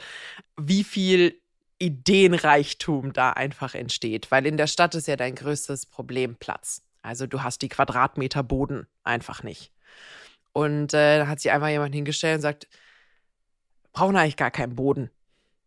Wie 0.57 0.85
viel 0.85 1.40
Ideenreichtum 1.81 3.13
da 3.13 3.31
einfach 3.31 3.75
entsteht. 3.75 4.31
Weil 4.31 4.45
in 4.45 4.57
der 4.57 4.67
Stadt 4.67 4.95
ist 4.95 5.07
ja 5.07 5.15
dein 5.15 5.35
größtes 5.35 5.87
Problem 5.87 6.35
Platz. 6.35 6.83
Also 7.01 7.27
du 7.27 7.43
hast 7.43 7.61
die 7.61 7.69
Quadratmeter 7.69 8.43
Boden 8.43 8.87
einfach 9.03 9.43
nicht. 9.43 9.71
Und 10.53 10.93
äh, 10.93 11.19
da 11.19 11.27
hat 11.27 11.39
sich 11.39 11.51
einmal 11.51 11.71
jemand 11.71 11.95
hingestellt 11.95 12.35
und 12.35 12.41
sagt, 12.41 12.67
brauchen 13.93 14.15
eigentlich 14.15 14.37
gar 14.37 14.51
keinen 14.51 14.75
Boden. 14.75 15.09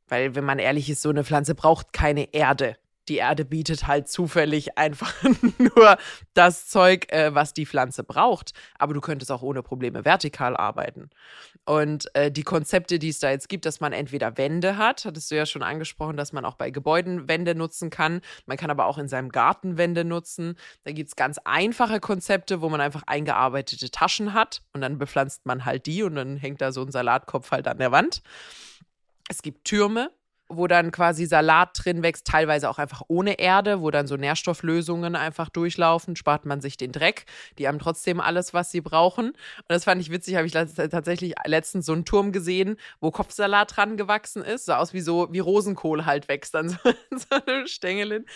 Weil, 0.06 0.34
wenn 0.34 0.44
man 0.44 0.58
ehrlich 0.58 0.88
ist, 0.90 1.02
so 1.02 1.08
eine 1.08 1.24
Pflanze 1.24 1.54
braucht 1.54 1.92
keine 1.92 2.32
Erde 2.34 2.76
die 3.08 3.16
Erde 3.16 3.44
bietet 3.44 3.86
halt 3.86 4.08
zufällig 4.08 4.78
einfach 4.78 5.12
nur 5.58 5.96
das 6.34 6.68
Zeug, 6.68 7.12
äh, 7.12 7.34
was 7.34 7.52
die 7.52 7.66
Pflanze 7.66 8.04
braucht. 8.04 8.52
Aber 8.78 8.94
du 8.94 9.00
könntest 9.00 9.30
auch 9.30 9.42
ohne 9.42 9.62
Probleme 9.62 10.04
vertikal 10.04 10.56
arbeiten. 10.56 11.10
Und 11.64 12.14
äh, 12.14 12.30
die 12.30 12.42
Konzepte, 12.42 12.98
die 12.98 13.08
es 13.08 13.18
da 13.18 13.30
jetzt 13.30 13.48
gibt, 13.48 13.64
dass 13.66 13.80
man 13.80 13.92
entweder 13.92 14.36
Wände 14.36 14.76
hat, 14.76 15.04
hattest 15.04 15.30
du 15.30 15.36
ja 15.36 15.46
schon 15.46 15.62
angesprochen, 15.62 16.16
dass 16.16 16.32
man 16.32 16.44
auch 16.44 16.54
bei 16.54 16.70
Gebäuden 16.70 17.28
Wände 17.28 17.54
nutzen 17.54 17.90
kann. 17.90 18.20
Man 18.46 18.56
kann 18.56 18.70
aber 18.70 18.86
auch 18.86 18.98
in 18.98 19.08
seinem 19.08 19.30
Garten 19.30 19.78
Wände 19.78 20.04
nutzen. 20.04 20.56
Da 20.84 20.92
gibt 20.92 21.08
es 21.08 21.16
ganz 21.16 21.38
einfache 21.44 22.00
Konzepte, 22.00 22.60
wo 22.60 22.68
man 22.68 22.80
einfach 22.80 23.02
eingearbeitete 23.06 23.90
Taschen 23.90 24.34
hat 24.34 24.62
und 24.72 24.80
dann 24.80 24.98
bepflanzt 24.98 25.46
man 25.46 25.64
halt 25.64 25.86
die 25.86 26.02
und 26.02 26.14
dann 26.14 26.36
hängt 26.36 26.60
da 26.60 26.72
so 26.72 26.82
ein 26.82 26.90
Salatkopf 26.90 27.50
halt 27.50 27.66
an 27.68 27.78
der 27.78 27.92
Wand. 27.92 28.22
Es 29.28 29.40
gibt 29.40 29.64
Türme, 29.64 30.10
wo 30.48 30.66
dann 30.66 30.90
quasi 30.90 31.26
Salat 31.26 31.70
drin 31.74 32.02
wächst, 32.02 32.26
teilweise 32.26 32.68
auch 32.68 32.78
einfach 32.78 33.02
ohne 33.08 33.38
Erde, 33.38 33.80
wo 33.80 33.90
dann 33.90 34.06
so 34.06 34.16
Nährstofflösungen 34.16 35.16
einfach 35.16 35.48
durchlaufen, 35.48 36.16
spart 36.16 36.44
man 36.44 36.60
sich 36.60 36.76
den 36.76 36.92
Dreck. 36.92 37.24
Die 37.58 37.66
haben 37.66 37.78
trotzdem 37.78 38.20
alles, 38.20 38.54
was 38.54 38.70
sie 38.70 38.80
brauchen. 38.80 39.28
Und 39.28 39.64
das 39.68 39.84
fand 39.84 40.00
ich 40.00 40.10
witzig, 40.10 40.36
habe 40.36 40.46
ich 40.46 40.52
tatsächlich 40.52 41.34
letztens 41.46 41.86
so 41.86 41.92
einen 41.92 42.04
Turm 42.04 42.32
gesehen, 42.32 42.76
wo 43.00 43.10
Kopfsalat 43.10 43.76
dran 43.76 43.96
gewachsen 43.96 44.42
ist. 44.42 44.66
Sah 44.66 44.78
aus 44.78 44.92
wie 44.92 45.00
so, 45.00 45.28
wie 45.30 45.40
Rosenkohl 45.40 46.06
halt 46.06 46.28
wächst 46.28 46.54
an 46.54 46.68
so, 46.68 46.78
so 47.10 47.36
einem 47.46 47.66
Stängelin. 47.66 48.26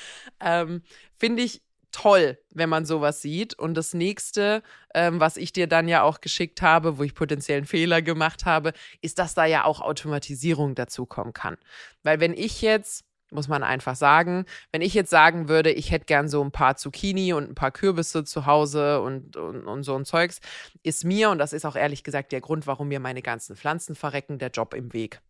Ähm, 0.40 0.82
Finde 1.16 1.42
ich 1.42 1.62
toll, 1.92 2.38
wenn 2.50 2.68
man 2.68 2.84
sowas 2.84 3.22
sieht. 3.22 3.54
Und 3.54 3.74
das 3.74 3.94
nächste, 3.94 4.62
ähm, 4.94 5.20
was 5.20 5.36
ich 5.36 5.52
dir 5.52 5.66
dann 5.66 5.88
ja 5.88 6.02
auch 6.02 6.20
geschickt 6.20 6.62
habe, 6.62 6.98
wo 6.98 7.02
ich 7.02 7.14
potenziell 7.14 7.58
einen 7.58 7.66
Fehler 7.66 8.02
gemacht 8.02 8.44
habe, 8.44 8.72
ist, 9.00 9.18
dass 9.18 9.34
da 9.34 9.44
ja 9.44 9.64
auch 9.64 9.80
Automatisierung 9.80 10.74
dazukommen 10.74 11.32
kann. 11.32 11.56
Weil 12.02 12.20
wenn 12.20 12.34
ich 12.34 12.62
jetzt 12.62 13.04
muss 13.30 13.48
man 13.48 13.62
einfach 13.62 13.94
sagen. 13.94 14.46
Wenn 14.72 14.80
ich 14.80 14.94
jetzt 14.94 15.10
sagen 15.10 15.48
würde, 15.48 15.70
ich 15.70 15.90
hätte 15.90 16.06
gern 16.06 16.28
so 16.28 16.42
ein 16.42 16.50
paar 16.50 16.76
Zucchini 16.76 17.32
und 17.32 17.50
ein 17.50 17.54
paar 17.54 17.70
Kürbisse 17.72 18.24
zu 18.24 18.46
Hause 18.46 19.02
und, 19.02 19.36
und, 19.36 19.66
und, 19.66 19.82
so 19.82 19.96
ein 19.96 20.04
Zeugs, 20.06 20.40
ist 20.82 21.04
mir, 21.04 21.28
und 21.30 21.38
das 21.38 21.52
ist 21.52 21.66
auch 21.66 21.76
ehrlich 21.76 22.04
gesagt 22.04 22.32
der 22.32 22.40
Grund, 22.40 22.66
warum 22.66 22.88
mir 22.88 23.00
meine 23.00 23.20
ganzen 23.22 23.54
Pflanzen 23.54 23.94
verrecken, 23.94 24.38
der 24.38 24.50
Job 24.50 24.72
im 24.72 24.92
Weg 24.92 25.20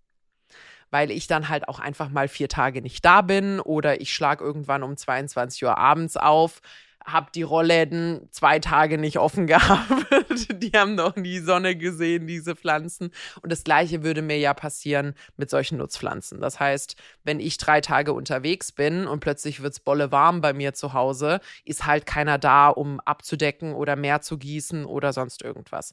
weil 0.90 1.11
ich 1.11 1.27
dann 1.27 1.48
halt 1.48 1.68
auch 1.68 1.79
einfach 1.79 2.09
mal 2.09 2.29
vier 2.29 2.48
Tage 2.48 2.83
nicht 2.83 3.05
da 3.05 3.22
bin 3.22 3.61
oder 3.61 4.01
ich 4.01 4.12
schlage 4.12 4.44
irgendwann 4.44 4.83
um 4.83 4.96
22 4.96 5.64
Uhr 5.64 5.79
abends 5.79 6.16
auf, 6.16 6.61
habe 7.12 7.31
die 7.35 7.42
Rollläden 7.42 8.29
zwei 8.31 8.59
Tage 8.59 8.98
nicht 8.98 9.18
offen 9.18 9.46
gehabt. 9.46 10.62
die 10.62 10.70
haben 10.72 10.94
noch 10.94 11.16
nie 11.16 11.38
Sonne 11.38 11.77
gesehen, 11.77 12.27
diese 12.27 12.55
Pflanzen. 12.55 13.11
Und 13.42 13.51
das 13.51 13.64
Gleiche 13.64 14.03
würde 14.03 14.22
mir 14.22 14.38
ja 14.38 14.55
passieren 14.55 15.14
mit 15.37 15.51
solchen 15.51 15.79
Nutzpflanzen. 15.79 16.40
Das 16.40 16.61
heißt, 16.61 16.96
wenn 17.24 17.40
ich 17.40 17.57
drei 17.59 17.81
Tage 17.81 18.12
unterwegs 18.12 18.72
bin 18.72 19.07
und 19.07 19.20
plötzlich 19.20 19.62
wird 19.62 19.72
es 19.72 19.81
bolle 19.81 20.12
warm 20.12 20.40
bei 20.40 20.53
mir 20.53 20.74
zu 20.74 20.92
Hause, 20.92 21.40
ist 21.64 21.87
halt 21.87 22.07
keiner 22.07 22.38
da, 22.38 22.68
um 22.68 23.01
abzudecken 23.01 23.74
oder 23.74 23.96
mehr 23.96 24.20
zu 24.20 24.38
gießen 24.38 24.85
oder 24.85 25.12
sonst 25.12 25.42
irgendwas. 25.42 25.92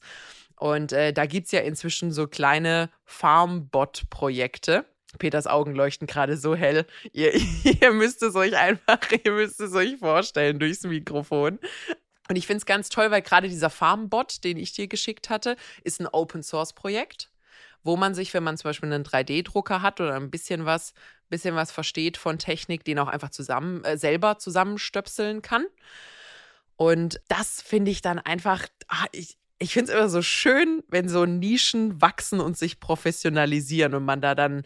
Und 0.58 0.94
äh, 0.94 1.14
da 1.14 1.26
gibt 1.26 1.48
es 1.48 1.52
ja 1.52 1.62
inzwischen 1.62 2.12
so 2.12 2.28
kleine 2.28 2.90
Farmbot-Projekte. 3.04 4.86
Peters 5.18 5.48
Augen 5.48 5.76
leuchten 5.76 6.08
gerade 6.08 6.38
so 6.38 6.56
hell. 6.56 6.86
Ihr, 7.12 7.34
ihr 7.64 7.92
müsst 7.92 8.24
es 8.24 8.36
euch 8.36 8.56
einfach, 8.56 9.00
ihr 9.24 9.32
müsst 9.32 9.60
es 9.60 9.74
euch 9.74 9.98
vorstellen 9.98 10.60
durchs 10.60 10.84
Mikrofon. 10.84 11.60
Und 12.28 12.36
ich 12.36 12.48
finde 12.48 12.58
es 12.58 12.66
ganz 12.66 12.90
toll, 12.90 13.12
weil 13.12 13.22
gerade 13.22 13.50
dieser 13.50 13.70
Farmbot, 13.70 14.44
den 14.44 14.58
ich 14.58 14.74
dir 14.74 14.88
geschickt 14.88 15.30
hatte, 15.30 15.56
ist 15.84 16.02
ein 16.02 16.08
Open-Source-Projekt, 16.08 17.30
wo 17.84 17.98
man 17.98 18.16
sich, 18.16 18.34
wenn 18.34 18.44
man 18.44 18.58
zum 18.58 18.70
Beispiel 18.70 18.92
einen 18.92 19.04
3D-Drucker 19.04 19.82
hat 19.82 20.02
oder 20.02 20.16
ein 20.16 20.32
bisschen 20.32 20.66
was, 20.66 20.94
bisschen 21.30 21.56
was 21.56 21.72
versteht 21.72 22.18
von 22.18 22.40
Technik, 22.40 22.84
den 22.84 22.98
auch 23.00 23.08
einfach 23.08 23.30
zusammen, 23.30 23.84
äh, 23.84 23.98
selber 23.98 24.40
zusammenstöpseln 24.40 25.42
kann. 25.42 25.66
Und 26.78 27.22
das 27.28 27.62
finde 27.62 27.92
ich 27.92 28.02
dann 28.02 28.20
einfach, 28.20 28.66
ah, 28.88 29.06
ich, 29.12 29.38
ich 29.60 29.74
finde 29.74 29.92
es 29.92 29.98
immer 29.98 30.10
so 30.10 30.22
schön, 30.22 30.84
wenn 30.90 31.08
so 31.08 31.26
Nischen 31.26 32.02
wachsen 32.02 32.40
und 32.40 32.58
sich 32.58 32.80
professionalisieren 32.80 33.94
und 33.94 34.04
man 34.04 34.22
da 34.22 34.36
dann 34.36 34.64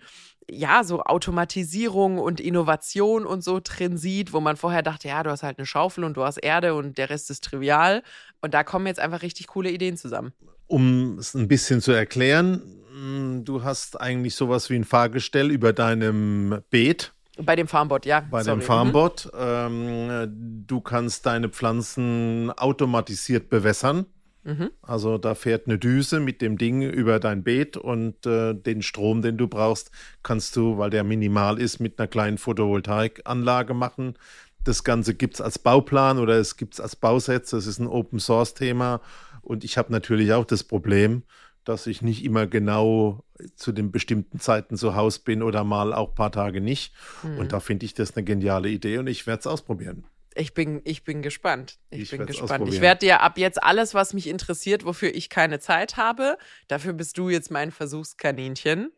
ja 0.50 0.84
so 0.84 1.04
Automatisierung 1.04 2.18
und 2.18 2.40
Innovation 2.40 3.26
und 3.26 3.44
so 3.44 3.60
drin 3.64 3.98
sieht, 3.98 4.34
wo 4.34 4.40
man 4.40 4.58
vorher 4.58 4.82
dachte, 4.82 5.08
ja, 5.08 5.22
du 5.22 5.30
hast 5.30 5.44
halt 5.44 5.60
eine 5.60 5.68
Schaufel 5.68 6.04
und 6.04 6.18
du 6.18 6.24
hast 6.24 6.38
Erde 6.38 6.74
und 6.74 6.98
der 6.98 7.10
Rest 7.10 7.30
ist 7.30 7.44
trivial. 7.44 8.04
Und 8.42 8.54
da 8.54 8.64
kommen 8.64 8.88
jetzt 8.88 9.00
einfach 9.00 9.22
richtig 9.22 9.48
coole 9.48 9.70
Ideen 9.70 9.98
zusammen. 9.98 10.34
Um 10.68 11.18
es 11.20 11.36
ein 11.36 11.48
bisschen 11.48 11.82
zu 11.82 11.92
erklären, 11.92 12.62
mm, 12.94 13.44
du 13.44 13.64
hast 13.64 14.00
eigentlich 14.00 14.36
sowas 14.36 14.70
wie 14.70 14.76
ein 14.76 14.86
Fahrgestell 14.86 15.52
über 15.52 15.74
deinem 15.74 16.62
Beet. 16.70 17.14
Bei 17.38 17.56
dem 17.56 17.68
Farmbot, 17.68 18.06
ja. 18.06 18.22
Bei 18.22 18.44
Sorry. 18.44 18.60
dem 18.60 18.62
Farmbot. 18.64 19.30
Mhm. 19.34 19.40
Ähm, 19.40 20.64
du 20.68 20.82
kannst 20.82 21.26
deine 21.26 21.50
Pflanzen 21.50 22.52
automatisiert 22.52 23.50
bewässern. 23.50 24.06
Mhm. 24.44 24.72
Also 24.82 25.18
da 25.18 25.36
fährt 25.36 25.68
eine 25.68 25.78
Düse 25.78 26.20
mit 26.20 26.42
dem 26.42 26.58
Ding 26.58 26.82
über 26.82 27.20
dein 27.20 27.44
Beet 27.44 27.78
und 27.78 28.26
äh, 28.26 28.54
den 28.54 28.82
Strom, 28.82 29.22
den 29.22 29.38
du 29.38 29.48
brauchst, 29.48 29.92
kannst 30.24 30.56
du, 30.56 30.78
weil 30.78 30.90
der 30.90 31.04
minimal 31.04 31.60
ist, 31.60 31.80
mit 31.80 32.00
einer 32.00 32.08
kleinen 32.08 32.38
Photovoltaikanlage 32.38 33.74
machen. 33.74 34.16
Das 34.64 34.84
Ganze 34.84 35.14
gibt 35.14 35.36
es 35.36 35.42
als 35.42 35.60
Bauplan 35.60 36.20
oder 36.20 36.38
es 36.38 36.58
gibt 36.58 36.76
es 36.76 36.82
als 36.82 36.96
Bausetz. 36.96 37.52
Das 37.52 37.68
ist 37.68 37.80
ein 37.80 37.88
Open-Source-Thema. 37.88 39.02
Und 39.42 39.64
ich 39.64 39.78
habe 39.78 39.92
natürlich 39.92 40.34
auch 40.34 40.46
das 40.46 40.64
Problem, 40.64 41.24
dass 41.64 41.88
ich 41.88 42.02
nicht 42.02 42.24
immer 42.24 42.48
genau 42.48 43.24
zu 43.56 43.72
den 43.72 43.92
bestimmten 43.92 44.40
Zeiten 44.40 44.76
zu 44.76 44.96
Hause 44.96 45.22
bin 45.24 45.44
oder 45.44 45.64
mal 45.64 45.94
auch 45.94 46.10
ein 46.10 46.16
paar 46.16 46.32
Tage 46.32 46.62
nicht. 46.62 46.94
Mhm. 47.24 47.38
Und 47.38 47.54
da 47.54 47.60
finde 47.60 47.86
ich 47.86 47.94
das 47.94 48.16
eine 48.16 48.24
geniale 48.24 48.70
Idee 48.70 48.98
und 48.98 49.08
ich 49.08 49.28
werde 49.28 49.42
es 49.42 49.48
ausprobieren. 49.48 50.06
Ich 50.36 50.54
bin, 50.54 50.82
ich 50.84 51.04
bin 51.04 51.22
gespannt. 51.22 51.80
Ich, 51.90 52.02
ich 52.02 52.12
bin 52.12 52.26
gespannt. 52.26 52.68
Ich 52.72 52.82
werde 52.82 53.00
dir 53.00 53.22
ab 53.22 53.38
jetzt 53.38 53.62
alles, 53.62 53.94
was 53.94 54.14
mich 54.14 54.28
interessiert, 54.28 54.86
wofür 54.86 55.14
ich 55.14 55.30
keine 55.30 55.60
Zeit 55.60 55.98
habe, 55.98 56.38
dafür 56.68 56.94
bist 56.94 57.18
du 57.18 57.30
jetzt 57.30 57.52
mein 57.52 57.72
Versuchskaninchen. 57.72 58.92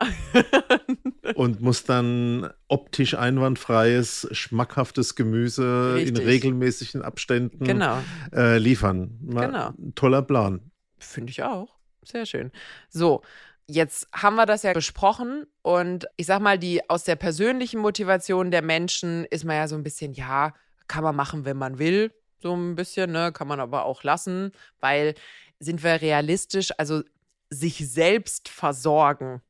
und 1.34 1.60
muss 1.60 1.84
dann 1.84 2.50
optisch 2.68 3.14
einwandfreies, 3.14 4.28
schmackhaftes 4.32 5.14
Gemüse 5.14 5.94
Richtig. 5.96 6.18
in 6.18 6.26
regelmäßigen 6.26 7.02
Abständen 7.02 7.64
genau. 7.64 8.02
äh, 8.32 8.56
liefern. 8.56 9.18
Mal, 9.20 9.46
genau. 9.46 9.72
Toller 9.94 10.22
Plan. 10.22 10.70
Finde 10.98 11.30
ich 11.30 11.42
auch. 11.42 11.76
Sehr 12.02 12.24
schön. 12.24 12.50
So, 12.88 13.22
Jetzt 13.66 14.08
haben 14.12 14.36
wir 14.36 14.44
das 14.44 14.62
ja 14.62 14.74
besprochen 14.74 15.46
und 15.62 16.06
ich 16.18 16.26
sag 16.26 16.40
mal, 16.40 16.58
die 16.58 16.88
aus 16.90 17.04
der 17.04 17.16
persönlichen 17.16 17.80
Motivation 17.80 18.50
der 18.50 18.60
Menschen 18.60 19.24
ist 19.24 19.44
man 19.44 19.56
ja 19.56 19.68
so 19.68 19.74
ein 19.74 19.82
bisschen, 19.82 20.12
ja, 20.12 20.52
kann 20.88 21.04
man 21.04 21.16
machen, 21.16 21.44
wenn 21.44 21.56
man 21.56 21.78
will, 21.78 22.12
so 22.40 22.54
ein 22.54 22.74
bisschen, 22.74 23.12
ne? 23.12 23.32
Kann 23.32 23.48
man 23.48 23.60
aber 23.60 23.84
auch 23.84 24.02
lassen, 24.02 24.52
weil 24.80 25.14
sind 25.58 25.82
wir 25.82 26.02
realistisch, 26.02 26.72
also 26.78 27.02
sich 27.50 27.88
selbst 27.88 28.48
versorgen 28.48 29.40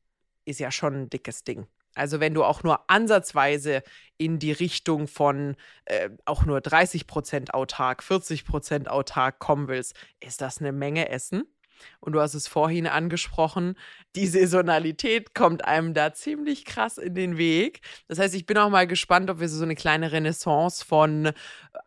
ist 0.45 0.59
ja 0.59 0.71
schon 0.71 0.93
ein 0.93 1.09
dickes 1.09 1.43
Ding. 1.43 1.67
Also 1.95 2.19
wenn 2.19 2.33
du 2.33 2.43
auch 2.43 2.61
nur 2.61 2.89
ansatzweise 2.89 3.81
in 4.17 4.37
die 4.37 4.51
Richtung 4.51 5.07
von 5.07 5.55
äh, 5.85 6.09
auch 6.25 6.45
nur 6.45 6.61
30 6.61 7.07
Prozent 7.07 7.53
autark, 7.53 8.03
40 8.03 8.45
Prozent 8.45 8.89
autark 8.89 9.39
kommen 9.39 9.67
willst, 9.69 9.95
ist 10.19 10.41
das 10.41 10.59
eine 10.59 10.73
Menge 10.73 11.09
Essen. 11.09 11.45
Und 11.99 12.13
du 12.13 12.21
hast 12.21 12.33
es 12.33 12.47
vorhin 12.47 12.87
angesprochen, 12.87 13.75
die 14.15 14.27
Saisonalität 14.27 15.33
kommt 15.35 15.65
einem 15.65 15.93
da 15.93 16.13
ziemlich 16.13 16.65
krass 16.65 16.97
in 16.97 17.15
den 17.15 17.37
Weg. 17.37 17.81
Das 18.07 18.19
heißt, 18.19 18.33
ich 18.35 18.45
bin 18.45 18.57
auch 18.57 18.69
mal 18.69 18.87
gespannt, 18.87 19.29
ob 19.29 19.39
wir 19.39 19.49
so 19.49 19.63
eine 19.63 19.75
kleine 19.75 20.11
Renaissance 20.11 20.85
von 20.85 21.31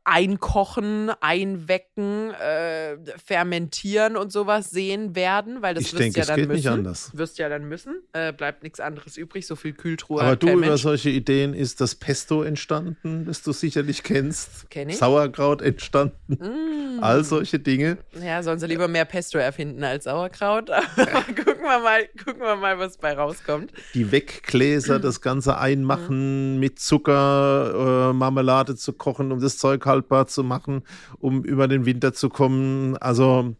Einkochen, 0.05 1.11
Einwecken, 1.21 2.33
äh, 2.33 2.97
Fermentieren 3.25 4.17
und 4.17 4.33
sowas 4.33 4.71
sehen 4.71 5.15
werden, 5.15 5.63
weil 5.63 5.75
das 5.75 5.85
ich 5.85 5.93
wirst 5.93 6.01
denke, 6.01 6.17
ja 6.17 6.23
es 6.23 6.27
dann 6.29 6.37
geht 6.37 6.49
müssen. 6.49 6.57
nicht 6.57 6.69
anders. 6.69 7.11
Wirst 7.17 7.39
ja 7.39 7.49
dann 7.49 7.69
müssen. 7.69 8.03
Äh, 8.13 8.33
bleibt 8.33 8.63
nichts 8.63 8.81
anderes 8.81 9.17
übrig. 9.17 9.47
So 9.47 9.57
viel 9.57 9.73
Kühltruhe. 9.73 10.23
Aber 10.23 10.37
du, 10.37 10.49
über 10.49 10.57
Mensch. 10.57 10.83
solche 10.83 11.11
Ideen 11.11 11.55
ist 11.55 11.81
das 11.81 11.95
Pesto 11.95 12.43
entstanden, 12.43 13.25
das 13.27 13.43
du 13.43 13.53
sicherlich 13.53 14.03
kennst. 14.03 14.69
Kenn 14.71 14.89
ich. 14.89 14.99
Sauerkraut 14.99 15.63
entstanden. 15.63 16.35
Mm. 16.39 17.03
All 17.03 17.25
solche 17.25 17.59
Dinge. 17.59 17.99
Ja, 18.21 18.43
sollen 18.43 18.59
sie 18.59 18.67
lieber 18.67 18.89
mehr 18.89 19.05
Pesto 19.05 19.39
erfinden 19.39 19.78
als 19.85 20.05
Sauerkraut. 20.05 20.71
Aber 20.71 21.23
gucken 21.23 21.63
wir 21.63 21.79
mal, 21.79 22.09
gucken 22.25 22.43
wir 22.43 22.57
mal, 22.57 22.79
was 22.79 22.99
bei 22.99 23.13
rauskommt. 23.13 23.73
Die 23.95 24.11
Weggläser, 24.11 24.99
das 24.99 25.21
Ganze 25.21 25.59
einmachen, 25.59 26.59
mit 26.59 26.79
Zucker, 26.79 28.11
äh, 28.11 28.13
Marmelade 28.13 28.77
zu 28.77 28.93
kochen, 28.93 29.33
um 29.33 29.41
das 29.41 29.59
Zeug 29.59 29.87
haltbar 29.87 30.27
zu 30.27 30.43
machen, 30.43 30.83
um 31.19 31.45
über 31.45 31.69
den 31.69 31.87
Winter 31.87 32.13
zu 32.13 32.29
kommen. 32.29 32.97
Also 32.97 33.55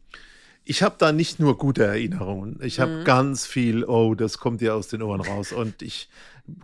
ich 0.69 0.83
habe 0.83 0.97
da 0.99 1.13
nicht 1.13 1.41
nur 1.41 1.57
gute 1.57 1.85
Erinnerungen. 1.85 2.61
Ich 2.63 2.79
habe 2.79 3.03
ganz 3.03 3.47
viel, 3.47 3.85
oh, 3.85 4.15
das 4.15 4.37
kommt 4.37 4.61
dir 4.61 4.75
aus 4.75 4.89
den 4.89 5.01
Ohren 5.01 5.23
raus. 5.23 5.51
Und 5.51 5.81
ich 5.81 6.11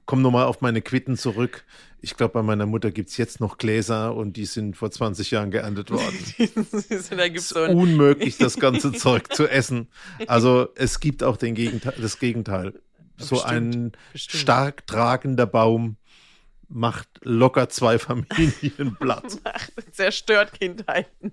komme 0.04 0.20
nochmal 0.20 0.44
auf 0.44 0.60
meine 0.60 0.82
Quitten 0.82 1.16
zurück. 1.16 1.64
Ich 2.02 2.14
glaube, 2.14 2.34
bei 2.34 2.42
meiner 2.42 2.66
Mutter 2.66 2.90
gibt 2.90 3.08
es 3.08 3.16
jetzt 3.16 3.40
noch 3.40 3.56
Gläser 3.56 4.14
und 4.14 4.36
die 4.36 4.44
sind 4.44 4.76
vor 4.76 4.90
20 4.90 5.30
Jahren 5.30 5.50
geerntet 5.50 5.90
worden. 5.90 6.18
da 6.36 7.28
gibt's 7.28 7.50
Es 7.50 7.56
ist 7.56 7.56
unmöglich, 7.56 8.36
das 8.36 8.58
ganze 8.58 8.92
Zeug 8.92 9.32
zu 9.32 9.48
essen. 9.48 9.88
Also 10.26 10.68
es 10.74 11.00
gibt 11.00 11.22
auch 11.22 11.38
den 11.38 11.54
Gegenteil, 11.54 11.94
das 11.98 12.18
Gegenteil. 12.18 12.74
So 13.16 13.36
Bestimmt, 13.36 13.74
ein 13.74 13.92
bestimmt. 14.12 14.42
stark 14.42 14.86
tragender 14.86 15.46
Baum 15.46 15.96
macht 16.74 17.08
locker 17.22 17.68
zwei 17.68 17.98
Familien 17.98 18.96
platt. 18.98 19.38
zerstört 19.92 20.52
Kindheiten. 20.52 21.32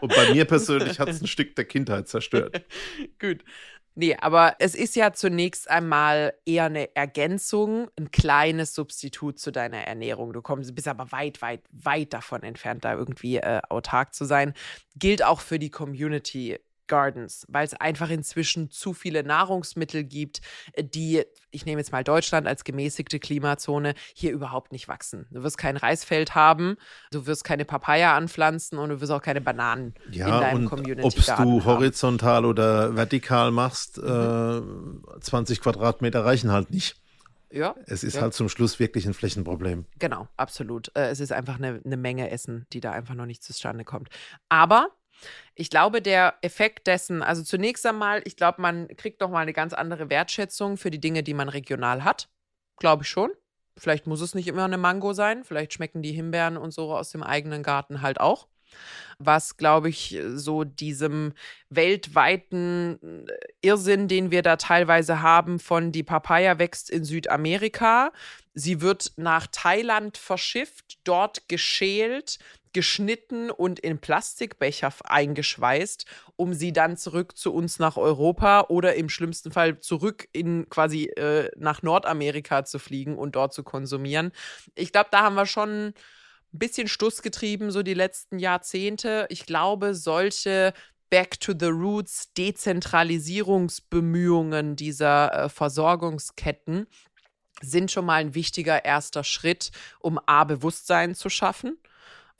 Und 0.00 0.14
bei 0.14 0.32
mir 0.32 0.44
persönlich 0.44 0.98
hat 0.98 1.08
es 1.08 1.20
ein 1.20 1.26
Stück 1.26 1.54
der 1.56 1.66
Kindheit 1.66 2.08
zerstört. 2.08 2.64
Gut. 3.20 3.44
Nee, 3.94 4.16
aber 4.20 4.54
es 4.60 4.76
ist 4.76 4.94
ja 4.94 5.12
zunächst 5.12 5.68
einmal 5.68 6.32
eher 6.46 6.66
eine 6.66 6.94
Ergänzung, 6.94 7.90
ein 7.98 8.12
kleines 8.12 8.72
Substitut 8.72 9.40
zu 9.40 9.50
deiner 9.50 9.78
Ernährung. 9.78 10.32
Du 10.32 10.40
kommst, 10.40 10.72
bist 10.76 10.86
aber 10.86 11.10
weit, 11.10 11.42
weit, 11.42 11.62
weit 11.72 12.12
davon 12.12 12.44
entfernt, 12.44 12.84
da 12.84 12.94
irgendwie 12.94 13.38
äh, 13.38 13.60
autark 13.68 14.14
zu 14.14 14.24
sein. 14.24 14.54
Gilt 14.94 15.24
auch 15.24 15.40
für 15.40 15.58
die 15.58 15.70
Community 15.70 16.60
Gardens, 16.88 17.46
weil 17.48 17.64
es 17.64 17.74
einfach 17.74 18.10
inzwischen 18.10 18.70
zu 18.70 18.92
viele 18.92 19.22
Nahrungsmittel 19.22 20.04
gibt, 20.04 20.40
äh, 20.72 20.82
die, 20.84 21.22
ich 21.50 21.64
nehme 21.66 21.80
jetzt 21.80 21.92
mal 21.92 22.02
Deutschland 22.04 22.46
als 22.46 22.64
gemäßigte 22.64 23.20
Klimazone, 23.20 23.94
hier 24.14 24.32
überhaupt 24.32 24.72
nicht 24.72 24.88
wachsen. 24.88 25.26
Du 25.30 25.42
wirst 25.42 25.58
kein 25.58 25.76
Reisfeld 25.76 26.34
haben, 26.34 26.76
du 27.10 27.26
wirst 27.26 27.44
keine 27.44 27.64
Papaya 27.64 28.16
anpflanzen 28.16 28.78
und 28.78 28.88
du 28.88 29.00
wirst 29.00 29.12
auch 29.12 29.22
keine 29.22 29.40
Bananen 29.40 29.94
in 30.06 30.12
Ja, 30.14 30.40
deinem 30.40 30.56
und 30.62 30.66
Community 30.66 31.06
ob 31.06 31.14
du 31.14 31.22
haben. 31.28 31.64
horizontal 31.64 32.44
oder 32.44 32.96
vertikal 32.96 33.50
machst, 33.52 33.98
äh, 33.98 34.60
20 35.20 35.60
Quadratmeter 35.60 36.24
reichen 36.24 36.50
halt 36.50 36.70
nicht. 36.70 36.96
Ja, 37.50 37.74
Es 37.86 38.04
ist 38.04 38.16
Ja. 38.16 38.22
halt 38.22 38.34
zum 38.34 38.50
Schluss 38.50 38.78
wirklich 38.78 39.06
ein 39.06 39.14
Flächenproblem. 39.14 39.86
Genau, 39.98 40.28
absolut. 40.36 40.90
Äh, 40.94 41.08
Es 41.08 41.20
ist 41.20 41.32
einfach 41.32 41.56
eine, 41.56 41.80
eine 41.82 41.96
Menge 41.96 42.30
Essen, 42.30 42.66
die 42.74 42.80
da 42.80 42.92
einfach 42.92 43.14
noch 43.14 43.24
nicht 43.24 43.42
zustande 43.42 43.84
kommt. 43.84 44.10
Aber 44.50 44.88
ich 45.54 45.70
glaube, 45.70 46.00
der 46.02 46.34
Effekt 46.42 46.86
dessen, 46.86 47.22
also 47.22 47.42
zunächst 47.42 47.84
einmal, 47.84 48.22
ich 48.24 48.36
glaube, 48.36 48.62
man 48.62 48.88
kriegt 48.96 49.20
doch 49.22 49.30
mal 49.30 49.40
eine 49.40 49.52
ganz 49.52 49.72
andere 49.72 50.10
Wertschätzung 50.10 50.76
für 50.76 50.90
die 50.90 51.00
Dinge, 51.00 51.22
die 51.22 51.34
man 51.34 51.48
regional 51.48 52.04
hat. 52.04 52.28
Glaube 52.78 53.02
ich 53.02 53.08
schon. 53.08 53.30
Vielleicht 53.76 54.06
muss 54.06 54.20
es 54.20 54.34
nicht 54.34 54.48
immer 54.48 54.64
eine 54.64 54.78
Mango 54.78 55.12
sein. 55.12 55.44
Vielleicht 55.44 55.72
schmecken 55.72 56.02
die 56.02 56.12
Himbeeren 56.12 56.56
und 56.56 56.72
so 56.72 56.94
aus 56.94 57.10
dem 57.10 57.22
eigenen 57.22 57.62
Garten 57.62 58.02
halt 58.02 58.20
auch. 58.20 58.48
Was, 59.18 59.56
glaube 59.56 59.88
ich, 59.88 60.16
so 60.34 60.62
diesem 60.62 61.32
weltweiten 61.70 63.26
äh, 63.26 63.34
Irrsinn, 63.62 64.06
den 64.06 64.30
wir 64.30 64.42
da 64.42 64.56
teilweise 64.56 65.22
haben, 65.22 65.58
von 65.58 65.90
die 65.90 66.02
Papaya 66.02 66.58
wächst 66.58 66.90
in 66.90 67.04
Südamerika. 67.04 68.12
Sie 68.54 68.80
wird 68.80 69.12
nach 69.16 69.46
Thailand 69.50 70.18
verschifft, 70.18 70.98
dort 71.04 71.48
geschält, 71.48 72.38
geschnitten 72.72 73.50
und 73.50 73.78
in 73.78 73.98
Plastikbecher 73.98 74.92
eingeschweißt, 75.04 76.06
um 76.36 76.54
sie 76.54 76.72
dann 76.72 76.96
zurück 76.96 77.36
zu 77.36 77.52
uns 77.52 77.78
nach 77.78 77.96
Europa 77.96 78.66
oder 78.68 78.94
im 78.94 79.08
schlimmsten 79.08 79.50
Fall 79.50 79.80
zurück 79.80 80.28
in 80.32 80.68
quasi 80.68 81.04
äh, 81.04 81.50
nach 81.56 81.82
Nordamerika 81.82 82.64
zu 82.64 82.78
fliegen 82.78 83.16
und 83.16 83.36
dort 83.36 83.54
zu 83.54 83.62
konsumieren. 83.62 84.32
Ich 84.74 84.92
glaube, 84.92 85.08
da 85.10 85.22
haben 85.22 85.34
wir 85.34 85.46
schon 85.46 85.88
ein 85.88 86.58
bisschen 86.58 86.88
Stuss 86.88 87.22
getrieben, 87.22 87.70
so 87.70 87.82
die 87.82 87.94
letzten 87.94 88.38
Jahrzehnte. 88.38 89.26
Ich 89.28 89.46
glaube, 89.46 89.94
solche 89.94 90.72
Back 91.10 91.40
to 91.40 91.52
the 91.58 91.66
Roots 91.66 92.32
Dezentralisierungsbemühungen 92.34 94.76
dieser 94.76 95.44
äh, 95.44 95.48
Versorgungsketten 95.48 96.86
sind 97.60 97.90
schon 97.90 98.04
mal 98.04 98.20
ein 98.20 98.34
wichtiger 98.34 98.84
erster 98.84 99.24
Schritt, 99.24 99.70
um 100.00 100.20
A, 100.26 100.44
Bewusstsein 100.44 101.14
zu 101.14 101.30
schaffen. 101.30 101.78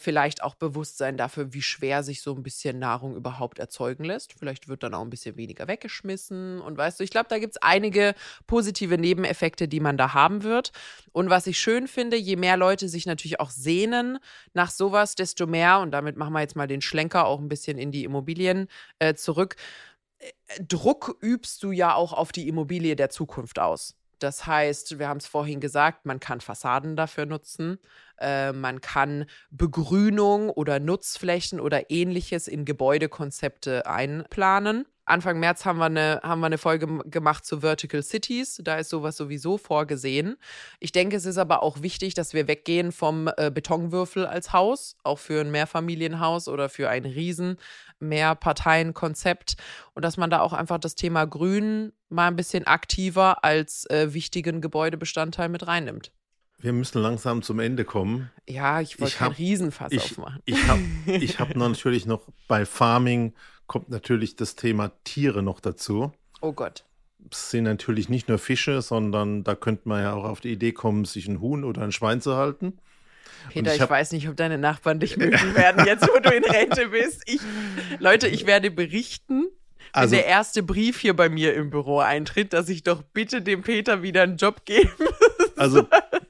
Vielleicht 0.01 0.45
auch 0.45 0.55
Bewusstsein 0.55 1.17
dafür, 1.17 1.53
wie 1.53 1.61
schwer 1.61 2.05
sich 2.05 2.23
so 2.23 2.33
ein 2.33 2.45
bisschen 2.45 2.79
Nahrung 2.79 3.17
überhaupt 3.17 3.59
erzeugen 3.59 4.05
lässt. 4.05 4.33
Vielleicht 4.33 4.69
wird 4.69 4.85
dann 4.85 4.95
auch 4.95 5.03
ein 5.03 5.11
bisschen 5.11 5.37
weniger 5.37 5.67
weggeschmissen. 5.67 6.61
Und 6.61 6.79
weißt 6.79 7.01
du, 7.01 7.05
ich 7.05 7.11
glaube, 7.11 7.27
da 7.29 7.41
gibt 7.41 7.55
es 7.57 7.63
einige 7.63 8.15
positive 8.47 8.97
Nebeneffekte, 8.97 9.67
die 9.67 9.81
man 9.81 9.97
da 9.97 10.15
haben 10.15 10.45
wird. 10.45 10.71
Und 11.11 11.31
was 11.31 11.49
ich 11.49 11.59
schön 11.59 11.89
finde, 11.89 12.17
je 12.17 12.37
mehr 12.37 12.57
Leute 12.57 12.89
sich 12.89 13.07
natürlich 13.07 13.41
auch 13.41 13.51
sehnen 13.51 14.19
nach 14.55 14.71
sowas, 14.71 15.17
desto 15.17 15.49
mehr, 15.49 15.81
und 15.81 15.91
damit 15.91 16.17
machen 16.17 16.33
wir 16.33 16.43
jetzt 16.43 16.55
mal 16.55 16.69
den 16.69 16.81
Schlenker 16.81 17.27
auch 17.27 17.41
ein 17.41 17.49
bisschen 17.49 17.77
in 17.77 17.91
die 17.91 18.05
Immobilien 18.05 18.69
äh, 19.01 19.15
zurück, 19.15 19.57
äh, 20.21 20.63
Druck 20.63 21.19
übst 21.21 21.65
du 21.65 21.73
ja 21.73 21.95
auch 21.95 22.13
auf 22.13 22.31
die 22.31 22.47
Immobilie 22.47 22.95
der 22.95 23.11
Zukunft 23.11 23.59
aus. 23.59 23.97
Das 24.19 24.47
heißt, 24.47 24.99
wir 24.99 25.09
haben 25.09 25.19
es 25.19 25.27
vorhin 25.27 25.61
gesagt, 25.61 26.07
man 26.07 26.21
kann 26.21 26.41
Fassaden 26.41 26.97
dafür 26.97 27.27
nutzen, 27.27 27.79
äh, 28.21 28.53
man 28.53 28.81
kann 28.81 29.27
Begrünung 29.51 30.51
oder 30.51 30.81
Nutzflächen 30.81 31.61
oder 31.61 31.91
ähnliches 31.91 32.49
in 32.49 32.65
Gebäudekonzepte 32.65 33.87
einplanen. 33.87 34.87
Anfang 35.09 35.41
März 35.41 35.65
haben 35.65 35.79
wir 35.79 35.87
eine, 35.87 36.21
haben 36.23 36.41
wir 36.41 36.47
eine 36.47 36.59
Folge 36.59 36.87
gemacht 37.05 37.45
zu 37.45 37.61
Vertical 37.61 38.03
Cities. 38.03 38.61
Da 38.63 38.77
ist 38.77 38.91
sowas 38.91 39.17
sowieso 39.17 39.59
vorgesehen. 39.59 40.37
Ich 40.81 40.93
denke, 40.93 41.17
es 41.17 41.25
ist 41.25 41.39
aber 41.39 41.63
auch 41.63 41.83
wichtig, 41.83 42.15
dass 42.15 42.35
wir 42.35 42.47
weggehen 42.47 42.93
vom 42.93 43.31
äh, 43.37 43.51
Betonwürfel 43.51 44.27
als 44.27 44.53
Haus, 44.53 44.97
auch 45.03 45.19
für 45.19 45.41
ein 45.41 45.51
Mehrfamilienhaus 45.51 46.49
oder 46.49 46.69
für 46.69 46.89
ein 46.89 47.05
riesen 47.05 47.57
Mehrparteienkonzept 48.01 49.57
und 49.95 50.05
dass 50.05 50.17
man 50.17 50.31
da 50.31 50.41
auch 50.41 50.53
einfach 50.53 50.79
das 50.79 50.95
Thema 50.95 51.27
Grün 51.27 51.93
mal 52.09 52.29
ein 52.29 52.37
bisschen 52.37 52.67
aktiver 52.67 53.45
als 53.45 53.89
äh, 53.91 54.13
wichtigen 54.15 54.61
Gebäudebestandteil 54.61 55.49
mit 55.49 55.67
reinnimmt. 55.67 56.13
Wir 56.61 56.73
müssen 56.73 57.01
langsam 57.01 57.43
zum 57.43 57.61
Ende 57.61 57.85
kommen. 57.85 58.31
Ja, 58.49 58.81
ich 58.81 59.01
wollte 59.01 59.21
hab- 59.21 59.39
Riesenfass 59.39 59.93
Ich, 59.93 60.03
aufmachen. 60.13 60.43
ich 60.45 60.67
habe 60.67 60.81
ich 61.07 61.39
hab 61.39 61.55
natürlich 61.57 62.05
noch 62.07 62.23
bei 62.49 62.67
Farming 62.67 63.33
kommt 63.67 63.91
natürlich 63.91 64.35
das 64.37 64.57
Thema 64.57 64.91
Tiere 65.05 65.43
noch 65.43 65.61
dazu. 65.61 66.13
Oh 66.41 66.53
Gott. 66.53 66.85
Es 67.31 67.51
sind 67.51 67.65
natürlich 67.65 68.09
nicht 68.09 68.29
nur 68.29 68.39
Fische, 68.39 68.81
sondern 68.81 69.45
da 69.45 69.55
könnte 69.55 69.89
man 69.89 70.03
ja 70.03 70.15
auch 70.15 70.25
auf 70.25 70.41
die 70.41 70.51
Idee 70.53 70.73
kommen, 70.73 71.05
sich 71.05 71.29
ein 71.29 71.41
Huhn 71.41 71.65
oder 71.65 71.83
ein 71.83 71.93
Schwein 71.93 72.21
zu 72.21 72.37
halten. 72.37 72.79
Peter, 73.51 73.75
ich 73.75 73.81
ich, 73.81 73.91
weiß 73.91 74.13
nicht, 74.13 74.29
ob 74.29 74.37
deine 74.37 74.57
Nachbarn 74.59 74.99
dich 75.01 75.17
mögen 75.17 75.55
werden, 75.55 75.85
jetzt 75.87 76.09
wo 76.09 76.19
du 76.19 76.31
in 76.31 76.45
Rente 76.45 76.89
bist. 76.89 77.23
Ich, 77.27 77.41
Leute, 77.99 78.27
ich 78.29 78.47
werde 78.47 78.71
berichten, 78.71 79.43
wenn 79.45 79.49
Also- 79.93 80.17
der 80.17 80.27
erste 80.27 80.63
Brief 80.63 80.99
hier 80.99 81.15
bei 81.15 81.29
mir 81.29 81.55
im 81.55 81.71
Büro 81.71 81.99
eintritt, 82.01 82.53
dass 82.53 82.69
ich 82.69 82.83
doch 82.83 83.03
bitte 83.03 83.43
dem 83.43 83.63
Peter 83.63 84.03
wieder 84.03 84.23
einen 84.23 84.37
Job 84.39 84.65
gebe. 84.65 84.91
Also 85.57 85.87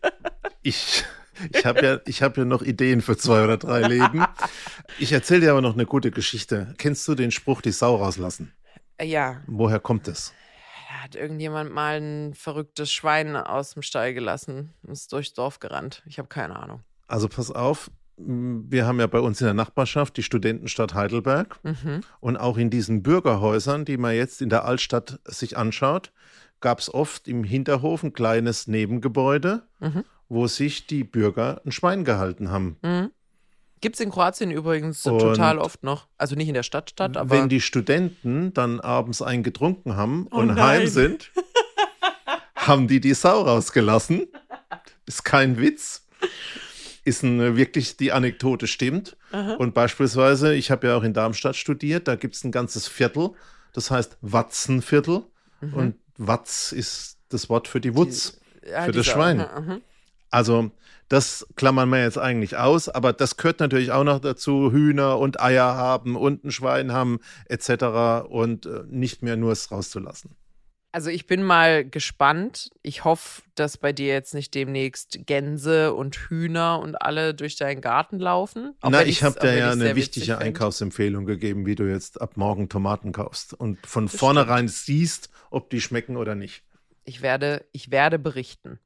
ich, 0.63 1.05
ich 1.53 1.65
habe 1.67 1.85
ja, 1.85 2.01
ich 2.07 2.23
hab 2.23 2.37
ja 2.37 2.45
noch 2.45 2.63
Ideen 2.63 3.01
für 3.01 3.17
zwei 3.17 3.45
oder 3.45 3.57
drei 3.57 3.83
Leben. 3.83 4.25
Ich 4.99 5.13
erzähle 5.13 5.41
dir 5.43 5.51
aber 5.53 5.63
noch 5.63 5.75
eine 5.75 5.87
gute 5.87 6.11
Geschichte. 6.11 6.75
Kennst 6.79 7.07
du 7.09 7.15
den 7.15 7.31
Spruch, 7.31 7.61
die 7.61 7.73
Sau 7.73 7.97
rauslassen? 7.97 8.53
Ja, 9.01 9.43
Woher 9.47 9.81
kommt 9.81 10.09
es? 10.09 10.33
da 10.91 11.05
hat 11.05 11.15
irgendjemand 11.15 11.73
mal 11.73 12.01
ein 12.01 12.35
verrücktes 12.35 12.91
Schwein 12.91 13.37
aus 13.37 13.75
dem 13.75 13.83
Stall 13.83 14.15
gelassen 14.15 14.73
und 14.83 14.93
ist 14.93 15.13
durchs 15.13 15.35
Dorf 15.35 15.61
gerannt. 15.61 16.03
Ich 16.07 16.19
habe 16.19 16.29
keine 16.29 16.57
Ahnung. 16.57 16.81
Also 17.07 17.29
pass 17.29 17.51
auf, 17.51 17.91
wir 18.17 18.87
haben 18.87 18.99
ja 18.99 19.07
bei 19.07 19.21
uns 19.21 19.41
in 19.41 19.45
der 19.45 19.55
Nachbarschaft 19.55 20.17
die 20.17 20.23
Studentenstadt 20.23 20.95
Heidelberg. 20.95 21.61
Mhm. 21.63 22.01
Und 22.21 22.37
auch 22.39 22.57
in 22.57 22.71
diesen 22.71 23.03
Bürgerhäusern, 23.03 23.85
die 23.85 23.97
man 23.99 24.15
jetzt 24.17 24.43
in 24.43 24.49
der 24.49 24.65
Altstadt 24.65 25.21
sich 25.25 25.57
anschaut, 25.57 26.11
gab 26.61 26.81
es 26.81 26.93
oft 26.93 27.29
im 27.29 27.45
Hinterhof 27.45 28.03
ein 28.03 28.13
kleines 28.13 28.67
Nebengebäude, 28.67 29.63
Mhm. 29.81 30.05
Wo 30.29 30.47
sich 30.47 30.87
die 30.87 31.05
Bürger 31.05 31.61
ein 31.65 31.73
Schwein 31.73 32.05
gehalten 32.05 32.51
haben. 32.51 32.77
Mhm. 32.83 33.11
Gibt 33.81 33.95
es 33.95 34.01
in 34.01 34.11
Kroatien 34.11 34.51
übrigens 34.51 35.07
und 35.07 35.21
total 35.21 35.59
oft 35.59 35.85
noch. 35.85 36.09
Also 36.17 36.35
nicht 36.35 36.49
in 36.49 36.55
der 36.55 36.65
Stadtstadt, 36.65 37.17
aber. 37.17 37.31
Wenn 37.31 37.49
die 37.49 37.61
Studenten 37.61 38.53
dann 38.53 38.81
abends 38.81 39.23
einen 39.23 39.43
getrunken 39.43 39.97
haben 39.97 40.27
oh 40.31 40.39
und 40.39 40.49
nein. 40.49 40.59
heim 40.59 40.87
sind, 40.89 41.31
haben 42.57 42.89
die 42.89 43.01
die 43.01 43.15
Sau 43.15 43.43
rausgelassen. 43.43 44.27
Ist 45.07 45.25
kein 45.25 45.59
Witz. 45.59 46.07
Ist 47.05 47.23
ein, 47.23 47.57
wirklich 47.57 47.97
die 47.97 48.13
Anekdote 48.13 48.67
stimmt. 48.67 49.17
Aha. 49.31 49.55
Und 49.55 49.75
beispielsweise, 49.75 50.55
ich 50.55 50.71
habe 50.71 50.89
ja 50.89 50.97
auch 50.97 51.05
in 51.05 51.15
Darmstadt 51.15 51.57
studiert, 51.57 52.09
da 52.09 52.17
gibt 52.17 52.35
es 52.35 52.45
ein 52.45 52.53
ganzes 52.53 52.89
Viertel, 52.89 53.31
das 53.73 53.91
heißt 53.91 54.19
Watzenviertel. 54.21 55.23
Mhm. 55.61 55.75
Und 55.75 55.95
Watz 56.17 56.73
ist 56.73 57.19
das 57.29 57.49
Wort 57.49 57.69
für 57.69 57.81
die 57.81 57.95
Wutz, 57.95 58.39
die, 58.65 58.71
ja, 58.71 58.83
für 58.83 58.93
das 58.93 59.07
Schwein. 59.07 59.41
Aha, 59.41 59.79
also 60.31 60.71
das 61.09 61.47
klammern 61.57 61.89
wir 61.89 62.03
jetzt 62.03 62.19
eigentlich 62.19 62.57
aus, 62.57 62.89
aber 62.89 63.13
das 63.13 63.37
gehört 63.37 63.61
natürlich 63.61 63.93
auch 63.93 64.05
noch 64.05 64.21
dazu, 64.21 64.71
Hühner 64.73 65.19
und 65.19 65.41
Eier 65.41 65.75
haben 65.75 66.17
und 66.17 66.45
ein 66.45 66.51
Schwein 66.51 66.93
haben 66.93 67.21
etc. 67.47 68.29
und 68.29 68.67
äh, 68.67 68.83
nicht 68.89 69.23
mehr 69.23 69.37
nur 69.37 69.53
es 69.53 69.71
rauszulassen. 69.71 70.37
Also 70.91 71.11
ich 71.11 71.27
bin 71.27 71.43
mal 71.43 71.89
gespannt. 71.89 72.71
Ich 72.83 73.05
hoffe, 73.05 73.43
dass 73.55 73.77
bei 73.77 73.93
dir 73.93 74.09
jetzt 74.09 74.35
nicht 74.35 74.55
demnächst 74.55 75.27
Gänse 75.27 75.93
und 75.93 76.17
Hühner 76.17 76.81
und 76.81 77.01
alle 77.01 77.35
durch 77.35 77.57
deinen 77.57 77.83
Garten 77.83 78.19
laufen. 78.19 78.75
Na, 78.83 79.05
ich 79.05 79.23
habe 79.23 79.39
dir 79.39 79.55
ja 79.55 79.71
eine 79.71 79.95
wichtige 79.97 80.39
Einkaufsempfehlung 80.39 81.27
gegeben, 81.27 81.67
wie 81.67 81.75
du 81.75 81.85
jetzt 81.85 82.21
ab 82.21 82.37
morgen 82.37 82.69
Tomaten 82.71 83.13
kaufst 83.13 83.53
und 83.53 83.87
von 83.87 84.07
das 84.07 84.17
vornherein 84.17 84.69
stimmt. 84.69 84.87
siehst, 84.87 85.31
ob 85.51 85.69
die 85.69 85.81
schmecken 85.81 86.17
oder 86.17 86.35
nicht. 86.35 86.63
Ich 87.05 87.21
werde, 87.21 87.67
ich 87.73 87.91
werde 87.91 88.19
berichten. 88.19 88.79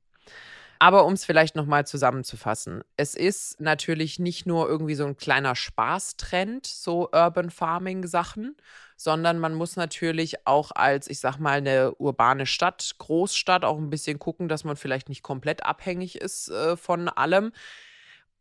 Aber 0.83 1.05
um 1.05 1.13
es 1.13 1.25
vielleicht 1.25 1.55
nochmal 1.55 1.87
zusammenzufassen, 1.87 2.83
es 2.97 3.15
ist 3.15 3.61
natürlich 3.61 4.19
nicht 4.19 4.47
nur 4.47 4.69
irgendwie 4.69 4.97
so 4.97 5.07
ein 5.07 5.17
kleiner 5.17 5.55
Spaßtrend, 5.55 6.67
so 6.67 7.09
Urban 7.13 7.51
Farming 7.51 8.05
Sachen, 8.05 8.57
sondern 8.97 9.39
man 9.39 9.55
muss 9.55 9.77
natürlich 9.77 10.45
auch 10.45 10.73
als, 10.75 11.07
ich 11.07 11.21
sag 11.21 11.39
mal, 11.39 11.59
eine 11.59 11.95
urbane 11.99 12.47
Stadt, 12.47 12.97
Großstadt 12.99 13.65
auch 13.65 13.79
ein 13.79 13.91
bisschen 13.91 14.19
gucken, 14.19 14.49
dass 14.49 14.65
man 14.65 14.75
vielleicht 14.75 15.09
nicht 15.09 15.23
komplett 15.23 15.65
abhängig 15.65 16.17
ist 16.21 16.49
äh, 16.49 16.77
von 16.77 17.09
allem 17.09 17.53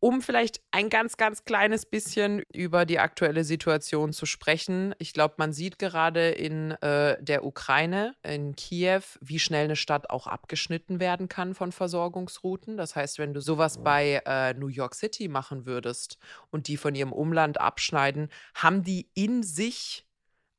um 0.02 0.22
vielleicht 0.24 0.62
ein 0.72 0.90
ganz, 0.90 1.16
ganz 1.16 1.46
kleines 1.46 1.86
bisschen 1.86 2.42
über 2.52 2.86
die 2.88 2.98
aktuelle 2.98 3.44
Situation 3.44 4.14
zu 4.14 4.26
sprechen. 4.26 4.96
Ich 4.98 5.14
glaube, 5.14 5.36
man 5.38 5.54
sieht 5.54 5.78
gerade 5.78 6.32
in 6.32 6.72
äh, 6.82 7.22
der 7.24 7.46
Ukraine, 7.46 8.16
in 8.24 8.56
Kiew, 8.56 9.04
wie 9.22 9.38
schnell 9.38 9.66
eine 9.66 9.76
Stadt 9.76 10.10
auch 10.10 10.26
abgeschnitten 10.26 11.00
werden 11.00 11.30
kann 11.30 11.54
von 11.54 11.72
Versorgungsrouten. 11.72 12.78
Das 12.78 12.96
heißt, 12.96 13.20
wenn 13.20 13.36
du 13.36 13.42
sowas 13.42 13.84
bei 13.84 14.24
äh, 14.26 14.56
New 14.56 14.68
York 14.68 14.96
City 14.96 15.28
machen 15.28 15.68
würdest 15.68 16.18
und 16.50 16.68
die 16.68 16.78
von 16.78 16.96
ihrem 16.96 17.14
Umland 17.14 17.62
abschneiden, 17.62 18.30
haben 18.56 18.84
die 18.84 19.08
in 19.14 19.44
sich 19.44 20.08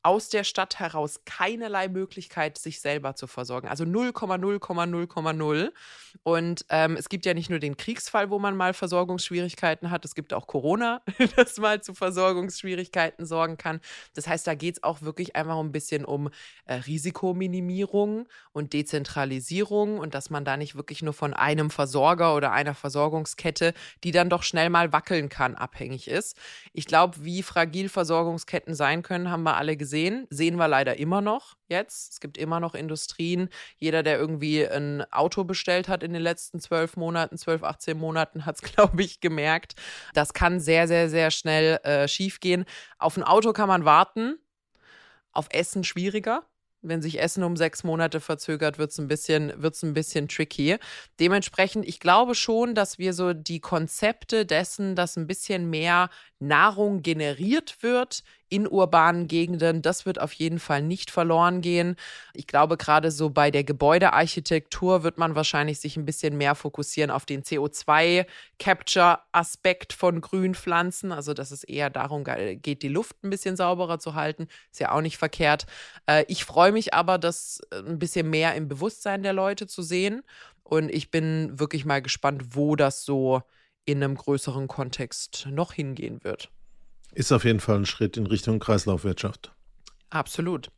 aus 0.03 0.29
der 0.29 0.43
Stadt 0.43 0.81
heraus 0.81 1.21
keinerlei 1.25 1.89
Möglichkeit, 1.89 2.59
sich 2.59 2.81
selber 2.81 3.15
zu 3.15 3.29
versorgen. 3.29 3.69
Also 3.69 3.85
0,0,0,0. 3.85 5.73
Und 6.25 6.65
ähm, 6.71 6.97
es 6.97 7.09
gibt 7.09 7.25
ja 7.25 7.35
nicht 7.35 7.51
nur 7.51 7.61
den 7.61 7.77
Kriegsfall, 7.77 8.29
wo 8.29 8.39
man 8.39 8.57
mal 8.57 8.75
Versorgungsschwierigkeiten 8.75 9.91
hat, 9.91 10.05
es 10.05 10.15
gibt 10.15 10.33
auch 10.35 10.47
Corona, 10.47 11.03
das 11.37 11.59
mal 11.59 11.83
zu 11.83 11.95
Versorgungsschwierigkeiten 11.95 13.27
sorgen 13.27 13.57
kann. 13.57 13.81
Das 14.15 14.27
heißt, 14.27 14.47
da 14.47 14.55
geht 14.55 14.77
es 14.77 14.83
auch 14.83 15.03
wirklich 15.03 15.37
einfach 15.37 15.59
ein 15.59 15.73
bisschen 15.73 16.05
um 16.05 16.31
äh, 16.67 16.75
Risikominimierung 16.75 18.27
und 18.53 18.73
Dezentralisierung 18.73 19.99
und 19.99 20.15
dass 20.15 20.31
man 20.31 20.45
da 20.45 20.57
nicht 20.57 20.75
wirklich 20.75 21.03
nur 21.03 21.15
von 21.15 21.33
einem 21.33 21.71
Versorger 21.71 22.35
oder 22.35 22.51
einer 22.51 22.75
Versorgungskette, 22.75 23.73
die 24.03 24.11
dann 24.11 24.31
doch 24.31 24.43
schnell 24.43 24.69
mal 24.69 24.93
wackeln 24.93 25.29
kann, 25.29 25.55
abhängig 25.55 26.09
ist. 26.09 26.37
Ich 26.73 26.87
glaube, 26.87 27.25
wie 27.25 27.43
fragil 27.43 27.89
Versorgungsketten 27.89 28.75
sein 28.75 29.03
können, 29.03 29.31
haben 29.31 29.45
wir 29.45 29.57
alle 29.57 29.77
gesehen 29.77 29.92
gesehen, 29.93 30.27
sehen 30.31 30.57
wir 30.57 30.69
leider 30.69 30.97
immer 30.97 31.21
noch 31.21 31.55
jetzt. 31.69 32.13
Es 32.13 32.21
gibt 32.21 32.39
immer 32.39 32.61
noch 32.61 32.75
Industrien. 32.75 33.51
Jeder, 33.77 34.03
der 34.03 34.19
irgendwie 34.19 34.67
ein 34.67 35.05
Auto 35.13 35.45
bestellt 35.45 35.87
hat 35.87 36.03
in 36.03 36.15
den 36.15 36.23
letzten 36.23 36.61
zwölf 36.61 36.97
Monaten, 36.97 37.37
zwölf, 37.37 37.63
18 37.63 37.99
Monaten, 37.99 38.47
hat 38.47 38.57
es, 38.57 38.63
glaube 38.75 39.03
ich, 39.03 39.21
gemerkt. 39.21 39.75
Das 40.15 40.33
kann 40.33 40.61
sehr, 40.61 40.89
sehr, 40.89 41.11
sehr 41.11 41.31
schnell 41.31 41.79
äh, 41.83 42.09
schief 42.09 42.41
gehen. 42.41 42.65
Auf 42.99 43.19
ein 43.19 43.23
Auto 43.23 43.53
kann 43.53 43.69
man 43.69 43.85
warten, 43.85 44.39
auf 45.31 45.49
Essen 45.51 45.85
schwieriger. 45.85 46.47
Wenn 46.81 47.03
sich 47.03 47.21
Essen 47.21 47.45
um 47.45 47.57
sechs 47.57 47.85
Monate 47.85 48.19
verzögert, 48.19 48.79
wird 48.79 48.93
es 48.93 48.99
ein 48.99 49.07
ein 49.83 49.95
bisschen 49.95 50.27
tricky. 50.27 50.79
Dementsprechend, 51.21 51.87
ich 51.87 52.01
glaube 52.01 52.35
schon, 52.35 52.75
dass 52.75 52.99
wir 52.99 53.13
so 53.13 53.35
die 53.35 53.61
Konzepte 53.61 54.47
dessen, 54.47 54.97
dass 54.97 55.17
ein 55.17 55.29
bisschen 55.29 55.71
mehr 55.71 56.09
Nahrung 56.41 57.03
generiert 57.03 57.83
wird 57.83 58.25
in 58.53 58.69
urbanen 58.69 59.27
Gegenden. 59.29 59.81
Das 59.81 60.05
wird 60.05 60.21
auf 60.21 60.35
jeden 60.35 60.59
Fall 60.59 60.83
nicht 60.83 61.11
verloren 61.11 61.63
gehen. 61.63 61.97
Ich 62.35 62.47
glaube, 62.47 62.77
gerade 62.77 63.11
so 63.11 63.31
bei 63.31 63.51
der 63.51 63.65
Gebäudearchitektur 63.65 65.03
wird 65.03 65.17
man 65.17 65.35
wahrscheinlich 65.35 65.81
sich 65.81 65.97
ein 65.97 66.05
bisschen 66.05 66.37
mehr 66.37 66.55
fokussieren 66.55 67.11
auf 67.11 67.25
den 67.25 67.45
CO2-Capture-Aspekt 67.45 69.95
von 69.95 70.21
Grünpflanzen. 70.21 71.13
Also, 71.13 71.33
dass 71.33 71.51
es 71.51 71.65
eher 71.65 71.89
darum 71.89 72.25
geht, 72.25 72.83
die 72.83 72.89
Luft 72.89 73.25
ein 73.25 73.31
bisschen 73.31 73.57
sauberer 73.57 73.99
zu 73.99 74.15
halten. 74.15 74.49
Ist 74.71 74.81
ja 74.81 74.93
auch 74.93 75.01
nicht 75.01 75.17
verkehrt. 75.17 75.65
Äh, 76.07 76.27
ich 76.29 76.45
freue 76.45 76.73
mich 76.73 76.93
aber, 76.93 77.17
das 77.17 77.63
äh, 77.71 77.79
ein 77.79 77.99
bisschen 77.99 78.29
mehr 78.29 78.55
im 78.55 78.69
Bewusstsein 78.69 79.23
der 79.23 79.33
Leute 79.33 79.67
zu 79.67 79.81
sehen. 79.81 80.21
Und 80.63 80.91
ich 80.91 81.11
bin 81.11 81.59
wirklich 81.59 81.87
mal 81.87 82.03
gespannt, 82.03 82.55
wo 82.55 82.77
das 82.77 83.07
so 83.07 83.41
in 83.87 84.05
einem 84.05 84.15
größeren 84.15 84.69
Kontext 84.69 85.49
noch 85.51 85.73
hingehen 85.73 86.23
wird. 86.23 86.51
Ist 87.15 87.33
auf 87.33 87.45
jeden 87.45 87.61
Fall 87.61 87.77
ein 87.77 87.87
Schritt 87.87 88.17
in 88.17 88.27
Richtung 88.27 88.59
Kreislaufwirtschaft. 88.59 89.53
Absolut. 90.11 90.71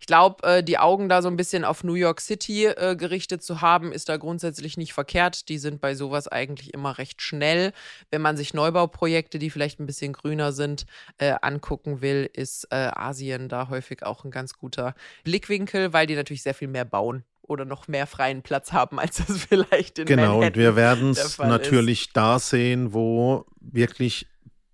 Ich 0.00 0.06
glaube, 0.06 0.42
äh, 0.42 0.62
die 0.64 0.78
Augen 0.78 1.08
da 1.08 1.22
so 1.22 1.28
ein 1.28 1.36
bisschen 1.36 1.64
auf 1.64 1.84
New 1.84 1.94
York 1.94 2.20
City 2.20 2.66
äh, 2.66 2.96
gerichtet 2.96 3.42
zu 3.42 3.60
haben, 3.60 3.92
ist 3.92 4.08
da 4.08 4.16
grundsätzlich 4.16 4.76
nicht 4.76 4.92
verkehrt. 4.92 5.48
Die 5.48 5.58
sind 5.58 5.80
bei 5.80 5.94
sowas 5.94 6.26
eigentlich 6.26 6.74
immer 6.74 6.98
recht 6.98 7.22
schnell. 7.22 7.72
Wenn 8.10 8.22
man 8.22 8.36
sich 8.36 8.54
Neubauprojekte, 8.54 9.38
die 9.38 9.50
vielleicht 9.50 9.80
ein 9.80 9.86
bisschen 9.86 10.12
grüner 10.12 10.52
sind, 10.52 10.86
äh, 11.18 11.34
angucken 11.42 12.00
will, 12.00 12.28
ist 12.32 12.72
Asien 12.72 13.48
da 13.48 13.68
häufig 13.68 14.04
auch 14.04 14.24
ein 14.24 14.30
ganz 14.30 14.54
guter 14.54 14.94
Blickwinkel, 15.24 15.92
weil 15.92 16.06
die 16.06 16.14
natürlich 16.14 16.42
sehr 16.42 16.54
viel 16.54 16.68
mehr 16.68 16.84
bauen 16.84 17.24
oder 17.42 17.64
noch 17.64 17.88
mehr 17.88 18.06
freien 18.06 18.42
Platz 18.42 18.72
haben, 18.72 18.98
als 18.98 19.16
das 19.16 19.44
vielleicht 19.48 19.98
in 19.98 20.06
genau, 20.06 20.38
Manhattan 20.38 20.48
und 20.48 20.56
wir 20.56 20.76
werden 20.76 21.10
es 21.10 21.38
natürlich 21.38 22.06
ist. 22.08 22.16
da 22.16 22.38
sehen, 22.38 22.92
wo 22.94 23.44
wirklich 23.60 24.26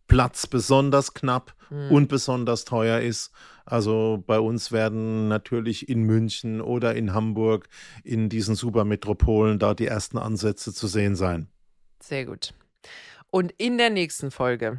Platz 0.07 0.47
besonders 0.47 1.15
knapp 1.15 1.55
hm. 1.69 1.91
und 1.91 2.09
besonders 2.09 2.65
teuer 2.65 3.01
ist. 3.01 3.33
Also 3.65 4.23
bei 4.27 4.39
uns 4.39 4.71
werden 4.71 5.29
natürlich 5.29 5.89
in 5.89 6.03
München 6.03 6.61
oder 6.61 6.95
in 6.95 7.13
Hamburg, 7.13 7.69
in 8.05 8.29
diesen 8.29 8.55
Supermetropolen, 8.55 9.59
da 9.59 9.75
die 9.75 9.87
ersten 9.87 10.19
Ansätze 10.19 10.73
zu 10.73 10.87
sehen 10.87 11.17
sein. 11.17 11.49
Sehr 12.01 12.27
gut. 12.27 12.55
Und 13.31 13.53
in 13.59 13.77
der 13.79 13.91
nächsten 13.91 14.31
Folge 14.31 14.79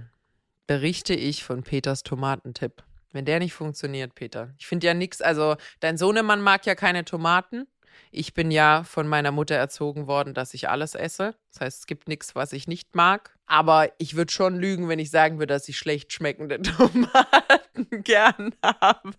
berichte 0.67 1.13
ich 1.13 1.43
von 1.43 1.63
Peters 1.63 2.03
Tomatentipp. 2.03 2.83
Wenn 3.11 3.25
der 3.25 3.39
nicht 3.39 3.53
funktioniert, 3.53 4.15
Peter. 4.15 4.53
Ich 4.57 4.67
finde 4.67 4.87
ja 4.87 4.93
nichts, 4.93 5.21
also 5.21 5.55
dein 5.79 5.97
Sohnemann 5.97 6.41
mag 6.41 6.65
ja 6.65 6.75
keine 6.75 7.03
Tomaten. 7.05 7.67
Ich 8.11 8.33
bin 8.33 8.51
ja 8.51 8.83
von 8.83 9.07
meiner 9.07 9.31
Mutter 9.31 9.55
erzogen 9.55 10.07
worden, 10.07 10.33
dass 10.33 10.53
ich 10.53 10.69
alles 10.69 10.95
esse. 10.95 11.35
Das 11.51 11.61
heißt, 11.61 11.79
es 11.79 11.87
gibt 11.87 12.07
nichts, 12.07 12.35
was 12.35 12.53
ich 12.53 12.67
nicht 12.67 12.95
mag. 12.95 13.37
Aber 13.45 13.89
ich 13.97 14.15
würde 14.15 14.31
schon 14.31 14.57
lügen, 14.57 14.89
wenn 14.89 14.99
ich 14.99 15.09
sagen 15.09 15.39
würde, 15.39 15.53
dass 15.53 15.69
ich 15.69 15.77
schlecht 15.77 16.13
schmeckende 16.13 16.61
Tomaten 16.61 18.03
gern 18.03 18.53
habe. 18.63 19.13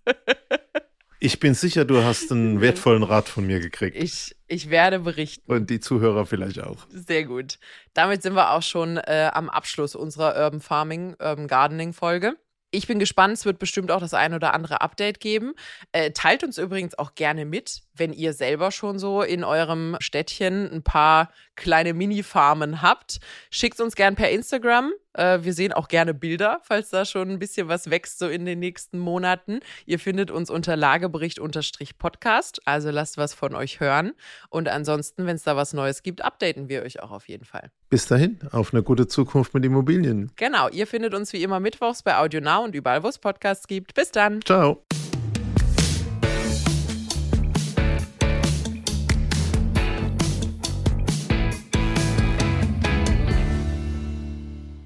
Ich 1.20 1.40
bin 1.40 1.54
sicher, 1.54 1.84
du 1.84 2.04
hast 2.04 2.30
einen 2.30 2.60
wertvollen 2.60 3.02
Rat 3.02 3.28
von 3.28 3.44
mir 3.44 3.58
gekriegt. 3.58 3.96
Ich, 3.96 4.36
ich 4.46 4.70
werde 4.70 5.00
berichten. 5.00 5.50
Und 5.50 5.68
die 5.68 5.80
Zuhörer 5.80 6.26
vielleicht 6.26 6.60
auch. 6.62 6.86
Sehr 6.90 7.24
gut. 7.24 7.58
Damit 7.92 8.22
sind 8.22 8.34
wir 8.34 8.52
auch 8.52 8.62
schon 8.62 8.98
äh, 8.98 9.30
am 9.32 9.50
Abschluss 9.50 9.96
unserer 9.96 10.40
Urban 10.40 10.60
Farming, 10.60 11.16
Urban 11.18 11.48
Gardening 11.48 11.92
Folge. 11.92 12.36
Ich 12.70 12.86
bin 12.86 12.98
gespannt, 12.98 13.34
es 13.34 13.46
wird 13.46 13.58
bestimmt 13.58 13.90
auch 13.90 14.00
das 14.00 14.14
ein 14.14 14.34
oder 14.34 14.52
andere 14.54 14.80
Update 14.80 15.20
geben. 15.20 15.54
Äh, 15.92 16.12
teilt 16.12 16.44
uns 16.44 16.58
übrigens 16.58 16.96
auch 16.98 17.14
gerne 17.14 17.46
mit, 17.46 17.80
wenn 17.98 18.12
ihr 18.12 18.32
selber 18.32 18.70
schon 18.70 18.98
so 18.98 19.22
in 19.22 19.44
eurem 19.44 19.96
Städtchen 20.00 20.70
ein 20.70 20.82
paar 20.82 21.30
kleine 21.56 21.92
Mini-Farmen 21.92 22.82
habt. 22.82 23.18
Schickt 23.50 23.80
uns 23.80 23.96
gern 23.96 24.14
per 24.14 24.30
Instagram. 24.30 24.92
Äh, 25.12 25.40
wir 25.42 25.52
sehen 25.52 25.72
auch 25.72 25.88
gerne 25.88 26.14
Bilder, 26.14 26.60
falls 26.62 26.90
da 26.90 27.04
schon 27.04 27.30
ein 27.30 27.38
bisschen 27.38 27.68
was 27.68 27.90
wächst 27.90 28.18
so 28.18 28.28
in 28.28 28.46
den 28.46 28.60
nächsten 28.60 28.98
Monaten. 28.98 29.60
Ihr 29.84 29.98
findet 29.98 30.30
uns 30.30 30.50
unter 30.50 30.76
Lagebericht-Podcast. 30.76 32.60
Also 32.64 32.90
lasst 32.90 33.18
was 33.18 33.34
von 33.34 33.54
euch 33.54 33.80
hören. 33.80 34.12
Und 34.48 34.68
ansonsten, 34.68 35.26
wenn 35.26 35.36
es 35.36 35.42
da 35.42 35.56
was 35.56 35.72
Neues 35.72 36.02
gibt, 36.02 36.22
updaten 36.22 36.68
wir 36.68 36.82
euch 36.82 37.02
auch 37.02 37.10
auf 37.10 37.28
jeden 37.28 37.44
Fall. 37.44 37.70
Bis 37.90 38.06
dahin, 38.06 38.38
auf 38.52 38.72
eine 38.72 38.82
gute 38.82 39.08
Zukunft 39.08 39.54
mit 39.54 39.64
Immobilien. 39.64 40.30
Genau, 40.36 40.68
ihr 40.68 40.86
findet 40.86 41.14
uns 41.14 41.32
wie 41.32 41.42
immer 41.42 41.58
mittwochs 41.58 42.02
bei 42.02 42.16
AudioNow 42.16 42.64
und 42.64 42.74
überall, 42.74 43.02
wo 43.02 43.08
es 43.08 43.18
Podcasts 43.18 43.66
gibt. 43.66 43.94
Bis 43.94 44.12
dann. 44.12 44.40
Ciao. 44.42 44.84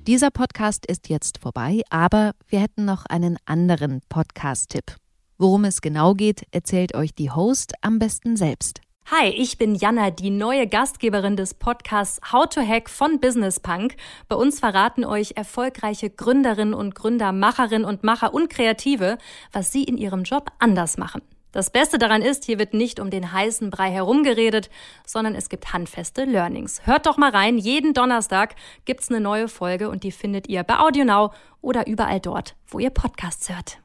Dieser 0.09 0.33
Podcast 0.33 0.85
ist 0.85 1.09
jetzt 1.11 1.39
vorbei, 1.39 1.83
aber 1.89 2.33
wir 2.49 2.59
hätten 2.59 2.85
noch 2.85 3.07
einen 3.07 3.37
anderen 3.47 4.01
Podcast-Tipp. 4.09 4.97
Worum 5.39 5.65
es 5.65 5.81
genau 5.81 6.15
geht, 6.15 6.43
erzählt 6.51 6.97
euch 6.97 7.15
die 7.15 7.31
Host 7.31 7.75
am 7.83 8.01
besten 8.01 8.37
selbst. 8.37 8.81
Hi, 9.13 9.29
ich 9.29 9.59
bin 9.59 9.77
Jana, 9.77 10.11
die 10.11 10.31
neue 10.31 10.67
Gastgeberin 10.67 11.37
des 11.37 11.55
Podcasts 11.55 12.33
How 12.33 12.49
to 12.49 12.67
Hack 12.67 12.91
von 12.91 13.21
Business 13.21 13.61
Punk. 13.61 13.95
Bei 14.27 14.35
uns 14.35 14.59
verraten 14.59 15.05
euch 15.05 15.35
erfolgreiche 15.37 16.11
Gründerinnen 16.11 16.75
und 16.75 16.97
Gründer, 16.97 17.31
Macherinnen 17.31 17.85
und 17.85 18.03
Macher 18.03 18.35
und 18.35 18.51
Kreative, 18.51 19.19
was 19.53 19.71
sie 19.71 19.85
in 19.85 19.97
ihrem 19.97 20.25
Job 20.25 20.51
anders 20.59 20.99
machen. 20.99 21.23
Das 21.53 21.71
Beste 21.71 21.99
daran 21.99 22.23
ist, 22.23 22.45
hier 22.45 22.59
wird 22.59 22.75
nicht 22.75 22.99
um 22.99 23.11
den 23.11 23.33
heißen 23.33 23.71
Brei 23.71 23.91
herumgeredet, 23.91 24.71
sondern 25.07 25.35
es 25.35 25.49
gibt 25.49 25.73
handfeste 25.73 26.25
Learnings. 26.25 26.87
Hört 26.87 27.07
doch 27.07 27.19
mal 27.19 27.31
rein, 27.31 27.59
jeden 27.59 27.93
Donnerstag 27.95 28.57
gibt's 28.85 29.11
eine 29.11 29.21
neue 29.21 29.49
Folge 29.49 29.91
und 29.91 30.03
die 30.03 30.13
findet 30.13 30.49
ihr 30.49 30.63
bei 30.65 30.79
AudioNow 30.79 31.35
oder 31.61 31.87
überall 31.87 32.21
dort, 32.21 32.57
wo 32.67 32.79
ihr 32.79 32.91
Podcasts 32.91 33.51
hört. 33.51 33.79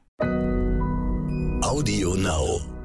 Audio 1.62 2.14
Now. 2.14 2.77